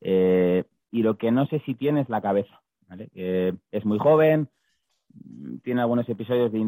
Eh, 0.00 0.64
y 0.90 1.02
lo 1.02 1.16
que 1.16 1.30
no 1.30 1.46
sé 1.46 1.60
si 1.60 1.74
tiene 1.74 2.02
es 2.02 2.08
la 2.08 2.20
cabeza. 2.20 2.60
es 3.06 3.84
muy 3.84 3.98
joven, 3.98 4.48
tiene 5.62 5.80
algunos 5.80 6.06
episodios 6.08 6.52
de, 6.52 6.58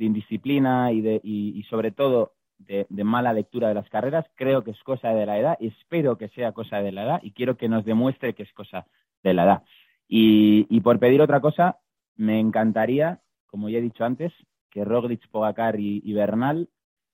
indisciplina 0.00 0.90
y, 0.90 1.00
de, 1.00 1.20
y, 1.22 1.62
sobre 1.64 1.92
todo 1.92 2.32
de, 2.58 2.86
mala 3.04 3.32
lectura 3.32 3.68
de 3.68 3.74
las 3.74 3.88
carreras. 3.88 4.26
Creo 4.34 4.64
que 4.64 4.72
es 4.72 4.82
cosa 4.82 5.10
de 5.10 5.26
la 5.26 5.38
edad, 5.38 5.56
espero 5.60 6.18
que 6.18 6.28
sea 6.30 6.52
cosa 6.52 6.82
de 6.82 6.90
la 6.90 7.04
edad 7.04 7.20
y 7.22 7.30
quiero 7.30 7.56
que 7.56 7.68
nos 7.68 7.84
demuestre 7.84 8.34
que 8.34 8.42
es 8.42 8.52
cosa 8.52 8.86
de 9.22 9.34
la 9.34 9.44
edad. 9.44 9.62
y 10.08 10.80
por 10.80 10.98
pedir 10.98 11.20
otra 11.20 11.40
cosa, 11.40 11.78
me 12.18 12.40
encantaría, 12.40 13.22
como 13.46 13.70
ya 13.70 13.78
he 13.78 13.82
dicho 13.82 14.04
antes, 14.04 14.34
que 14.70 14.84
Roglic, 14.84 15.26
Pogacar 15.30 15.80
y, 15.80 16.12
Bernal 16.12 16.68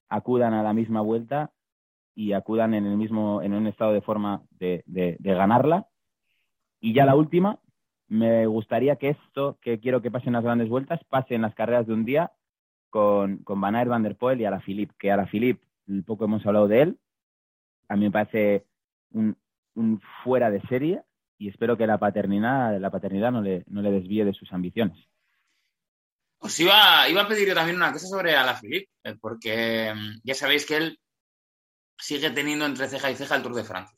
acudan 0.09 0.55
a 0.55 0.62
la 0.62 0.72
misma 0.72 1.02
vuelta 1.02 1.52
y 2.14 2.32
acudan 2.32 2.74
en 2.74 2.86
el 2.86 2.96
mismo, 2.96 3.42
en 3.42 3.55
un 3.55 3.66
estado 3.66 3.92
de 3.92 4.00
forma 4.00 4.42
de, 4.50 4.82
ganarla. 5.20 5.86
Y 6.80 6.94
ya 6.94 7.05
la 7.05 7.14
última, 7.14 7.61
me 8.09 8.46
gustaría 8.46 8.96
que 8.96 9.11
esto, 9.11 9.59
que 9.61 9.78
quiero 9.78 10.02
que 10.02 10.11
pasen 10.11 10.32
las 10.32 10.44
grandes 10.44 10.68
vueltas, 10.68 11.05
pase 11.05 11.34
en 11.34 11.42
las 11.42 11.55
carreras 11.55 11.86
de 11.86 11.92
un 11.92 12.05
día 12.05 12.32
con, 12.90 13.38
con 13.38 13.61
Van 13.61 13.76
Aert, 13.76 13.90
Van 13.90 14.02
der 14.02 14.16
Poel 14.16 14.40
y 14.40 14.46
Alaphilippe, 14.46 14.94
que 14.98 15.12
Alaphilippe, 15.12 15.66
poco 16.07 16.24
hemos 16.24 16.44
hablado 16.46 16.66
de 16.66 16.82
él, 16.82 16.98
a 17.88 17.96
mí 17.96 18.05
me 18.05 18.11
parece 18.11 18.64
un 19.12 20.00
fuera 20.22 20.50
de 20.50 20.62
serie 20.62 21.02
y 21.39 21.49
espero 21.49 21.76
que 21.76 21.87
la 21.87 21.99
paternidad, 21.99 22.78
la 22.78 22.91
paternidad 22.91 23.32
no 23.32 23.43
le, 23.43 23.64
no 23.68 23.82
le 23.82 23.91
desvíe 23.91 24.24
de 24.24 24.35
sus 24.35 24.53
ambiciones. 24.53 25.09
Os 26.39 26.61
iba, 26.61 27.09
iba 27.09 27.22
a 27.22 27.28
pedir 27.28 27.55
también 27.55 27.76
una 27.76 27.91
cosa 27.91 28.07
sobre 28.07 28.37
Alaphilippe, 28.37 28.91
eh, 29.03 29.16
porque 29.18 29.95
mm, 29.95 30.20
ya 30.22 30.35
sabéis 30.35 30.66
que 30.66 30.76
él 30.76 31.01
sigue 31.99 32.30
teniendo 32.30 32.66
entre 32.66 32.87
ceja 32.87 33.11
y 33.11 33.16
ceja 33.16 33.37
el 33.37 33.43
Tour 33.43 33.55
de 33.55 33.64
Francia. 33.64 33.97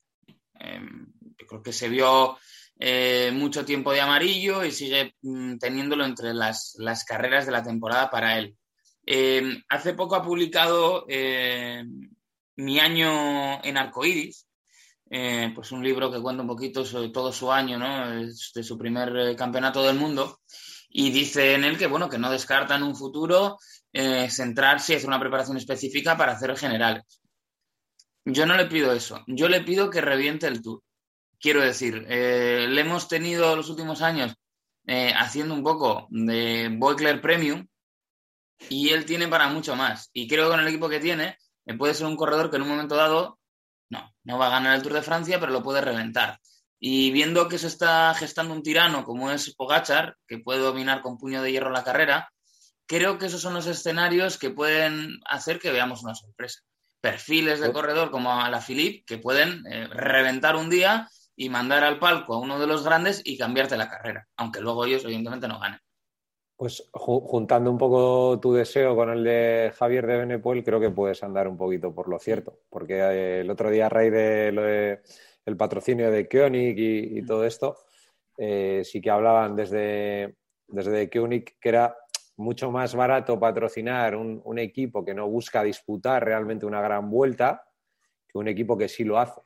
Em, 0.54 1.12
creo 1.36 1.60
que 1.60 1.72
se 1.72 1.88
vio 1.88 2.38
eh, 2.78 3.32
mucho 3.32 3.64
tiempo 3.64 3.92
de 3.92 4.00
amarillo 4.00 4.64
y 4.64 4.70
sigue 4.70 5.16
mm, 5.22 5.58
teniéndolo 5.58 6.04
entre 6.04 6.32
las, 6.34 6.76
las, 6.78 7.04
carreras 7.04 7.46
de 7.46 7.52
la 7.52 7.64
temporada 7.64 8.10
para 8.10 8.38
él. 8.38 8.56
Eh, 9.04 9.62
hace 9.68 9.94
poco 9.94 10.14
ha 10.14 10.22
publicado 10.22 11.04
Mi 12.58 12.78
año 12.78 13.62
en 13.64 13.76
arcoíris, 13.76 14.45
pues 15.08 15.72
un 15.72 15.84
libro 15.84 16.10
que 16.10 16.20
cuenta 16.20 16.42
un 16.42 16.48
poquito 16.48 16.84
sobre 16.84 17.10
todo 17.10 17.32
su 17.32 17.50
año, 17.52 17.78
¿no? 17.78 18.10
de 18.20 18.62
su 18.62 18.76
primer 18.76 19.36
campeonato 19.36 19.82
del 19.82 19.96
mundo. 19.96 20.40
Y 20.88 21.10
dice 21.10 21.54
en 21.54 21.64
él 21.64 21.78
que, 21.78 21.86
bueno, 21.86 22.08
que 22.08 22.18
no 22.18 22.30
descarta 22.30 22.76
en 22.76 22.82
un 22.82 22.96
futuro 22.96 23.58
centrarse 23.92 24.92
y 24.92 24.96
hacer 24.96 25.08
una 25.08 25.20
preparación 25.20 25.56
específica 25.56 26.16
para 26.16 26.32
hacer 26.32 26.56
generales. 26.56 27.04
Yo 28.26 28.44
no 28.44 28.56
le 28.56 28.66
pido 28.66 28.92
eso. 28.92 29.22
Yo 29.28 29.48
le 29.48 29.62
pido 29.62 29.88
que 29.88 30.00
reviente 30.00 30.48
el 30.48 30.60
tour. 30.60 30.82
Quiero 31.38 31.60
decir, 31.60 32.04
eh, 32.08 32.66
le 32.68 32.80
hemos 32.80 33.06
tenido 33.06 33.54
los 33.54 33.70
últimos 33.70 34.02
años 34.02 34.34
eh, 34.86 35.12
haciendo 35.16 35.54
un 35.54 35.62
poco 35.62 36.08
de 36.10 36.74
Boykler 36.76 37.20
Premium 37.20 37.66
y 38.68 38.88
él 38.88 39.04
tiene 39.04 39.28
para 39.28 39.48
mucho 39.48 39.76
más. 39.76 40.10
Y 40.12 40.26
creo 40.26 40.46
que 40.46 40.50
con 40.50 40.60
el 40.60 40.66
equipo 40.66 40.88
que 40.88 40.98
tiene 40.98 41.36
eh, 41.66 41.74
puede 41.74 41.94
ser 41.94 42.06
un 42.06 42.16
corredor 42.16 42.50
que 42.50 42.56
en 42.56 42.62
un 42.62 42.68
momento 42.68 42.96
dado 42.96 43.38
no, 44.26 44.38
va 44.38 44.48
a 44.48 44.50
ganar 44.50 44.76
el 44.76 44.82
Tour 44.82 44.94
de 44.94 45.02
Francia, 45.02 45.40
pero 45.40 45.52
lo 45.52 45.62
puede 45.62 45.80
reventar. 45.80 46.38
Y 46.78 47.10
viendo 47.10 47.48
que 47.48 47.58
se 47.58 47.68
está 47.68 48.14
gestando 48.14 48.52
un 48.52 48.62
tirano 48.62 49.04
como 49.04 49.30
es 49.30 49.54
Pogachar, 49.54 50.16
que 50.28 50.38
puede 50.38 50.60
dominar 50.60 51.00
con 51.00 51.18
puño 51.18 51.42
de 51.42 51.52
hierro 51.52 51.70
la 51.70 51.84
carrera, 51.84 52.30
creo 52.86 53.18
que 53.18 53.26
esos 53.26 53.40
son 53.40 53.54
los 53.54 53.66
escenarios 53.66 54.38
que 54.38 54.50
pueden 54.50 55.20
hacer 55.26 55.58
que 55.58 55.72
veamos 55.72 56.02
una 56.02 56.14
sorpresa 56.14 56.60
perfiles 57.06 57.60
de 57.60 57.72
corredor 57.72 58.10
como 58.10 58.40
a 58.40 58.50
la 58.50 58.60
Philippe 58.60 59.04
que 59.06 59.18
pueden 59.18 59.64
eh, 59.70 59.86
reventar 59.86 60.56
un 60.56 60.68
día 60.68 61.08
y 61.36 61.48
mandar 61.50 61.84
al 61.84 62.00
palco 62.00 62.34
a 62.34 62.40
uno 62.40 62.58
de 62.58 62.66
los 62.66 62.82
grandes 62.82 63.22
y 63.24 63.38
cambiarte 63.38 63.76
la 63.76 63.88
carrera, 63.88 64.26
aunque 64.36 64.60
luego 64.60 64.84
ellos 64.84 65.04
evidentemente 65.04 65.46
no 65.46 65.60
ganen. 65.60 65.78
Pues 66.56 66.88
juntando 66.92 67.70
un 67.70 67.76
poco 67.76 68.40
tu 68.40 68.54
deseo 68.54 68.96
con 68.96 69.10
el 69.10 69.22
de 69.22 69.72
Javier 69.76 70.06
de 70.06 70.16
Benepuel, 70.16 70.64
creo 70.64 70.80
que 70.80 70.88
puedes 70.88 71.22
andar 71.22 71.48
un 71.48 71.58
poquito 71.58 71.94
por 71.94 72.08
lo 72.08 72.18
cierto, 72.18 72.60
porque 72.70 72.94
eh, 72.98 73.40
el 73.40 73.50
otro 73.50 73.70
día 73.70 73.86
a 73.86 73.88
raíz 73.90 74.10
de 74.10 74.52
lo 74.52 74.62
de 74.62 75.00
el 75.44 75.56
patrocinio 75.56 76.10
de 76.10 76.28
Koenig 76.28 76.76
y, 76.78 77.22
todo 77.26 77.44
esto, 77.44 77.76
eh, 78.38 78.82
sí 78.84 79.00
que 79.00 79.10
hablaban 79.10 79.54
desde, 79.54 80.36
desde 80.66 81.10
Koenig 81.10 81.58
que 81.60 81.68
era 81.68 81.94
mucho 82.36 82.70
más 82.70 82.94
barato 82.94 83.38
patrocinar 83.38 84.16
un, 84.16 84.58
equipo 84.58 85.04
que 85.04 85.14
no 85.14 85.28
busca 85.28 85.62
disputar 85.62 86.24
realmente 86.24 86.66
una 86.66 86.80
gran 86.80 87.10
vuelta 87.10 87.66
que 88.28 88.38
un 88.38 88.48
equipo 88.48 88.76
que 88.76 88.88
sí 88.88 89.04
lo 89.04 89.18
hace. 89.18 89.40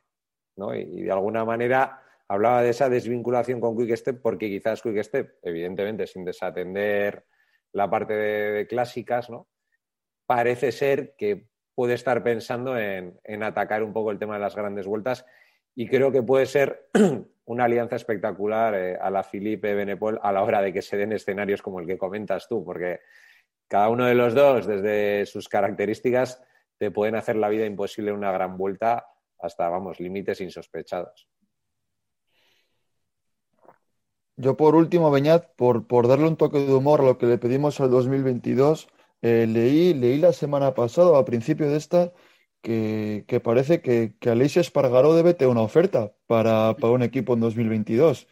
¿no? 0.57 0.73
Y, 0.75 1.03
de 1.03 1.11
alguna 1.11 1.45
manera 1.45 2.00
hablaba 2.31 2.63
de 2.63 2.69
esa 2.69 2.87
desvinculación 2.87 3.59
con 3.59 3.75
Quickstep 3.75 4.21
porque 4.21 4.47
quizás 4.47 4.81
Quickstep, 4.81 5.39
evidentemente 5.43 6.07
sin 6.07 6.23
desatender 6.23 7.25
la 7.73 7.89
parte 7.89 8.13
de, 8.13 8.67
clásicas, 8.67 9.29
¿no? 9.29 9.49
parece 10.25 10.71
ser 10.71 11.13
que 11.17 11.49
puede 11.75 11.93
estar 11.93 12.23
pensando 12.23 12.77
en, 12.77 13.19
en 13.25 13.43
atacar 13.43 13.83
un 13.83 13.91
poco 13.91 14.11
el 14.11 14.19
tema 14.19 14.35
de 14.35 14.39
las 14.39 14.55
grandes 14.55 14.87
vueltas 14.87 15.25
y 15.75 15.89
creo 15.89 16.09
que 16.13 16.23
puede 16.23 16.45
ser 16.45 16.89
una 17.45 17.65
alianza 17.65 17.97
espectacular 17.97 18.75
eh, 18.75 18.97
a 18.97 19.09
la 19.09 19.23
Filipe 19.23 19.75
Benepol 19.75 20.17
a 20.23 20.31
la 20.31 20.41
hora 20.43 20.61
de 20.61 20.71
que 20.71 20.81
se 20.81 20.95
den 20.95 21.11
escenarios 21.11 21.61
como 21.61 21.81
el 21.81 21.87
que 21.87 21.97
comentas 21.97 22.47
tú, 22.47 22.63
porque 22.63 23.01
cada 23.67 23.89
uno 23.89 24.05
de 24.05 24.15
los 24.15 24.33
dos, 24.33 24.65
desde 24.65 25.25
sus 25.25 25.49
características, 25.49 26.41
te 26.77 26.91
pueden 26.91 27.15
hacer 27.15 27.35
la 27.35 27.49
vida 27.49 27.65
imposible 27.65 28.13
una 28.13 28.31
gran 28.31 28.57
vuelta 28.57 29.05
hasta, 29.37 29.67
vamos, 29.67 29.99
límites 29.99 30.39
insospechados. 30.39 31.30
Yo, 34.41 34.57
por 34.57 34.73
último, 34.73 35.11
Beñat, 35.11 35.53
por, 35.55 35.85
por 35.85 36.07
darle 36.07 36.27
un 36.27 36.35
toque 36.35 36.65
de 36.65 36.73
humor 36.73 37.01
a 37.01 37.03
lo 37.03 37.19
que 37.19 37.27
le 37.27 37.37
pedimos 37.37 37.79
al 37.79 37.91
2022, 37.91 38.87
eh, 39.21 39.45
leí, 39.47 39.93
leí 39.93 40.17
la 40.17 40.33
semana 40.33 40.73
pasada, 40.73 41.15
a 41.19 41.25
principio 41.25 41.69
de 41.69 41.77
esta, 41.77 42.11
que, 42.63 43.41
parece 43.43 43.81
que, 43.81 44.15
que 44.19 44.31
Alicia 44.31 44.59
Espargaró 44.59 45.13
debe 45.13 45.35
tener 45.35 45.51
una 45.51 45.61
oferta 45.61 46.15
para, 46.25 46.75
un 46.81 47.03
equipo 47.03 47.35
en 47.35 47.41
2022. 47.41 48.27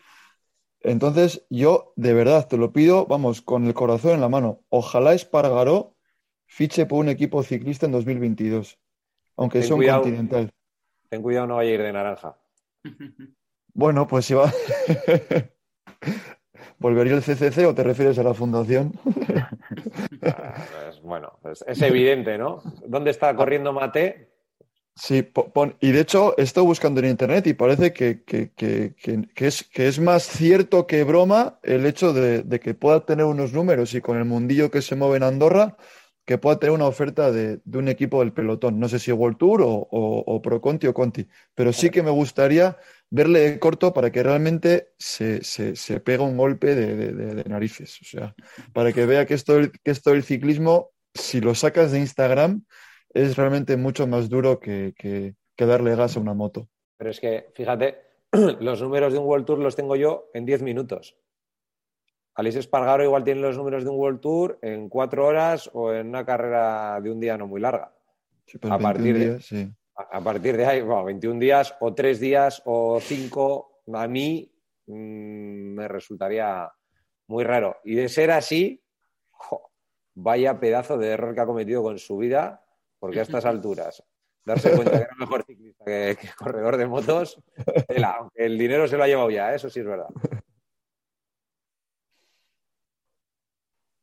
Entonces, 0.79 1.45
yo 1.51 1.93
de 1.95 2.15
verdad 2.15 2.47
te 2.47 2.57
lo 2.57 2.73
pido, 2.73 3.05
vamos, 3.05 3.43
con 3.43 3.67
el 3.67 3.75
corazón 3.75 4.13
en 4.13 4.21
la 4.21 4.29
mano. 4.29 4.61
Ojalá 4.69 5.13
Espargaró 5.13 5.95
fiche 6.47 6.87
por 6.87 7.01
un 7.01 7.09
equipo 7.09 7.43
ciclista 7.43 7.85
en 7.85 7.91
2022, 7.91 8.79
aunque 9.37 9.61
sea 9.61 9.75
un 9.75 9.85
continental. 9.85 10.49
Ten 11.07 11.21
cuidado, 11.21 11.45
no 11.45 11.55
vaya 11.57 11.69
a 11.69 11.73
ir 11.75 11.81
de 11.83 11.93
naranja. 11.93 12.35
Bueno, 13.71 14.07
pues 14.07 14.25
si 14.25 14.33
va. 14.33 14.51
¿Volvería 16.79 17.13
el 17.13 17.21
CCC 17.21 17.67
o 17.67 17.75
te 17.75 17.83
refieres 17.83 18.17
a 18.19 18.23
la 18.23 18.33
fundación? 18.33 18.93
Pues, 20.19 21.01
bueno, 21.01 21.39
pues 21.41 21.63
es 21.67 21.81
evidente, 21.81 22.37
¿no? 22.37 22.61
¿Dónde 22.85 23.11
está 23.11 23.35
corriendo 23.35 23.71
Mate? 23.73 24.29
Sí, 24.95 25.25
y 25.79 25.91
de 25.91 26.01
hecho 26.01 26.37
estoy 26.37 26.65
buscando 26.65 26.99
en 26.99 27.07
internet 27.07 27.47
y 27.47 27.53
parece 27.53 27.93
que, 27.93 28.21
es, 29.35 29.63
que 29.63 29.87
es 29.87 29.99
más 29.99 30.23
cierto 30.23 30.87
que 30.87 31.05
broma 31.05 31.57
el 31.63 31.85
hecho 31.85 32.11
de, 32.11 32.59
que 32.59 32.73
pueda 32.73 33.05
tener 33.05 33.23
unos 33.25 33.53
números 33.53 33.93
y 33.93 34.01
con 34.01 34.17
el 34.17 34.25
mundillo 34.25 34.69
que 34.69 34.81
se 34.81 34.97
mueve 34.97 35.17
en 35.17 35.23
Andorra, 35.23 35.77
que 36.29 36.37
pueda 36.37 36.59
tener 36.59 36.75
una 36.75 36.85
oferta 36.85 37.31
de, 37.31 37.59
un 37.73 37.87
equipo 37.87 38.19
del 38.19 38.33
pelotón. 38.33 38.79
No 38.79 38.87
sé 38.87 38.99
si 38.99 39.11
World 39.11 39.37
Tour 39.39 39.63
o, 39.63 39.87
o 39.89 40.41
Pro 40.43 40.61
Conti 40.61 40.85
o 40.85 40.93
Conti, 40.93 41.27
pero 41.55 41.73
sí 41.73 41.89
que 41.89 42.03
me 42.03 42.11
gustaría 42.11 42.77
verle 43.09 43.39
de 43.39 43.57
corto 43.57 43.93
para 43.93 44.11
que 44.11 44.21
realmente 44.21 44.89
se, 44.99 45.43
se, 45.43 45.99
pega 46.01 46.21
un 46.21 46.37
golpe 46.37 46.75
de, 46.75 47.43
narices. 47.45 47.99
O 48.03 48.05
sea, 48.05 48.35
para 48.73 48.93
que 48.93 49.07
vea 49.07 49.25
que 49.25 49.33
esto, 49.33 49.59
que 49.83 49.89
esto 49.89 50.11
del 50.11 50.21
ciclismo, 50.21 50.91
si 51.15 51.41
lo 51.41 51.55
sacas 51.55 51.91
de 51.91 51.97
Instagram, 51.97 52.63
es 53.11 53.35
realmente 53.35 53.75
mucho 53.75 54.05
más 54.05 54.29
duro 54.29 54.59
que, 54.59 54.93
que, 54.95 55.33
darle 55.65 55.95
gas 55.95 56.15
a 56.15 56.19
una 56.19 56.35
moto. 56.35 56.69
Pero 56.95 57.09
es 57.09 57.19
que, 57.19 57.47
fíjate, 57.55 58.03
los 58.59 58.83
números 58.83 59.13
de 59.13 59.17
un 59.17 59.25
World 59.25 59.47
Tour 59.47 59.57
los 59.57 59.75
tengo 59.75 59.95
yo 59.95 60.29
en 60.35 60.45
10 60.45 60.61
minutos. 60.61 61.17
Alice 62.35 62.59
Espargaro 62.59 63.03
igual 63.03 63.23
tiene 63.23 63.41
los 63.41 63.57
números 63.57 63.83
de 63.83 63.89
un 63.89 63.97
World 63.97 64.21
Tour 64.21 64.59
en 64.61 64.89
cuatro 64.89 65.25
horas 65.25 65.69
o 65.73 65.93
en 65.93 66.07
una 66.07 66.25
carrera 66.25 66.99
de 67.01 67.11
un 67.11 67.19
día 67.19 67.37
no 67.37 67.47
muy 67.47 67.59
larga. 67.59 67.93
a 68.69 68.79
partir 68.79 69.17
de, 69.17 69.41
sí 69.41 69.73
a 70.11 70.21
partir 70.21 70.55
de 70.55 70.65
ahí, 70.65 70.81
bueno, 70.81 71.03
21 71.05 71.39
días 71.39 71.75
o 71.79 71.93
3 71.93 72.19
días 72.19 72.61
o 72.65 72.99
5, 73.01 73.83
a 73.93 74.07
mí 74.07 74.49
mm, 74.87 75.73
me 75.75 75.87
resultaría 75.87 76.71
muy 77.27 77.43
raro. 77.43 77.77
Y 77.83 77.95
de 77.95 78.07
ser 78.07 78.31
así, 78.31 78.81
vaya 80.15 80.59
pedazo 80.59 80.97
de 80.97 81.09
error 81.09 81.35
que 81.35 81.41
ha 81.41 81.45
cometido 81.45 81.83
con 81.83 81.99
su 81.99 82.17
vida, 82.17 82.65
porque 82.97 83.19
a 83.19 83.23
estas 83.23 83.45
alturas, 83.45 84.03
darse 84.45 84.71
cuenta 84.71 84.91
que 84.91 85.03
era 85.03 85.15
mejor 85.17 85.43
ciclista 85.43 85.83
que, 85.83 86.17
corredor 86.37 86.77
de 86.77 86.87
motos, 86.87 87.41
el 88.35 88.57
dinero 88.57 88.87
se 88.87 88.97
lo 88.97 89.03
ha 89.03 89.07
llevado 89.07 89.29
ya, 89.29 89.51
¿eh? 89.51 89.55
eso 89.55 89.69
sí 89.69 89.81
es 89.81 89.85
verdad. 89.85 90.07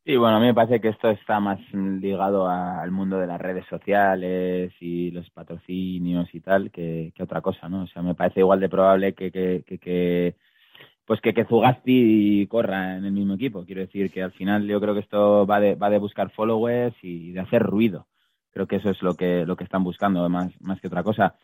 Sí, 0.07 0.15
bueno, 0.15 0.37
a 0.37 0.39
mí 0.39 0.45
me 0.45 0.53
parece 0.53 0.79
que 0.79 0.87
esto 0.87 1.09
está 1.09 1.41
más 1.41 1.59
ligado 1.73 2.47
al 2.47 2.91
mundo 2.91 3.19
de 3.19 3.27
las 3.27 3.41
redes 3.41 3.65
sociales 3.65 4.71
y 4.79 5.11
los 5.11 5.29
patrocinios 5.31 6.33
y 6.33 6.39
tal 6.39 6.71
que, 6.71 7.11
otra 7.19 7.41
cosa, 7.41 7.67
¿no? 7.67 7.81
O 7.83 7.87
sea, 7.87 8.01
me 8.01 8.15
parece 8.15 8.39
igual 8.39 8.61
de 8.61 8.69
probable 8.69 9.13
que, 9.13 10.33
pues 11.05 11.19
que, 11.19 11.33
que 11.33 11.43
Zugasti 11.43 12.47
corra 12.47 12.95
en 12.95 13.03
el 13.03 13.11
mismo 13.11 13.33
equipo. 13.33 13.65
Quiero 13.65 13.81
decir 13.81 14.09
que 14.09 14.23
al 14.23 14.31
final 14.31 14.65
yo 14.65 14.79
creo 14.79 14.93
que 14.93 15.01
esto 15.01 15.45
va 15.45 15.59
de, 15.59 15.75
va 15.75 15.89
de 15.89 15.99
buscar 15.99 16.31
followers 16.31 16.95
y 17.01 17.33
de 17.33 17.41
hacer 17.41 17.61
ruido. 17.61 18.07
Creo 18.51 18.65
que 18.65 18.77
eso 18.77 18.89
es 18.89 19.01
lo 19.01 19.15
que, 19.15 19.45
lo 19.45 19.57
que 19.57 19.65
están 19.65 19.83
buscando, 19.83 20.29
más, 20.29 20.53
más 20.61 20.79
que 20.79 20.87
otra 20.87 21.03
cosa 21.03 21.35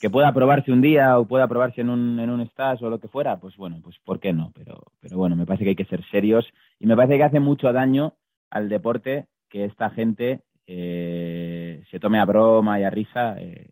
que 0.00 0.10
pueda 0.10 0.32
probarse 0.32 0.72
un 0.72 0.80
día 0.80 1.18
o 1.18 1.26
pueda 1.26 1.48
probarse 1.48 1.80
en 1.80 1.90
un, 1.90 2.18
en 2.18 2.30
un 2.30 2.40
stage 2.42 2.84
o 2.84 2.90
lo 2.90 2.98
que 2.98 3.08
fuera, 3.08 3.38
pues 3.38 3.56
bueno, 3.56 3.80
pues 3.82 3.98
¿por 4.04 4.20
qué 4.20 4.32
no? 4.32 4.52
Pero, 4.54 4.82
pero 5.00 5.16
bueno, 5.16 5.36
me 5.36 5.46
parece 5.46 5.64
que 5.64 5.70
hay 5.70 5.76
que 5.76 5.84
ser 5.84 6.04
serios 6.10 6.46
y 6.78 6.86
me 6.86 6.96
parece 6.96 7.16
que 7.16 7.24
hace 7.24 7.40
mucho 7.40 7.72
daño 7.72 8.14
al 8.50 8.68
deporte 8.68 9.26
que 9.48 9.64
esta 9.64 9.90
gente 9.90 10.42
eh, 10.66 11.82
se 11.90 12.00
tome 12.00 12.18
a 12.18 12.24
broma 12.24 12.80
y 12.80 12.84
a 12.84 12.90
risa 12.90 13.36
eh, 13.38 13.68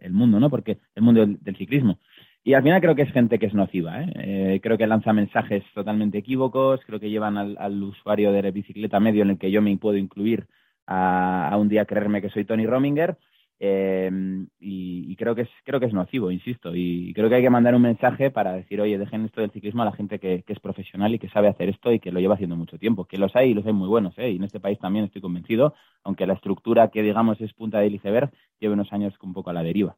el, 0.00 0.12
mundo, 0.12 0.40
¿no? 0.40 0.48
Porque 0.48 0.78
el 0.94 1.02
mundo 1.02 1.26
del, 1.26 1.56
ciclismo. 1.56 1.98
Y 2.44 2.54
al 2.54 2.62
final 2.62 2.80
creo 2.80 2.94
que 2.94 3.02
es 3.02 3.12
gente 3.12 3.38
que 3.38 3.46
es 3.46 3.54
nociva, 3.54 4.02
¿eh? 4.02 4.58
creo 4.62 4.78
que 4.78 4.86
lanza 4.86 5.12
mensajes 5.12 5.64
totalmente 5.74 6.18
equívocos, 6.18 6.80
creo 6.86 6.98
que 6.98 7.10
llevan 7.10 7.36
al, 7.36 7.82
usuario 7.82 8.32
de 8.32 8.42
la 8.42 8.50
bicicleta 8.50 9.00
medio 9.00 9.22
en 9.22 9.30
el 9.30 9.38
que 9.38 9.50
yo 9.50 9.60
me 9.60 9.76
puedo 9.76 9.98
incluir 9.98 10.46
a, 10.86 11.48
a 11.50 11.56
un 11.58 11.68
día 11.68 11.84
creerme 11.84 12.22
que 12.22 12.30
soy 12.30 12.46
Tony 12.46 12.64
Rominger 12.64 13.18
eh, 13.60 14.10
y, 14.60 15.16
creo 15.16 15.34
que 15.34 15.42
es 15.42 15.48
creo 15.64 15.80
que 15.80 15.86
es 15.86 15.92
nocivo, 15.92 16.30
insisto, 16.30 16.74
y 16.74 17.12
creo 17.12 17.28
que 17.28 17.36
hay 17.36 17.42
que 17.42 17.50
mandar 17.50 17.74
un 17.74 17.82
mensaje 17.82 18.30
para 18.30 18.52
decir, 18.52 18.80
oye, 18.80 18.98
dejen 18.98 19.24
esto 19.24 19.40
del 19.40 19.50
ciclismo 19.50 19.82
a 19.82 19.86
la 19.86 19.92
gente 19.92 20.20
que, 20.20 20.44
es 20.46 20.60
profesional 20.60 21.14
y 21.14 21.18
que 21.18 21.28
sabe 21.28 21.48
hacer 21.48 21.68
esto 21.68 21.92
y 21.92 21.98
que 21.98 22.12
lo 22.12 22.20
lleva 22.20 22.34
haciendo 22.34 22.56
mucho 22.56 22.78
tiempo, 22.78 23.04
que 23.04 23.18
los 23.18 23.34
hay 23.34 23.50
y 23.50 23.54
los 23.54 23.66
hay 23.66 23.72
muy 23.72 23.88
buenos, 23.88 24.16
¿eh? 24.18 24.30
y 24.30 24.36
en 24.36 24.44
este 24.44 24.60
país 24.60 24.78
también 24.78 25.06
estoy 25.06 25.20
convencido, 25.20 25.74
aunque 26.04 26.26
la 26.26 26.34
estructura 26.34 26.88
que 26.88 27.02
digamos 27.02 27.40
es 27.40 27.52
punta 27.52 27.80
del 27.80 27.94
iceberg, 27.96 28.30
lleve 28.60 28.74
unos 28.74 28.92
años 28.92 29.14
un 29.22 29.32
poco 29.32 29.50
a 29.50 29.52
la 29.52 29.62
deriva. 29.62 29.96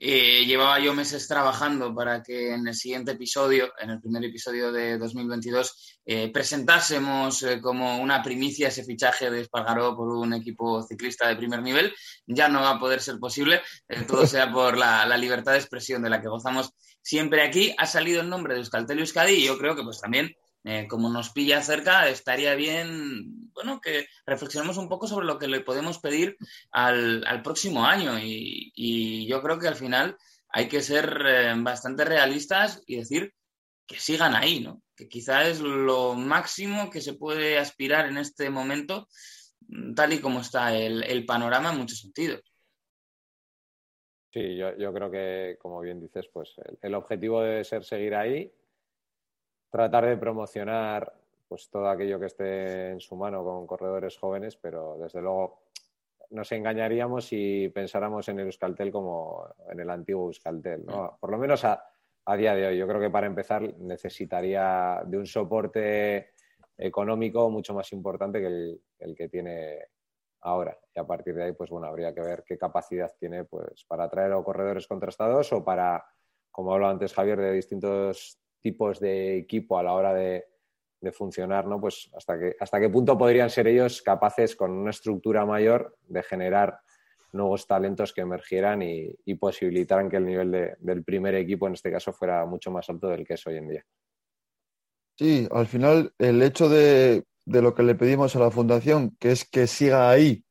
Eh, 0.00 0.44
llevaba 0.46 0.78
yo 0.78 0.94
meses 0.94 1.26
trabajando 1.26 1.92
para 1.92 2.22
que 2.22 2.54
en 2.54 2.68
el 2.68 2.74
siguiente 2.74 3.12
episodio, 3.12 3.72
en 3.80 3.90
el 3.90 4.00
primer 4.00 4.24
episodio 4.24 4.70
de 4.70 4.96
2022, 4.96 5.98
eh, 6.06 6.30
presentásemos 6.32 7.42
eh, 7.42 7.60
como 7.60 7.98
una 7.98 8.22
primicia 8.22 8.68
ese 8.68 8.84
fichaje 8.84 9.28
de 9.28 9.40
Espargaró 9.40 9.96
por 9.96 10.08
un 10.10 10.34
equipo 10.34 10.82
ciclista 10.84 11.26
de 11.26 11.34
primer 11.34 11.62
nivel. 11.62 11.92
Ya 12.26 12.48
no 12.48 12.60
va 12.60 12.70
a 12.70 12.78
poder 12.78 13.00
ser 13.00 13.18
posible, 13.18 13.60
todo 14.06 14.24
sea 14.24 14.52
por 14.52 14.78
la, 14.78 15.04
la, 15.04 15.16
libertad 15.16 15.52
de 15.52 15.58
expresión 15.58 16.00
de 16.00 16.10
la 16.10 16.22
que 16.22 16.28
gozamos 16.28 16.70
siempre 17.02 17.42
aquí. 17.42 17.74
Ha 17.76 17.86
salido 17.86 18.20
el 18.20 18.28
nombre 18.28 18.54
de 18.54 18.60
Euskaltel 18.60 19.00
Euskadi 19.00 19.32
y 19.32 19.46
yo 19.46 19.58
creo 19.58 19.74
que 19.74 19.82
pues 19.82 20.00
también 20.00 20.32
eh, 20.64 20.86
como 20.88 21.08
nos 21.08 21.30
pilla 21.30 21.62
cerca, 21.62 22.08
estaría 22.08 22.54
bien, 22.54 23.50
bueno, 23.52 23.80
que 23.80 24.06
reflexionemos 24.26 24.76
un 24.76 24.88
poco 24.88 25.06
sobre 25.06 25.26
lo 25.26 25.38
que 25.38 25.48
le 25.48 25.60
podemos 25.60 25.98
pedir 25.98 26.36
al, 26.70 27.42
próximo 27.42 27.84
año. 27.84 28.18
Y, 28.18 29.26
yo 29.28 29.40
creo 29.42 29.58
que 29.58 29.68
al 29.68 29.76
final 29.76 30.16
hay 30.48 30.68
que 30.68 30.82
ser 30.82 31.22
eh, 31.26 31.54
bastante 31.56 32.04
realistas 32.04 32.82
y 32.86 32.96
decir 32.96 33.32
que 33.86 33.98
sigan 33.98 34.34
ahí, 34.34 34.60
¿no? 34.60 34.82
Que 34.96 35.08
quizá 35.08 35.48
es 35.48 35.60
lo 35.60 36.14
máximo 36.14 36.90
que 36.90 37.00
se 37.00 37.14
puede 37.14 37.58
aspirar 37.58 38.06
en 38.06 38.18
este 38.18 38.50
momento, 38.50 39.08
tal 39.94 40.12
y 40.12 40.20
como 40.20 40.40
está 40.40 40.76
el, 40.76 41.24
panorama 41.24 41.72
en 41.72 41.78
muchos 41.78 42.00
sentidos. 42.00 42.42
Sí, 44.32 44.56
yo, 44.56 44.92
creo 44.92 45.10
que, 45.10 45.56
como 45.60 45.80
bien 45.80 46.00
dices, 46.00 46.28
pues 46.32 46.54
el 46.82 46.94
objetivo 46.94 47.40
debe 47.40 47.64
ser 47.64 47.84
seguir 47.84 48.14
ahí 48.14 48.52
tratar 49.70 50.06
de 50.06 50.16
promocionar 50.16 51.12
pues 51.48 51.70
todo 51.70 51.88
aquello 51.88 52.20
que 52.20 52.26
esté 52.26 52.90
en 52.90 53.00
su 53.00 53.16
mano 53.16 53.42
con 53.42 53.66
corredores 53.66 54.18
jóvenes, 54.18 54.56
pero 54.56 54.98
desde 54.98 55.20
luego 55.20 55.62
nos 56.30 56.52
engañaríamos 56.52 57.26
si 57.26 57.70
pensáramos 57.74 58.28
en 58.28 58.38
el 58.40 58.46
Euskaltel 58.46 58.92
como 58.92 59.48
en 59.70 59.80
el 59.80 59.88
antiguo 59.88 60.26
Euskaltel, 60.26 60.84
¿no? 60.84 61.16
Por 61.18 61.30
lo 61.30 61.38
menos 61.38 61.64
a, 61.64 61.82
día 62.36 62.54
de 62.54 62.66
hoy. 62.66 62.76
Yo 62.76 62.86
creo 62.86 63.00
que 63.00 63.08
para 63.08 63.26
empezar 63.26 63.62
necesitaría 63.78 65.00
de 65.06 65.16
un 65.16 65.26
soporte 65.26 66.32
económico 66.76 67.48
mucho 67.48 67.72
más 67.72 67.90
importante 67.94 68.40
que 68.40 68.46
el, 68.46 68.82
el, 68.98 69.16
que 69.16 69.30
tiene 69.30 69.78
ahora. 70.42 70.78
Y 70.94 71.00
a 71.00 71.06
partir 71.06 71.34
de 71.34 71.44
ahí, 71.44 71.52
pues 71.52 71.70
bueno, 71.70 71.86
habría 71.86 72.12
que 72.12 72.20
ver 72.20 72.44
qué 72.46 72.58
capacidad 72.58 73.10
tiene 73.18 73.44
pues 73.44 73.86
para 73.86 74.04
atraer 74.04 74.32
a 74.32 74.42
corredores 74.42 74.86
contrastados 74.86 75.50
o 75.54 75.64
para, 75.64 76.04
como 76.50 76.74
hablaba 76.74 76.92
antes 76.92 77.14
Javier, 77.14 77.40
de 77.40 77.52
distintos 77.52 78.38
tipos 78.60 79.00
de 79.00 79.38
equipo 79.38 79.78
a 79.78 79.82
la 79.82 79.92
hora 79.92 80.14
de, 80.14 80.44
funcionar, 81.12 81.66
¿no? 81.66 81.80
Pues 81.80 82.10
hasta, 82.14 82.38
que, 82.38 82.56
hasta 82.58 82.80
qué 82.80 82.88
punto 82.88 83.16
podrían 83.16 83.48
ser 83.50 83.68
ellos 83.68 84.02
capaces, 84.02 84.56
con 84.56 84.72
una 84.72 84.90
estructura 84.90 85.46
mayor, 85.46 85.96
de 86.08 86.22
generar 86.22 86.80
nuevos 87.32 87.66
talentos 87.66 88.12
que 88.12 88.22
emergieran 88.22 88.82
y, 88.82 89.34
posibilitaran 89.36 90.10
que 90.10 90.16
el 90.16 90.26
nivel 90.26 90.76
del 90.78 91.04
primer 91.04 91.34
equipo, 91.36 91.66
en 91.66 91.74
este 91.74 91.92
caso, 91.92 92.12
fuera 92.12 92.44
mucho 92.46 92.70
más 92.70 92.88
alto 92.90 93.08
del 93.08 93.24
que 93.24 93.34
es 93.34 93.46
hoy 93.46 93.56
en 93.56 93.68
día. 93.68 93.84
Sí, 95.16 95.48
al 95.50 95.66
final 95.66 96.12
el 96.18 96.42
hecho 96.42 96.68
de, 96.68 97.24
lo 97.46 97.74
que 97.74 97.82
le 97.82 97.94
pedimos 97.94 98.34
a 98.34 98.40
la 98.40 98.50
fundación, 98.50 99.16
que 99.18 99.32
es 99.32 99.48
que 99.48 99.66
siga 99.66 100.10
ahí, 100.10 100.44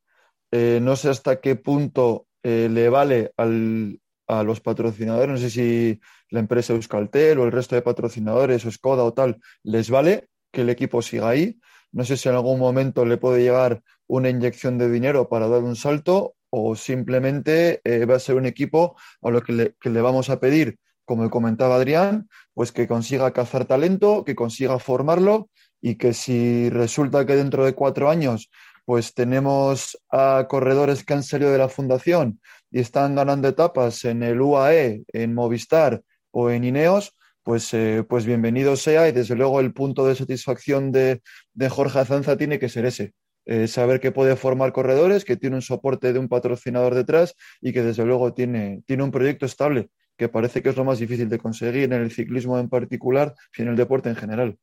eh, 0.52 0.80
no 0.82 0.96
sé 0.96 1.10
hasta 1.10 1.42
qué 1.42 1.56
punto 1.56 2.28
eh, 2.44 2.70
le 2.72 2.90
vale 2.90 3.32
al, 3.38 4.00
a 4.28 4.44
los 4.44 4.60
patrocinadores, 4.62 5.30
no 5.30 5.38
sé 5.38 5.50
si 5.50 6.00
la 6.30 6.40
empresa 6.40 6.74
Euskaltel 6.74 7.40
o 7.40 7.46
el 7.46 7.52
resto 7.52 7.76
de 7.76 7.82
patrocinadores 7.82 8.66
o 8.66 8.72
Skoda 8.72 9.04
o 9.04 9.14
tal, 9.14 9.40
les 9.64 9.90
vale 9.90 10.28
que 10.52 10.62
el 10.62 10.70
equipo 10.70 11.02
siga 11.02 11.30
ahí. 11.30 11.60
No 11.92 12.04
sé 12.04 12.18
si 12.18 12.28
en 12.30 12.36
algún 12.36 12.60
momento 12.60 13.06
le 13.06 13.18
puede 13.18 13.42
llegar 13.42 13.82
una 14.08 14.30
inyección 14.30 14.78
de 14.78 14.90
dinero 14.90 15.30
para 15.30 15.48
dar 15.48 15.64
un 15.64 15.76
salto 15.76 16.36
o 16.50 16.76
simplemente 16.76 17.82
eh, 17.84 18.06
va 18.06 18.16
a 18.16 18.20
ser 18.20 18.36
un 18.36 18.46
equipo 18.46 18.98
a 19.22 19.30
lo 19.30 19.42
que 19.42 19.54
le, 19.54 19.76
que 19.80 19.90
le 19.90 20.02
vamos 20.02 20.30
a 20.30 20.40
pedir, 20.40 20.78
como 21.06 21.30
comentaba 21.30 21.76
Adrián, 21.76 22.30
pues 22.54 22.72
que 22.72 22.88
consiga 22.88 23.32
cazar 23.32 23.66
talento, 23.66 24.26
que 24.26 24.36
consiga 24.36 24.80
formarlo 24.80 25.50
y 25.82 25.96
que 25.96 26.14
si 26.14 26.70
resulta 26.70 27.26
que 27.26 27.36
dentro 27.36 27.66
de 27.66 27.74
cuatro 27.74 28.10
años 28.10 28.50
pues 28.86 29.14
tenemos 29.14 29.98
a 30.10 30.46
corredores 30.48 31.04
que 31.04 31.14
han 31.14 31.22
salido 31.22 31.52
de 31.52 31.58
la 31.58 31.68
fundación 31.68 32.40
y 32.72 32.80
están 32.80 33.16
ganando 33.16 33.48
etapas 33.48 34.06
en 34.06 34.24
el 34.24 34.42
UAE, 34.42 35.04
en 35.14 35.34
Movistar 35.34 36.02
o 36.32 36.50
en 36.50 36.64
Ineos, 36.64 37.16
pues, 37.44 37.74
eh, 37.74 38.04
pues 38.08 38.26
bienvenido 38.26 38.76
sea 38.76 39.08
y 39.08 39.14
desde 39.14 39.36
luego 39.36 39.60
el 39.60 39.74
punto 39.74 40.06
de 40.06 40.16
satisfacción 40.16 40.92
de, 40.92 41.22
Jorge 41.70 42.00
Azanza 42.00 42.38
tiene 42.38 42.60
que 42.60 42.70
ser 42.70 42.86
ese. 42.86 43.14
Eh, 43.46 43.68
saber 43.68 44.02
que 44.02 44.12
puede 44.12 44.36
formar 44.36 44.74
corredores, 44.74 45.24
que 45.24 45.38
tiene 45.38 45.56
un 45.56 45.62
soporte 45.62 46.12
de 46.12 46.20
un 46.20 46.28
patrocinador 46.28 46.94
detrás 46.94 47.36
y 47.62 47.72
que 47.72 47.82
desde 47.82 48.06
luego 48.06 48.34
tiene, 48.34 48.84
tiene 48.86 49.04
un 49.04 49.12
proyecto 49.12 49.46
estable, 49.46 49.90
que 50.18 50.28
parece 50.28 50.62
que 50.62 50.70
es 50.70 50.76
lo 50.76 50.84
más 50.84 51.00
difícil 51.00 51.30
de 51.30 51.38
conseguir 51.38 51.84
en 51.86 51.94
el 51.94 52.12
ciclismo 52.12 52.60
en 52.60 52.68
particular 52.68 53.34
y 53.58 53.62
en 53.62 53.70
el 53.70 53.78
deporte 53.78 54.10
en 54.10 54.18
general. 54.18 54.58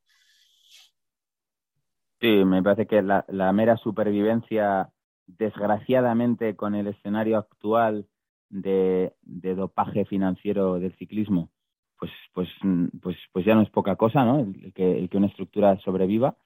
Sí, 2.24 2.42
me 2.44 2.62
parece 2.62 2.86
que 2.86 3.02
la, 3.02 3.52
mera 3.52 3.76
supervivencia, 3.76 4.88
desgraciadamente, 5.26 6.56
con 6.56 6.74
el 6.74 6.86
escenario 6.88 7.38
actual 7.38 8.06
de, 8.50 9.12
dopaje 9.22 10.04
financiero 10.04 10.78
del 10.78 10.94
ciclismo, 10.96 11.50
pues, 11.98 12.12
pues, 12.32 12.48
pues, 13.00 13.16
pues 13.32 13.44
ya 13.44 13.54
no 13.54 13.62
es 13.62 13.70
poca 13.70 13.96
cosa, 13.96 14.24
¿no? 14.24 14.40
El 14.40 14.72
que, 14.72 15.08
una 15.16 15.28
estructura 15.28 15.78
sobreviva. 15.78 16.36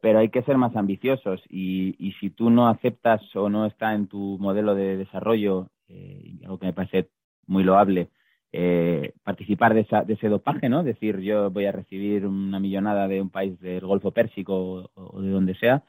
Pero 0.00 0.18
hay 0.18 0.30
que 0.30 0.42
ser 0.42 0.56
más 0.56 0.74
ambiciosos 0.76 1.42
y, 1.48 2.14
si 2.20 2.30
tú 2.30 2.48
no 2.50 2.68
aceptas 2.68 3.20
o 3.36 3.50
no 3.50 3.66
está 3.66 3.94
en 3.94 4.06
tu 4.06 4.38
modelo 4.38 4.74
de 4.74 4.96
desarrollo, 4.96 5.68
eh, 5.88 6.38
algo 6.42 6.58
que 6.58 6.66
me 6.66 6.72
parece 6.72 7.10
muy 7.46 7.64
loable, 7.64 8.08
eh, 8.52 9.12
participar 9.22 9.74
de, 9.74 9.86
ese 10.08 10.28
dopaje, 10.28 10.68
¿no? 10.68 10.82
Decir, 10.82 11.20
yo 11.20 11.50
voy 11.50 11.66
a 11.66 11.72
recibir 11.72 12.26
una 12.26 12.58
millonada 12.58 13.06
de 13.06 13.20
un 13.20 13.30
país 13.30 13.60
del 13.60 13.86
Golfo 13.86 14.10
Pérsico 14.10 14.90
o, 14.94 15.22
de 15.22 15.30
donde 15.30 15.54
sea, 15.54 15.84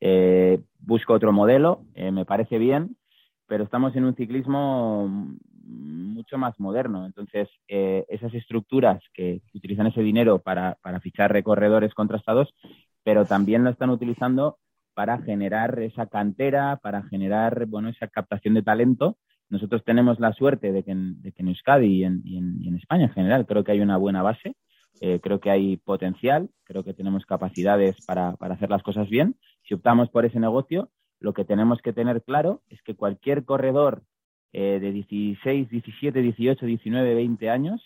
eh, 0.00 0.60
busco 0.78 1.12
otro 1.12 1.32
modelo, 1.32 1.82
eh, 1.94 2.10
me 2.10 2.24
parece 2.24 2.58
bien, 2.58 2.96
pero 3.46 3.64
estamos 3.64 3.94
en 3.96 4.04
un 4.04 4.14
ciclismo 4.14 5.36
mucho 5.64 6.38
más 6.38 6.58
moderno. 6.58 7.06
Entonces, 7.06 7.48
esas 7.66 8.34
estructuras 8.34 9.02
que 9.14 9.40
utilizan 9.54 9.86
ese 9.86 10.02
dinero 10.02 10.40
para, 10.40 10.76
para 10.82 11.00
fichar 11.00 11.32
recorredores 11.32 11.94
contrastados, 11.94 12.54
pero 13.02 13.24
también 13.24 13.64
lo 13.64 13.70
están 13.70 13.90
utilizando 13.90 14.58
para 14.94 15.18
generar 15.22 15.78
esa 15.80 16.06
cantera, 16.06 16.78
para 16.82 17.02
generar, 17.04 17.66
bueno, 17.66 17.88
esa 17.88 18.08
captación 18.08 18.54
de 18.54 18.62
talento 18.62 19.16
nosotros 19.50 19.82
tenemos 19.84 20.20
la 20.20 20.32
suerte 20.32 20.72
de 20.72 20.84
que 20.84 20.92
en, 20.92 21.20
de 21.20 21.34
Euskadi 21.36 21.88
y 21.88 22.04
en, 22.04 22.76
España 22.76 23.04
en 23.04 23.12
general 23.12 23.46
creo 23.46 23.64
que 23.64 23.72
hay 23.72 23.80
una 23.80 23.96
buena 23.96 24.22
base, 24.22 24.54
eh, 25.00 25.18
creo 25.20 25.40
que 25.40 25.50
hay 25.50 25.76
potencial, 25.76 26.48
creo 26.64 26.84
que 26.84 26.94
tenemos 26.94 27.26
capacidades 27.26 27.96
para, 28.06 28.36
hacer 28.38 28.70
las 28.70 28.82
cosas 28.82 29.08
bien. 29.08 29.34
Si 29.70 29.74
optamos 29.74 30.10
por 30.10 30.24
ese 30.24 30.40
negocio, 30.40 30.88
lo 31.20 31.32
que 31.32 31.44
tenemos 31.44 31.80
que 31.80 31.92
tener 31.92 32.24
claro 32.24 32.60
es 32.70 32.82
que 32.82 32.96
cualquier 32.96 33.44
corredor 33.44 34.02
eh, 34.52 34.80
de 34.80 34.90
16, 34.90 35.70
17, 35.70 36.20
18, 36.20 36.66
19, 36.66 37.14
20 37.14 37.50
años 37.50 37.80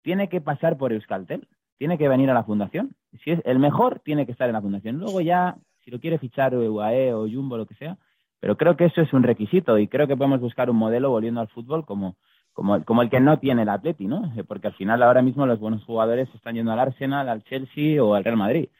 tiene 0.00 0.30
que 0.30 0.40
pasar 0.40 0.78
por 0.78 0.94
Euskaltel, 0.94 1.46
tiene 1.76 1.98
que 1.98 2.08
venir 2.08 2.30
a 2.30 2.32
la 2.32 2.44
fundación. 2.44 2.96
Si 3.22 3.32
es 3.32 3.42
el 3.44 3.58
mejor, 3.58 4.00
tiene 4.00 4.24
que 4.24 4.32
estar 4.32 4.48
en 4.48 4.54
la 4.54 4.62
fundación. 4.62 4.98
Luego 4.98 5.20
ya, 5.20 5.58
si 5.84 5.90
lo 5.90 6.00
quiere 6.00 6.16
fichar 6.16 6.56
UAE 6.56 7.12
o 7.12 7.28
Jumbo, 7.28 7.58
lo 7.58 7.66
que 7.66 7.74
sea, 7.74 7.98
pero 8.40 8.56
creo 8.56 8.74
que 8.78 8.86
eso 8.86 9.02
es 9.02 9.12
un 9.12 9.24
requisito 9.24 9.76
y 9.76 9.88
creo 9.88 10.06
que 10.06 10.16
podemos 10.16 10.40
buscar 10.40 10.70
un 10.70 10.76
modelo 10.76 11.10
volviendo 11.10 11.42
al 11.42 11.48
fútbol 11.48 11.84
como, 11.84 12.16
como, 12.54 12.82
como 12.86 13.02
el 13.02 13.10
que 13.10 13.20
no 13.20 13.38
tiene 13.38 13.60
el 13.60 13.68
Atleti, 13.68 14.06
¿no? 14.06 14.32
Eh, 14.38 14.42
porque 14.42 14.68
al 14.68 14.74
final 14.74 15.02
ahora 15.02 15.20
mismo 15.20 15.44
los 15.44 15.60
buenos 15.60 15.84
jugadores 15.84 16.34
están 16.34 16.54
yendo 16.54 16.72
al 16.72 16.80
Arsenal, 16.80 17.28
al 17.28 17.44
Chelsea 17.44 18.02
o 18.02 18.14
al 18.14 18.24
Real 18.24 18.38
Madrid. 18.38 18.70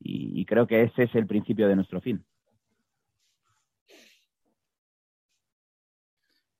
Y, 0.00 0.44
creo 0.46 0.66
que 0.66 0.84
ese 0.84 1.04
es 1.04 1.14
el 1.14 1.26
principio 1.26 1.68
de 1.68 1.76
nuestro 1.76 2.00
fin. 2.00 2.24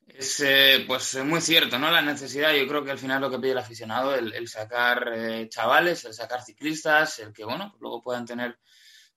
Es 0.07 0.41
eh, 0.41 0.85
pues 0.87 1.25
muy 1.25 1.41
cierto, 1.41 1.79
¿no? 1.79 1.91
La 1.91 2.03
necesidad, 2.03 2.53
yo 2.53 2.67
creo 2.67 2.85
que 2.85 2.91
al 2.91 2.99
final 2.99 3.21
lo 3.21 3.31
que 3.31 3.39
pide 3.39 3.53
el 3.53 3.59
aficionado, 3.59 4.17
el, 4.17 4.49
sacar 4.49 5.13
eh, 5.15 5.49
chavales, 5.49 6.05
el 6.05 6.15
sacar 6.15 6.43
ciclistas, 6.43 7.21
el 7.21 7.33
que, 7.33 7.45
bueno, 7.45 7.77
luego 7.81 8.03
puedan 8.03 8.27
tener 8.27 8.59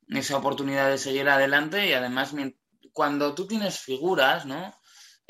esa 0.07 0.37
oportunidad 0.37 0.89
de 0.89 0.97
seguir 0.97 1.27
adelante 1.27 1.87
y 1.87 1.93
además 1.93 2.35
cuando 2.91 3.33
tú 3.33 3.47
tienes 3.47 3.79
figuras, 3.79 4.45
¿no? 4.45 4.73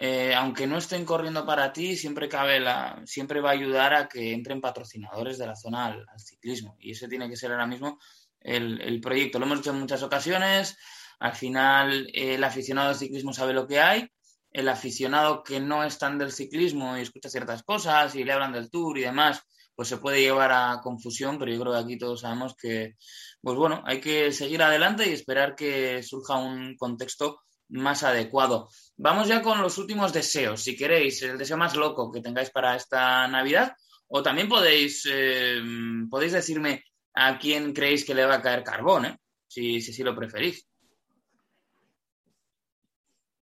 Eh, 0.04 0.34
aunque 0.34 0.66
no 0.66 0.80
estén 0.80 1.06
corriendo 1.06 1.46
para 1.46 1.72
ti, 1.72 1.96
siempre 1.96 2.28
cabe 2.28 2.60
la, 2.60 3.00
siempre 3.06 3.40
va 3.40 3.50
a 3.50 3.54
ayudar 3.54 3.94
a 3.94 4.08
que 4.08 4.34
entren 4.34 4.60
patrocinadores 4.60 5.38
de 5.38 5.46
la 5.46 5.56
zona 5.56 5.86
al, 5.86 6.08
ciclismo. 6.18 6.76
Y 6.80 6.94
ese 6.94 7.08
tiene 7.08 7.30
que 7.30 7.36
ser 7.36 7.52
ahora 7.52 7.68
mismo 7.68 8.00
el, 8.42 9.00
proyecto. 9.02 9.40
Lo 9.40 9.46
hemos 9.46 9.60
hecho 9.60 9.72
en 9.72 9.80
muchas 9.80 10.04
ocasiones. 10.04 10.78
Al 11.20 11.36
final, 11.36 12.08
el 12.14 12.44
aficionado 12.44 12.90
del 12.90 12.98
ciclismo 12.98 13.34
sabe 13.34 13.54
lo 13.54 13.68
que 13.68 13.80
hay. 13.80 14.08
El 14.52 14.68
aficionado 14.68 15.44
que 15.44 15.60
no 15.60 15.84
es 15.84 15.98
tan 15.98 16.18
del 16.18 16.32
ciclismo 16.32 16.98
y 16.98 17.02
escucha 17.02 17.30
ciertas 17.30 17.64
cosas 17.64 18.16
y 18.16 18.24
le 18.24 18.34
hablan 18.34 18.52
del 18.52 18.70
tour 18.70 18.98
y 18.98 19.02
demás, 19.02 19.42
pues 19.76 19.88
se 19.88 19.98
puede 19.98 20.22
llevar 20.22 20.52
a 20.52 20.82
confusión, 20.84 21.40
pero 21.40 21.52
yo 21.52 21.60
creo 21.62 21.74
que 21.74 21.80
aquí 21.80 21.98
todos 21.98 22.22
sabemos 22.22 22.56
que, 22.56 22.96
pues 23.42 23.58
bueno, 23.58 23.82
hay 23.86 24.02
que 24.02 24.34
seguir 24.34 24.62
adelante 24.62 25.10
y 25.10 25.14
esperar 25.14 25.56
que 25.56 26.04
surja 26.04 26.36
un 26.36 26.76
contexto 26.76 27.40
más 27.70 28.04
adecuado. 28.04 28.70
Vamos 28.98 29.30
ya 29.30 29.42
con 29.42 29.62
los 29.62 29.78
últimos 29.78 30.12
deseos, 30.12 30.62
si 30.62 30.76
queréis, 30.76 31.22
el 31.22 31.38
deseo 31.38 31.58
más 31.58 31.76
loco 31.76 32.12
que 32.12 32.22
tengáis 32.22 32.50
para 32.50 32.76
esta 32.76 33.28
Navidad, 33.30 33.74
o 34.08 34.22
también 34.22 34.50
podéis, 34.50 35.08
eh, 35.10 35.62
podéis 36.10 36.34
decirme 36.34 36.84
a 37.14 37.38
quién 37.38 37.74
creéis 37.74 38.06
que 38.06 38.16
le 38.16 38.26
va 38.26 38.36
a 38.36 38.42
caer 38.42 38.64
carbón, 38.64 39.06
¿eh? 39.06 39.18
si, 39.48 39.82
si, 39.82 39.94
si 39.94 40.04
lo 40.04 40.16
preferís. 40.16 40.68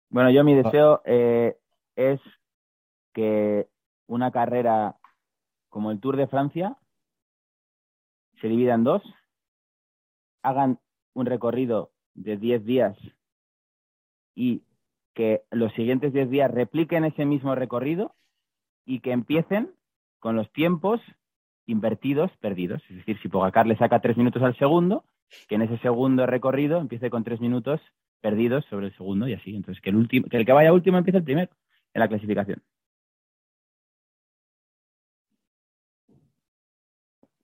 Bueno, 0.08 0.30
yo 0.30 0.42
mi 0.42 0.54
deseo 0.54 1.02
eh, 1.04 1.56
es 1.94 2.20
que 3.12 3.68
una 4.08 4.32
carrera 4.32 4.96
como 5.68 5.92
el 5.92 6.00
Tour 6.00 6.16
de 6.16 6.26
Francia 6.26 6.76
se 8.40 8.48
divida 8.48 8.74
en 8.74 8.84
dos, 8.84 9.02
hagan 10.42 10.80
un 11.14 11.26
recorrido 11.26 11.92
de 12.14 12.36
10 12.36 12.64
días 12.64 12.96
y 14.34 14.64
que 15.14 15.44
los 15.50 15.72
siguientes 15.74 16.12
10 16.12 16.30
días 16.30 16.50
repliquen 16.50 17.04
ese 17.04 17.24
mismo 17.24 17.54
recorrido 17.54 18.14
y 18.84 19.00
que 19.00 19.12
empiecen 19.12 19.72
con 20.18 20.34
los 20.36 20.50
tiempos 20.52 21.00
invertidos 21.70 22.30
perdidos. 22.40 22.82
Es 22.90 22.96
decir, 22.96 23.18
si 23.20 23.28
Pogacar 23.28 23.66
le 23.66 23.76
saca 23.76 24.00
tres 24.00 24.16
minutos 24.16 24.42
al 24.42 24.56
segundo, 24.56 25.04
que 25.48 25.54
en 25.54 25.62
ese 25.62 25.78
segundo 25.78 26.26
recorrido 26.26 26.80
empiece 26.80 27.10
con 27.10 27.24
tres 27.24 27.40
minutos 27.40 27.80
perdidos 28.20 28.64
sobre 28.68 28.86
el 28.86 28.96
segundo 28.96 29.28
y 29.28 29.34
así. 29.34 29.54
Entonces, 29.54 29.82
que 29.82 29.90
el, 29.90 29.96
último, 29.96 30.28
que 30.28 30.36
el 30.36 30.46
que 30.46 30.52
vaya 30.52 30.72
último 30.72 30.98
empiece 30.98 31.18
el 31.18 31.24
primero 31.24 31.50
en 31.94 32.00
la 32.00 32.08
clasificación. 32.08 32.62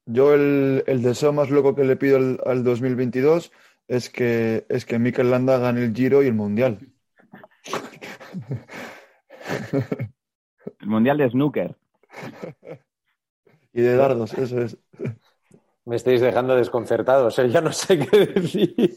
Yo 0.08 0.34
el, 0.34 0.84
el 0.86 1.02
deseo 1.02 1.32
más 1.32 1.50
loco 1.50 1.74
que 1.74 1.84
le 1.84 1.96
pido 1.96 2.16
al, 2.16 2.38
al 2.46 2.62
2022 2.62 3.52
es 3.88 4.10
que, 4.10 4.66
es 4.68 4.84
que 4.84 4.98
Mikel 4.98 5.30
Landa 5.30 5.58
gane 5.58 5.84
el 5.84 5.94
Giro 5.94 6.22
y 6.22 6.26
el 6.26 6.34
Mundial. 6.34 6.78
El 10.80 10.88
Mundial 10.88 11.18
de 11.18 11.30
Snooker. 11.30 11.76
Y 13.76 13.82
de 13.82 13.94
dardos, 13.94 14.32
eso 14.32 14.62
es. 14.62 14.78
Me 15.84 15.96
estáis 15.96 16.22
dejando 16.22 16.56
desconcertados, 16.56 17.38
¿eh? 17.38 17.50
ya 17.50 17.60
no 17.60 17.70
sé 17.72 17.98
qué 17.98 18.26
decir. 18.26 18.96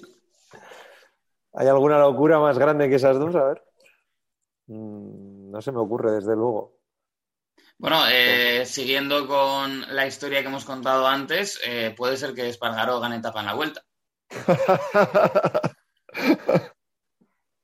¿Hay 1.54 1.68
alguna 1.68 2.00
locura 2.00 2.40
más 2.40 2.58
grande 2.58 2.88
que 2.88 2.96
esas 2.96 3.20
dos? 3.20 3.36
A 3.36 3.44
ver. 3.44 3.62
Mm, 4.68 5.52
no 5.52 5.62
se 5.62 5.74
me 5.74 5.80
ocurre, 5.80 6.14
desde 6.14 6.34
luego. 6.34 6.78
Bueno, 7.78 8.04
eh, 8.10 8.66
siguiendo 8.66 9.28
con 9.28 9.82
la 9.94 10.08
historia 10.08 10.40
que 10.40 10.48
hemos 10.48 10.64
contado 10.64 11.06
antes, 11.06 11.60
eh, 11.66 11.94
puede 11.98 12.16
ser 12.16 12.34
que 12.34 12.48
Espargaró 12.48 13.02
gane 13.02 13.18
etapa 13.18 13.42
en 13.42 13.46
la 13.48 13.56
vuelta. 13.56 13.84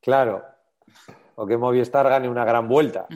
Claro. 0.02 0.46
O 1.34 1.48
que 1.48 1.58
Movistar 1.58 2.08
gane 2.08 2.30
una 2.30 2.46
gran 2.46 2.68
vuelta. 2.68 3.08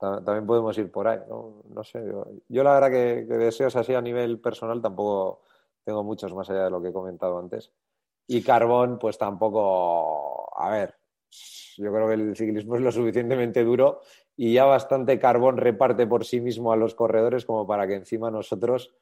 Ta- 0.00 0.24
También 0.24 0.46
podemos 0.46 0.76
ir 0.78 0.90
por 0.90 1.06
ahí, 1.06 1.20
¿no? 1.28 1.62
No 1.68 1.84
sé. 1.84 2.02
Yo, 2.04 2.24
yo 2.48 2.64
la 2.64 2.74
verdad 2.74 2.90
que, 2.90 3.26
que 3.28 3.34
deseos 3.36 3.76
así 3.76 3.94
a 3.94 4.00
nivel 4.00 4.40
personal 4.40 4.80
tampoco 4.80 5.42
tengo 5.84 6.02
muchos 6.02 6.34
más 6.34 6.48
allá 6.50 6.64
de 6.64 6.70
lo 6.70 6.80
que 6.82 6.88
he 6.88 6.92
comentado 6.92 7.38
antes. 7.38 7.70
Y 8.26 8.42
carbón, 8.42 8.98
pues 8.98 9.18
tampoco. 9.18 10.48
A 10.58 10.70
ver, 10.70 10.94
yo 11.76 11.92
creo 11.92 12.08
que 12.08 12.14
el 12.14 12.36
ciclismo 12.36 12.76
es 12.76 12.82
lo 12.82 12.92
suficientemente 12.92 13.62
duro 13.64 14.00
y 14.36 14.54
ya 14.54 14.64
bastante 14.64 15.18
carbón 15.18 15.56
reparte 15.58 16.06
por 16.06 16.24
sí 16.24 16.40
mismo 16.40 16.72
a 16.72 16.76
los 16.76 16.94
corredores 16.94 17.44
como 17.44 17.66
para 17.66 17.86
que 17.86 17.94
encima 17.94 18.30
nosotros 18.30 18.94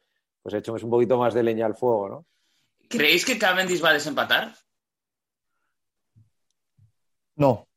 pues 0.42 0.54
echemos 0.54 0.82
un 0.82 0.90
poquito 0.90 1.18
más 1.18 1.34
de 1.34 1.42
leña 1.42 1.66
al 1.66 1.76
fuego, 1.76 2.08
¿no? 2.08 2.26
¿Creéis 2.88 3.24
que 3.24 3.38
Cavendish 3.38 3.84
va 3.84 3.90
a 3.90 3.94
desempatar? 3.94 4.54
No, 7.36 7.67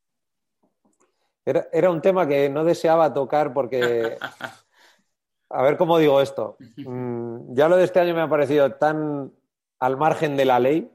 Era, 1.52 1.68
era 1.72 1.90
un 1.92 2.02
tema 2.02 2.28
que 2.28 2.50
no 2.50 2.64
deseaba 2.64 3.14
tocar 3.14 3.54
porque, 3.54 4.18
a 5.50 5.62
ver 5.64 5.78
cómo 5.78 5.98
digo 5.98 6.22
esto, 6.22 6.60
Mm, 6.84 7.54
ya 7.54 7.70
lo 7.70 7.78
de 7.78 7.84
este 7.84 8.00
año 8.00 8.16
me 8.16 8.22
ha 8.22 8.28
parecido 8.28 8.74
tan 8.74 9.32
al 9.80 9.98
margen 9.98 10.36
de 10.36 10.46
la 10.46 10.60
ley 10.60 10.90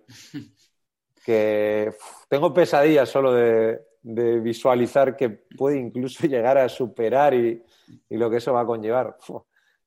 que 1.25 1.89
uf, 1.91 2.27
tengo 2.29 2.53
pesadillas 2.55 3.09
solo 3.09 3.33
de, 3.33 3.81
de 4.03 4.41
visualizar 4.41 5.17
que 5.17 5.31
puede 5.31 5.79
incluso 5.79 6.27
llegar 6.27 6.59
a 6.59 6.69
superar 6.69 7.35
y, 7.35 7.63
y 8.09 8.17
lo 8.17 8.31
que 8.31 8.37
eso 8.39 8.53
va 8.53 8.63
a 8.63 8.67
conllevar. 8.67 9.17
Uf, 9.29 9.43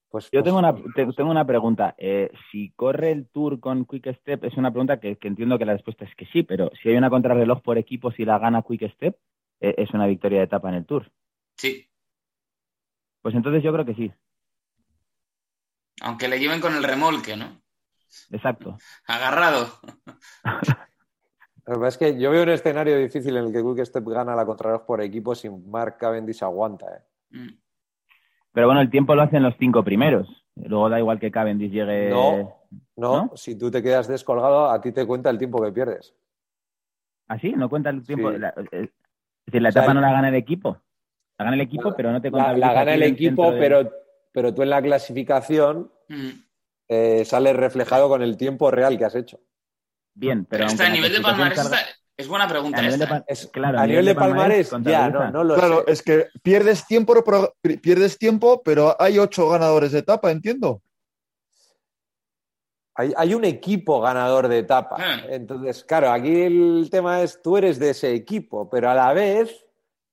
Pues, 0.10 0.32
Yo 0.32 0.44
pues, 0.44 0.44
tengo 0.44 0.60
una, 0.60 0.74
te- 0.96 1.12
tengo 1.14 1.32
una 1.32 1.46
pregunta. 1.46 1.96
Eh, 1.98 2.30
si 2.52 2.72
corre 2.76 3.12
el 3.12 3.28
Tour 3.30 3.60
con 3.60 3.86
Quick 3.86 4.14
Step, 4.20 4.44
es 4.46 4.58
una 4.58 4.72
pregunta 4.72 5.00
que, 5.00 5.18
que 5.18 5.28
entiendo 5.28 5.58
que 5.58 5.66
la 5.66 5.74
respuesta 5.74 6.06
es 6.06 6.16
que 6.16 6.26
sí, 6.28 6.44
pero 6.44 6.70
si 6.82 6.90
hay 6.90 6.98
una 6.98 7.10
contrarreloj 7.10 7.62
por 7.64 7.78
equipos 7.80 8.20
y 8.20 8.26
la 8.26 8.38
gana 8.38 8.62
Quick 8.62 8.92
Step, 8.94 9.18
es 9.60 9.92
una 9.92 10.08
victoria 10.08 10.40
de 10.40 10.46
etapa 10.46 10.70
en 10.70 10.76
el 10.76 10.86
Tour. 10.86 11.12
Sí, 11.58 11.90
Pues 13.22 13.36
entonces 13.36 13.62
yo 13.64 13.74
creo 13.74 13.86
que 13.86 13.96
sí, 13.96 14.12
aunque 16.02 16.28
le 16.30 16.40
lleven 16.40 16.62
con 16.62 16.74
el 16.76 16.84
remolque, 16.84 17.36
¿no? 17.36 17.62
exacto. 18.32 18.78
Agarrado. 19.06 19.68
La 21.66 21.76
verdad 21.76 21.90
es 21.90 21.98
que 21.98 22.20
yo 22.20 22.32
veo 22.32 22.42
un 22.44 22.50
escenario 22.50 22.98
difícil 22.98 23.38
en 23.38 23.46
el 23.46 23.52
que 23.54 23.62
Quick 23.62 23.86
Step 23.86 24.04
gana 24.08 24.36
la 24.36 24.46
contrarreloj 24.46 24.86
por 24.88 25.02
equipo 25.02 25.36
sin 25.36 25.70
Mark 25.70 25.98
Cavendish 25.98 26.42
aguanta. 26.44 26.86
¿eh? 26.88 27.04
Mm. 27.38 27.50
Pero 28.54 28.66
bueno, 28.68 28.82
el 28.82 28.90
tiempo 28.90 29.14
lo 29.14 29.22
hacen 29.22 29.44
los 29.44 29.54
cinco 29.60 29.84
primeros. 29.84 30.28
Luego 30.56 30.90
da 30.90 30.98
igual 30.98 31.20
que 31.20 31.30
Cavendish 31.30 31.72
llegue. 31.72 32.10
No. 32.10 32.56
No, 32.96 33.26
¿No? 33.26 33.32
si 33.36 33.56
tú 33.58 33.70
te 33.70 33.84
quedas 33.84 34.08
descolgado, 34.08 34.72
a 34.72 34.82
ti 34.82 34.92
te 34.92 35.06
cuenta 35.06 35.30
el 35.30 35.38
tiempo 35.38 35.62
que 35.62 35.72
pierdes. 35.72 36.16
¿Así? 37.28 37.52
¿No 37.52 37.70
cuenta 37.70 37.92
el 37.92 38.04
tiempo? 38.04 38.32
Sí. 38.32 38.38
La- 38.40 38.54
eh, 38.72 38.90
es 39.50 39.52
decir, 39.54 39.62
la 39.64 39.70
O 39.70 39.72
sea, 39.72 39.82
etapa 39.82 39.94
no 39.96 40.02
la 40.02 40.12
gana 40.12 40.30
el 40.30 40.36
equipo. 40.36 40.80
La 41.40 41.46
gana 41.46 41.56
el 41.56 41.62
equipo, 41.62 41.96
pero 41.96 42.12
no 42.12 42.22
te 42.22 42.28
La, 42.28 42.32
contabiliza 42.32 42.68
la 42.68 42.74
gana 42.74 42.94
el 42.94 43.04
equipo, 43.04 43.52
de- 43.52 43.60
pero, 43.60 43.92
pero 44.32 44.54
tú 44.54 44.62
en 44.62 44.70
la 44.70 44.82
clasificación 44.82 45.92
Mm. 46.08 46.30
eh, 46.90 47.24
sales 47.26 47.56
reflejado 47.56 48.10
con 48.10 48.22
el 48.22 48.36
tiempo 48.38 48.70
real 48.72 48.98
que 48.98 49.06
has 49.06 49.16
hecho. 49.16 49.40
Bien, 50.14 50.46
pero. 50.46 50.66
Está 50.66 50.88
a 50.88 50.90
nivel 50.90 51.14
de 51.14 51.22
palmarés, 51.22 51.60
es 52.18 52.28
buena 52.28 52.48
pregunta 52.48 52.80
a 52.80 52.82
nivel 52.82 52.98
de 53.00 53.06
esta. 53.06 53.18
¿eh? 53.20 53.24
Es- 53.28 53.48
claro, 53.48 53.80
a 53.80 53.88
nivel 53.88 54.06
de 54.06 54.16
palmarés, 54.16 54.72
ya, 54.82 55.10
no, 55.10 55.32
no 55.32 55.44
lo 55.44 55.56
claro, 55.56 55.84
sé. 55.86 55.92
es 55.94 56.02
que 56.02 56.28
pierdes 56.44 56.86
tiempo, 56.86 57.14
pero- 57.24 57.54
pierdes 57.82 58.18
tiempo, 58.18 58.62
pero 58.64 58.96
hay 59.00 59.18
ocho 59.20 59.50
ganadores 59.50 59.92
de 59.94 60.00
etapa, 60.00 60.30
entiendo. 60.32 60.82
Hay, 63.00 63.14
hay 63.16 63.34
un 63.34 63.46
equipo 63.46 64.02
ganador 64.02 64.50
de 64.50 64.58
etapa. 64.60 64.98
Ah. 65.00 65.22
Entonces, 65.30 65.86
claro, 65.86 66.12
aquí 66.12 66.42
el 66.42 66.90
tema 66.92 67.22
es, 67.22 67.42
tú 67.42 67.56
eres 67.56 67.80
de 67.80 67.92
ese 67.92 68.14
equipo, 68.14 68.70
pero 68.70 68.90
a 68.90 68.94
la 68.94 69.14
vez 69.14 69.66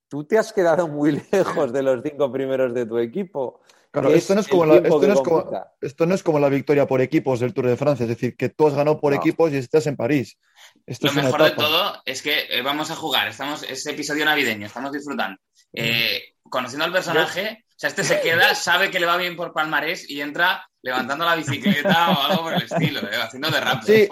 tú 0.08 0.22
te 0.22 0.38
has 0.38 0.52
quedado 0.52 0.86
muy 0.86 1.20
lejos 1.32 1.72
de 1.72 1.82
los 1.82 2.00
cinco 2.04 2.30
primeros 2.30 2.72
de 2.72 2.86
tu 2.86 2.98
equipo. 2.98 3.60
Claro, 3.90 4.10
esto 4.10 4.36
no 4.36 4.40
es 4.40 4.46
como 4.46 4.66
la, 4.66 4.76
esto 4.76 5.00
no 5.00 5.14
es 5.14 5.20
como, 5.20 5.36
computa. 5.42 5.74
esto 5.80 6.06
no 6.06 6.14
es 6.14 6.22
como 6.22 6.38
la 6.38 6.48
victoria 6.48 6.86
por 6.86 7.00
equipos 7.00 7.40
del 7.40 7.52
Tour 7.52 7.66
de 7.66 7.76
Francia, 7.76 8.04
es 8.04 8.10
decir, 8.10 8.36
que 8.36 8.50
tú 8.50 8.68
has 8.68 8.74
ganado 8.74 9.00
por 9.00 9.12
No. 9.12 9.18
equipos 9.18 9.50
y 9.52 9.56
estás 9.56 9.88
en 9.88 9.96
París. 9.96 10.38
Esto 10.86 11.08
Lo 11.08 11.10
es 11.10 11.16
mejor 11.24 11.42
de 11.42 11.50
todo 11.52 12.02
es 12.04 12.22
que 12.22 12.44
eh, 12.50 12.62
vamos 12.62 12.92
a 12.92 12.94
jugar, 12.94 13.26
estamos, 13.26 13.64
es 13.64 13.84
episodio 13.86 14.24
navideño, 14.24 14.66
estamos 14.66 14.92
disfrutando. 14.92 15.40
Eh, 15.72 16.22
conociendo 16.44 16.84
al 16.84 16.92
personaje, 16.92 17.64
o 17.76 17.78
sea, 17.78 17.90
este 17.90 18.04
se 18.04 18.20
queda, 18.22 18.54
sabe 18.54 18.90
que 18.90 18.98
le 18.98 19.04
va 19.06 19.18
bien 19.18 19.36
por 19.36 19.52
palmarés 19.52 20.08
y 20.08 20.22
entra 20.22 20.66
levantando 20.82 21.24
la 21.26 21.36
bicicleta 21.36 22.10
o 22.10 22.22
algo 22.22 22.42
por 22.44 22.54
el 22.54 22.62
estilo, 22.62 23.00
eh, 23.00 23.16
haciendo 23.22 23.50
de 23.50 23.60
rap. 23.60 23.82
Sí. 23.82 24.08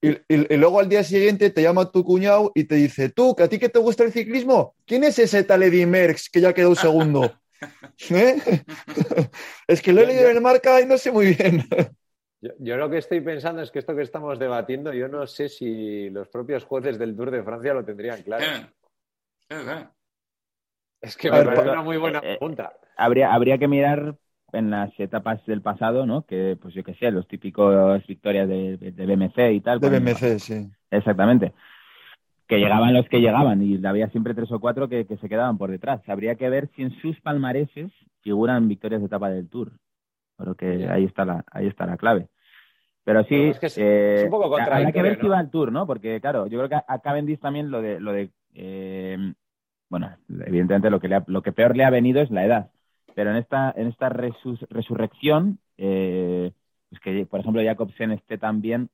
Y, 0.00 0.10
y- 0.10 0.54
y 0.54 0.56
luego 0.56 0.78
al 0.78 0.88
día 0.88 1.02
siguiente 1.02 1.50
te 1.50 1.60
llama 1.62 1.90
tu 1.90 2.04
cuñado 2.04 2.52
y 2.54 2.64
te 2.64 2.76
dice, 2.76 3.08
tú, 3.08 3.34
que 3.34 3.42
a 3.42 3.48
ti 3.48 3.58
que 3.58 3.68
te 3.68 3.80
gusta 3.80 4.04
el 4.04 4.12
ciclismo, 4.12 4.76
¿quién 4.86 5.02
es 5.02 5.18
ese 5.18 5.42
tal 5.42 5.64
Eddy 5.64 5.84
Merckx 5.86 6.30
que 6.30 6.40
ya 6.40 6.52
quedó 6.54 6.76
segundo? 6.76 7.32
¿Eh? 8.10 8.36
es 9.66 9.82
que 9.82 9.92
lo 9.92 10.02
he 10.02 10.06
leído 10.06 10.28
en 10.28 10.36
el 10.36 10.40
marca 10.42 10.80
y 10.80 10.86
no 10.86 10.96
sé 10.96 11.10
muy 11.10 11.34
bien. 11.34 11.68
Yo, 12.40 12.52
yo 12.60 12.76
lo 12.76 12.88
que 12.88 12.98
estoy 12.98 13.20
pensando 13.20 13.62
es 13.62 13.72
que 13.72 13.80
esto 13.80 13.96
que 13.96 14.02
estamos 14.02 14.38
debatiendo, 14.38 14.92
yo 14.92 15.08
no 15.08 15.26
sé 15.26 15.48
si 15.48 16.08
los 16.10 16.28
propios 16.28 16.62
jueces 16.62 16.96
del 16.96 17.16
Tour 17.16 17.32
de 17.32 17.42
Francia 17.42 17.74
lo 17.74 17.84
tendrían 17.84 18.22
claro. 18.22 18.44
Es 21.00 21.16
que 21.16 21.30
me 21.32 21.38
ver, 21.38 21.46
parece 21.46 21.64
pa- 21.64 21.72
una 21.72 21.82
muy 21.82 21.96
buena 21.96 22.18
eh, 22.18 22.36
pregunta. 22.38 22.78
Habría, 22.98 23.32
habría 23.32 23.56
que 23.58 23.68
mirar 23.68 24.16
en 24.52 24.70
las 24.70 24.90
etapas 25.00 25.44
del 25.46 25.62
pasado, 25.62 26.04
¿no? 26.06 26.22
Que, 26.26 26.56
pues 26.60 26.74
yo 26.74 26.82
qué 26.84 26.94
sé, 26.94 27.10
los 27.10 27.26
típicos 27.28 28.06
victorias 28.06 28.48
de, 28.48 28.76
de 28.76 29.06
BMC 29.06 29.52
y 29.52 29.60
tal. 29.60 29.80
De 29.80 29.88
cuando- 29.88 30.10
BMC, 30.10 30.38
sí. 30.38 30.70
Exactamente. 30.90 31.52
Que 32.46 32.56
llegaban 32.58 32.94
los 32.94 33.06
que 33.08 33.20
llegaban 33.20 33.62
y 33.62 33.84
había 33.84 34.08
siempre 34.08 34.32
tres 34.34 34.50
o 34.52 34.58
cuatro 34.58 34.88
que, 34.88 35.06
que 35.06 35.18
se 35.18 35.28
quedaban 35.28 35.58
por 35.58 35.70
detrás. 35.70 36.00
Habría 36.08 36.34
que 36.36 36.48
ver 36.48 36.70
si 36.74 36.82
en 36.82 36.92
sus 37.00 37.20
palmareses 37.20 37.92
figuran 38.22 38.68
victorias 38.68 39.02
de 39.02 39.06
etapa 39.06 39.28
del 39.28 39.48
Tour. 39.50 39.72
Creo 40.38 40.54
que 40.54 40.88
ahí 40.88 41.04
está 41.04 41.26
la, 41.26 41.44
ahí 41.52 41.66
está 41.66 41.84
la 41.84 41.98
clave. 41.98 42.28
Pero 43.04 43.22
sí, 43.24 43.28
Pero 43.30 43.50
es 43.50 43.58
que 43.58 43.66
es- 43.66 43.78
eh, 43.78 44.14
es 44.20 44.24
un 44.24 44.30
poco 44.30 44.56
habrá 44.58 44.92
que 44.92 45.02
ver 45.02 45.20
si 45.20 45.28
va 45.28 45.38
al 45.38 45.50
Tour, 45.50 45.72
¿no? 45.72 45.86
Porque, 45.86 46.20
claro, 46.22 46.46
yo 46.46 46.58
creo 46.58 46.68
que 46.70 46.74
a- 46.76 46.84
a 46.88 47.00
Cavendish 47.00 47.38
también 47.38 47.70
lo 47.70 47.82
de, 47.82 48.00
lo 48.00 48.12
de 48.12 48.30
eh, 48.54 49.34
bueno, 49.90 50.10
evidentemente 50.46 50.88
lo 50.90 51.00
que, 51.00 51.08
le 51.08 51.16
ha- 51.16 51.24
lo 51.26 51.42
que 51.42 51.52
peor 51.52 51.76
le 51.76 51.84
ha 51.84 51.90
venido 51.90 52.22
es 52.22 52.30
la 52.30 52.44
edad. 52.46 52.70
Pero 53.14 53.30
en 53.30 53.36
esta, 53.36 53.72
en 53.76 53.88
esta 53.88 54.08
resurrección, 54.08 55.58
eh, 55.76 56.52
pues 56.88 57.00
que, 57.00 57.26
por 57.26 57.40
ejemplo, 57.40 57.62
Jacobsen 57.62 58.12
esté 58.12 58.38
tan 58.38 58.60
bien, 58.60 58.90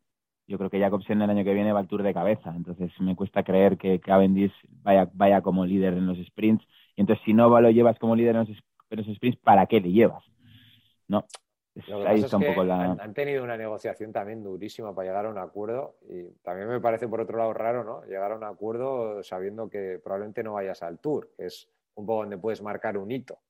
yo 0.47 0.59
creo 0.59 0.71
que 0.71 0.81
Jacobsen 0.81 1.23
el 1.23 1.31
año 1.31 1.45
que 1.45 1.55
viene 1.55 1.73
va 1.73 1.81
al 1.81 1.89
Tour 1.89 2.03
de 2.03 2.15
cabeza. 2.15 2.53
Entonces 2.55 2.91
me 3.01 3.17
cuesta 3.17 3.43
creer 3.43 3.79
que 3.79 4.01
Cavendish 4.01 4.53
vaya, 4.83 5.09
vaya 5.15 5.41
como 5.41 5.65
líder 5.65 5.95
en 5.95 6.07
los 6.07 6.19
sprints. 6.19 6.67
Y 6.97 7.01
entonces 7.01 7.25
si 7.25 7.33
no 7.33 7.49
lo 7.61 7.71
llevas 7.71 7.99
como 7.99 8.15
líder 8.15 8.37
en 8.37 8.47
los, 8.47 9.17
sprints, 9.17 9.39
¿para 9.43 9.67
qué 9.67 9.81
le 9.81 9.91
llevas? 9.91 10.25
¿No? 11.09 11.27
ahí 12.07 12.21
está 12.21 12.37
un 12.37 12.45
poco 12.45 12.63
la... 12.63 12.93
han, 12.93 13.15
tenido 13.15 13.43
una 13.43 13.57
negociación 13.57 14.13
también 14.13 14.45
durísima 14.45 14.95
para 14.95 15.09
llegar 15.09 15.27
a 15.27 15.31
un 15.31 15.39
acuerdo 15.39 15.97
y 16.09 16.23
también 16.45 16.69
me 16.69 16.81
parece 16.81 17.09
por 17.09 17.21
otro 17.21 17.37
lado 17.37 17.53
raro, 17.53 17.83
¿no? 17.83 18.05
Llegar 18.05 18.31
a 18.31 18.37
un 18.37 18.45
acuerdo 18.45 19.25
sabiendo 19.25 19.69
que 19.69 20.01
probablemente 20.03 20.45
no 20.45 20.53
vayas 20.53 20.85
al 20.85 21.01
Tour, 21.01 21.31
que 21.37 21.47
es 21.47 21.69
un 21.97 22.07
poco 22.07 22.21
donde 22.21 22.39
puedes 22.39 22.63
marcar 22.63 22.97
un 22.97 23.11
hito 23.11 23.41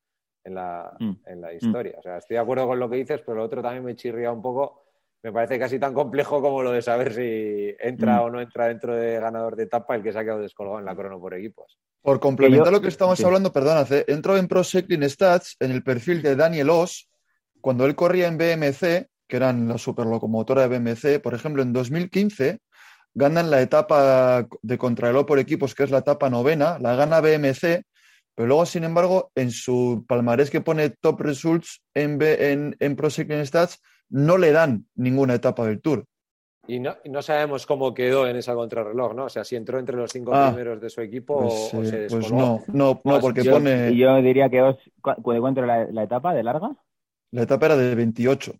en 0.44 0.54
la, 0.54 0.94
mm. 0.98 1.12
en 1.26 1.40
la 1.40 1.48
mm. 1.48 1.56
historia. 1.56 1.96
O 1.98 2.02
sea, 2.02 2.18
estoy 2.18 2.34
de 2.34 2.40
acuerdo 2.40 2.66
con 2.66 2.78
lo 2.78 2.88
que 2.88 2.96
dices, 2.96 3.20
pero 3.24 3.38
lo 3.38 3.44
otro 3.44 3.62
también 3.62 3.84
me 3.84 3.96
chirría 3.96 4.30
un 4.30 4.42
poco 4.42 4.84
me 5.24 5.32
parece 5.32 5.58
casi 5.58 5.78
tan 5.78 5.94
complejo 5.94 6.42
como 6.42 6.62
lo 6.62 6.70
de 6.70 6.82
saber 6.82 7.14
si 7.14 7.74
entra 7.80 8.16
mm. 8.16 8.24
o 8.24 8.30
no 8.30 8.40
entra 8.42 8.68
dentro 8.68 8.94
de 8.94 9.18
ganador 9.18 9.56
de 9.56 9.62
etapa 9.62 9.96
el 9.96 10.02
que 10.02 10.12
se 10.12 10.18
ha 10.18 10.22
quedado 10.22 10.40
descolgado 10.40 10.78
en 10.78 10.84
la 10.84 10.94
crono 10.94 11.18
por 11.18 11.32
equipos. 11.32 11.78
Por 12.02 12.20
complementar 12.20 12.70
lo 12.70 12.82
que 12.82 12.88
estamos 12.88 13.24
hablando, 13.24 13.50
perdón, 13.50 13.86
entro 14.06 14.36
en 14.36 14.46
Pro 14.46 14.62
Cycling 14.62 15.08
Stats, 15.08 15.56
en 15.60 15.70
el 15.70 15.82
perfil 15.82 16.20
de 16.20 16.36
Daniel 16.36 16.68
Oss, 16.68 17.08
cuando 17.62 17.86
él 17.86 17.94
corría 17.94 18.28
en 18.28 18.36
BMC, 18.36 19.08
que 19.26 19.36
eran 19.36 19.66
la 19.66 19.78
superlocomotora 19.78 20.68
de 20.68 20.78
BMC, 20.78 21.22
por 21.22 21.32
ejemplo, 21.32 21.62
en 21.62 21.72
2015 21.72 22.58
ganan 23.14 23.50
la 23.50 23.62
etapa 23.62 24.46
de 24.60 24.76
contrarreloj 24.76 25.24
por 25.24 25.38
equipos, 25.38 25.74
que 25.74 25.84
es 25.84 25.90
la 25.90 25.98
etapa 25.98 26.28
novena, 26.28 26.78
la 26.80 26.96
gana 26.96 27.22
BMC, 27.22 27.84
pero 28.34 28.48
luego, 28.48 28.66
sin 28.66 28.84
embargo, 28.84 29.30
en 29.34 29.50
su 29.50 30.04
palmarés 30.08 30.50
que 30.50 30.60
pone 30.60 30.90
Top 30.90 31.20
Results 31.20 31.82
en, 31.94 32.18
en, 32.20 32.76
en 32.80 32.96
Pro 32.96 33.10
Cycling 33.10 33.46
Stats, 33.46 33.80
no 34.08 34.38
le 34.38 34.52
dan 34.52 34.86
ninguna 34.94 35.34
etapa 35.34 35.66
del 35.66 35.80
Tour. 35.80 36.06
Y 36.66 36.80
no, 36.80 36.96
no, 37.04 37.20
sabemos 37.20 37.66
cómo 37.66 37.92
quedó 37.92 38.26
en 38.26 38.36
esa 38.36 38.54
contrarreloj, 38.54 39.14
¿no? 39.14 39.24
O 39.26 39.28
sea, 39.28 39.44
si 39.44 39.54
entró 39.54 39.78
entre 39.78 39.96
los 39.96 40.10
cinco 40.10 40.34
ah, 40.34 40.48
primeros 40.48 40.80
de 40.80 40.88
su 40.88 41.02
equipo 41.02 41.34
o, 41.36 41.70
pues, 41.70 41.90
se 41.90 42.06
Pues 42.08 42.32
no, 42.32 42.62
no, 42.68 43.00
no 43.04 43.20
porque 43.20 43.44
pone... 43.44 43.94
Yo 43.94 44.16
diría 44.22 44.48
que 44.48 44.62
os... 44.62 44.76
¿Cuánto 45.00 45.60
la, 45.60 45.84
la 45.90 46.04
etapa 46.04 46.32
de 46.32 46.42
larga? 46.42 46.70
La 47.32 47.42
etapa 47.42 47.66
era 47.66 47.76
de 47.76 47.94
28. 47.94 48.54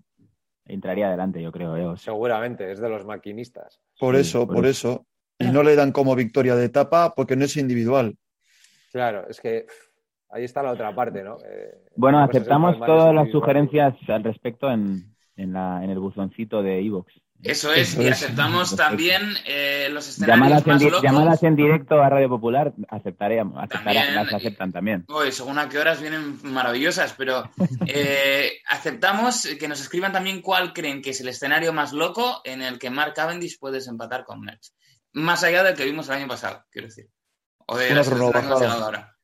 Entraría 0.67 1.09
adelante, 1.09 1.43
yo 1.43 1.53
creo. 1.53 1.77
¿eh? 1.77 1.97
Seguramente, 1.97 2.71
es 2.71 2.81
de 2.81 2.89
los 2.89 3.05
maquinistas. 3.07 3.81
Por 3.99 4.17
eso, 4.17 4.47
por, 4.47 4.67
eso. 4.67 5.07
Y 5.39 5.47
no 5.47 5.63
le 5.63 5.77
dan 5.77 5.93
como 5.93 6.15
victoria 6.15 6.57
de 6.57 6.65
etapa 6.65 7.15
porque 7.15 7.37
no 7.37 7.45
es 7.45 7.57
individual. 7.57 8.17
Claro, 8.95 9.27
es 9.29 9.41
que 9.41 9.67
ahí 10.31 10.45
está 10.45 10.63
la 10.63 10.71
otra 10.71 10.95
parte, 10.95 11.25
¿no? 11.25 11.37
Eh, 11.45 11.83
bueno, 11.97 12.21
aceptamos 12.21 12.79
todas 12.79 13.13
las 13.13 13.29
sugerencias 13.33 13.93
al 14.07 14.23
respecto 14.23 14.71
en, 14.71 15.17
en, 15.35 15.53
la, 15.53 15.83
en 15.83 15.91
el 15.91 15.99
buzoncito 15.99 16.63
de 16.63 16.79
Evox. 16.79 17.13
Eso 17.43 17.73
es, 17.73 17.99
y 17.99 18.07
aceptamos 18.07 18.77
también 18.77 19.21
eh, 19.49 19.89
los 19.91 20.09
escenarios 20.09 20.65
llamadas 20.65 20.83
en, 20.83 21.03
Llamadas 21.03 21.43
en 21.43 21.57
directo 21.57 22.01
a 22.01 22.09
Radio 22.09 22.29
Popular, 22.29 22.73
aceptaríamos, 22.89 23.69
las 23.85 24.33
aceptan 24.33 24.71
también. 24.71 25.05
según 25.33 25.59
a 25.59 25.69
qué 25.69 25.79
horas 25.79 26.01
vienen 26.01 26.39
maravillosas, 26.45 27.15
pero 27.19 27.51
eh, 27.89 28.53
aceptamos 28.71 29.49
que 29.59 29.67
nos 29.67 29.81
escriban 29.81 30.13
también 30.13 30.41
cuál 30.41 30.73
creen 30.73 31.03
que 31.03 31.11
es 31.11 31.21
el 31.21 31.27
escenario 31.27 31.73
más 31.73 31.93
loco 31.93 32.43
en 32.45 32.63
el 32.63 32.79
que 32.79 32.91
Mark 32.91 33.15
Cavendish 33.15 33.59
puede 33.59 33.81
empatar 33.89 34.25
con 34.25 34.41
Merckx. 34.41 34.73
Más 35.15 35.43
allá 35.43 35.65
del 35.65 35.75
que 35.75 35.85
vimos 35.85 36.09
el 36.09 36.15
año 36.15 36.29
pasado, 36.29 36.65
quiero 36.71 36.87
decir. 36.87 37.09
O 37.67 37.77
de 37.77 37.93
Una 37.93 38.05
cronovajada. 38.05 39.17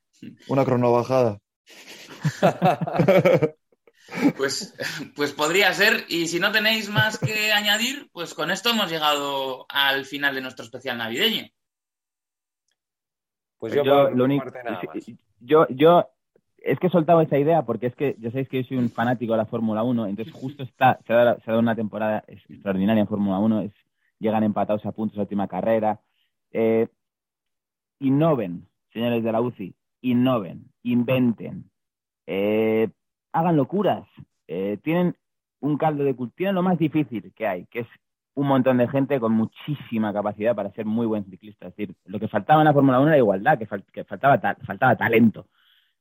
Una 0.49 0.65
cronovajada. 0.65 1.39
Pues, 4.37 4.75
pues 5.15 5.33
podría 5.33 5.73
ser. 5.73 6.05
Y 6.09 6.27
si 6.27 6.41
no 6.41 6.51
tenéis 6.51 6.91
más 6.91 7.17
que 7.17 7.53
añadir, 7.53 8.11
pues 8.13 8.35
con 8.35 8.51
esto 8.51 8.71
hemos 8.71 8.91
llegado 8.91 9.67
al 9.69 10.05
final 10.05 10.35
de 10.35 10.41
nuestro 10.41 10.65
especial 10.65 10.99
navideño. 10.99 11.49
Pues 13.59 13.75
yo, 13.75 14.11
lo 14.11 14.25
único, 14.25 14.51
yo, 15.39 15.67
yo 15.69 16.11
es 16.63 16.79
que 16.79 16.87
he 16.87 16.91
soltado 16.91 17.21
esa 17.21 17.39
idea 17.39 17.63
porque 17.63 17.87
es 17.87 17.95
que 17.95 18.17
ya 18.19 18.31
sabéis 18.31 18.49
que 18.49 18.63
yo 18.63 18.69
soy 18.69 18.79
un 18.79 18.91
fanático 18.91 19.33
de 19.33 19.39
la 19.39 19.47
Fórmula 19.47 19.83
1, 19.83 20.07
entonces 20.07 20.33
justo 20.33 20.63
está, 20.63 20.99
se 21.07 21.13
ha 21.13 21.17
dado, 21.17 21.59
una 21.59 21.77
temporada 21.77 22.25
extraordinaria 22.27 23.03
en 23.03 23.09
Fórmula 23.09 23.39
1, 23.39 23.61
es, 23.63 23.73
llegan 24.19 24.45
empatados 24.45 24.85
a 24.87 24.93
puntos 24.93 25.17
la 25.17 25.25
última 25.25 25.47
carrera. 25.47 26.01
Eh, 26.53 26.89
innoven, 28.01 28.67
señores 28.93 29.23
de 29.23 29.33
la 29.33 29.41
UCI, 29.41 29.75
innoven, 30.01 30.65
inventen. 30.83 31.71
Eh, 32.27 32.89
hagan 33.33 33.57
locuras. 33.57 34.07
Eh, 34.49 34.79
tienen 34.83 35.15
un 35.61 35.77
caldo 35.77 36.03
de 36.05 36.17
cultivo, 36.17 36.37
tienen 36.37 36.55
lo 36.57 36.63
más 36.63 36.79
difícil 36.79 37.33
que 37.35 37.47
hay, 37.47 37.67
que 37.67 37.81
es 37.81 37.89
un 38.35 38.47
montón 38.47 38.79
de 38.79 38.89
gente 38.89 39.21
con 39.21 39.33
muchísima 39.33 40.13
capacidad 40.13 40.55
para 40.55 40.73
ser 40.73 40.87
muy 40.87 41.07
buen 41.07 41.25
ciclista. 41.25 41.69
Es 41.69 41.77
decir, 41.77 41.95
lo 42.05 42.19
que 42.19 42.29
faltaba 42.29 42.63
en 42.63 42.67
la 42.67 42.73
Fórmula 42.73 43.01
1 43.01 43.09
era 43.09 43.19
igualdad, 43.19 43.59
que, 43.59 43.67
faltaba, 44.05 44.57
faltaba 44.65 44.97
talento. 44.97 45.47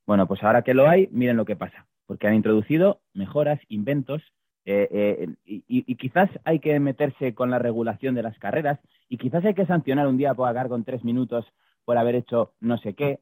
Bueno, 0.05 0.27
pues 0.27 0.41
ahora 0.43 0.63
que 0.63 0.73
lo 0.73 0.89
hay, 0.89 1.09
miren 1.11 1.37
lo 1.37 1.45
que 1.45 1.55
pasa, 1.55 1.85
porque 2.05 2.27
han 2.27 2.35
introducido 2.35 3.01
mejoras, 3.13 3.59
inventos, 3.67 4.23
eh, 4.65 5.27
y, 5.45 5.63
y, 5.67 5.95
quizás 5.95 6.29
hay 6.43 6.59
que 6.59 6.79
meterse 6.79 7.33
con 7.33 7.49
la 7.49 7.57
regulación 7.57 8.13
de 8.13 8.21
las 8.21 8.37
carreras, 8.37 8.79
y 9.07 9.17
quizás 9.17 9.43
hay 9.43 9.55
que 9.55 9.65
sancionar 9.65 10.07
un 10.07 10.17
día 10.17 10.35
por 10.35 10.47
acabar 10.47 10.69
con 10.69 10.83
tres 10.83 11.03
minutos 11.03 11.45
por 11.89 11.97
haber 11.97 12.13
hecho 12.13 12.53
no 12.59 12.77
sé 12.77 12.93
qué, 12.93 13.19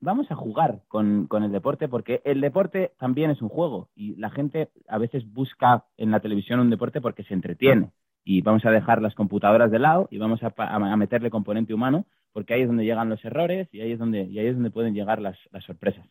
vamos 0.00 0.30
a 0.30 0.34
jugar 0.34 0.82
con, 0.86 1.26
el 1.32 1.50
deporte 1.50 1.88
porque 1.88 2.20
el 2.26 2.42
deporte 2.42 2.92
también 2.98 3.30
es 3.30 3.40
un 3.40 3.48
juego 3.48 3.88
y 3.94 4.16
la 4.16 4.28
gente 4.28 4.68
a 4.86 4.98
veces 4.98 5.24
busca 5.32 5.86
en 5.96 6.10
la 6.10 6.20
televisión 6.20 6.60
un 6.60 6.68
deporte 6.68 7.00
porque 7.00 7.22
se 7.22 7.32
entretiene 7.32 7.92
y 8.22 8.42
vamos 8.42 8.66
a 8.66 8.70
dejar 8.70 9.00
las 9.00 9.14
computadoras 9.14 9.70
de 9.70 9.78
lado 9.78 10.08
y 10.10 10.18
vamos 10.18 10.40
a, 10.42 10.96
meterle 10.98 11.30
componente 11.30 11.72
humano 11.72 12.04
porque 12.34 12.52
ahí 12.52 12.60
es 12.60 12.68
donde 12.68 12.84
llegan 12.84 13.08
los 13.08 13.24
errores 13.24 13.66
y 13.72 13.80
ahí 13.80 13.92
es 13.92 13.98
donde, 13.98 14.24
y 14.24 14.40
ahí 14.40 14.48
es 14.48 14.56
donde 14.56 14.70
pueden 14.70 14.92
llegar 14.92 15.22
las, 15.22 15.38
sorpresas. 15.64 16.06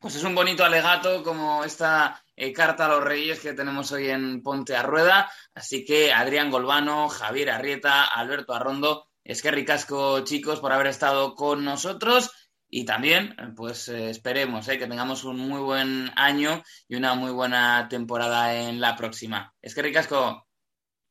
Pues 0.00 0.16
es 0.16 0.24
un 0.24 0.34
bonito 0.34 0.64
alegato 0.64 1.22
como 1.22 1.62
esta 1.62 2.24
eh, 2.34 2.54
carta 2.54 2.86
a 2.86 2.88
los 2.88 3.04
reyes 3.04 3.38
que 3.38 3.52
tenemos 3.52 3.92
hoy 3.92 4.08
en 4.08 4.42
Ponte 4.42 4.74
a 4.74 4.82
Rueda. 4.82 5.30
Así 5.54 5.84
que 5.84 6.10
Adrián 6.10 6.50
Golbano, 6.50 7.10
Javier 7.10 7.50
Arrieta, 7.50 8.06
Alberto 8.06 8.54
Arrondo, 8.54 9.08
es 9.22 9.42
que 9.42 9.50
ricasco, 9.50 10.20
chicos, 10.20 10.58
por 10.58 10.72
haber 10.72 10.86
estado 10.86 11.34
con 11.34 11.66
nosotros. 11.66 12.30
Y 12.66 12.86
también, 12.86 13.36
pues 13.54 13.88
eh, 13.88 14.08
esperemos 14.08 14.66
eh, 14.68 14.78
que 14.78 14.86
tengamos 14.86 15.24
un 15.24 15.36
muy 15.36 15.60
buen 15.60 16.10
año 16.16 16.62
y 16.88 16.96
una 16.96 17.14
muy 17.14 17.32
buena 17.32 17.86
temporada 17.90 18.54
en 18.54 18.80
la 18.80 18.96
próxima. 18.96 19.52
Es 19.60 19.74
que 19.74 19.82
ricasco. 19.82 20.46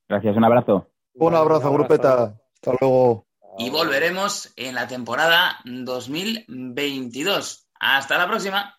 Gracias, 0.07 0.35
un 0.35 0.45
abrazo. 0.45 0.89
Un 1.13 1.35
abrazo, 1.35 1.71
grupeta. 1.71 2.39
Hasta 2.55 2.71
luego. 2.81 3.27
Y 3.59 3.69
volveremos 3.69 4.51
en 4.55 4.73
la 4.73 4.87
temporada 4.87 5.59
2022. 5.63 7.67
Hasta 7.79 8.17
la 8.17 8.27
próxima. 8.27 8.78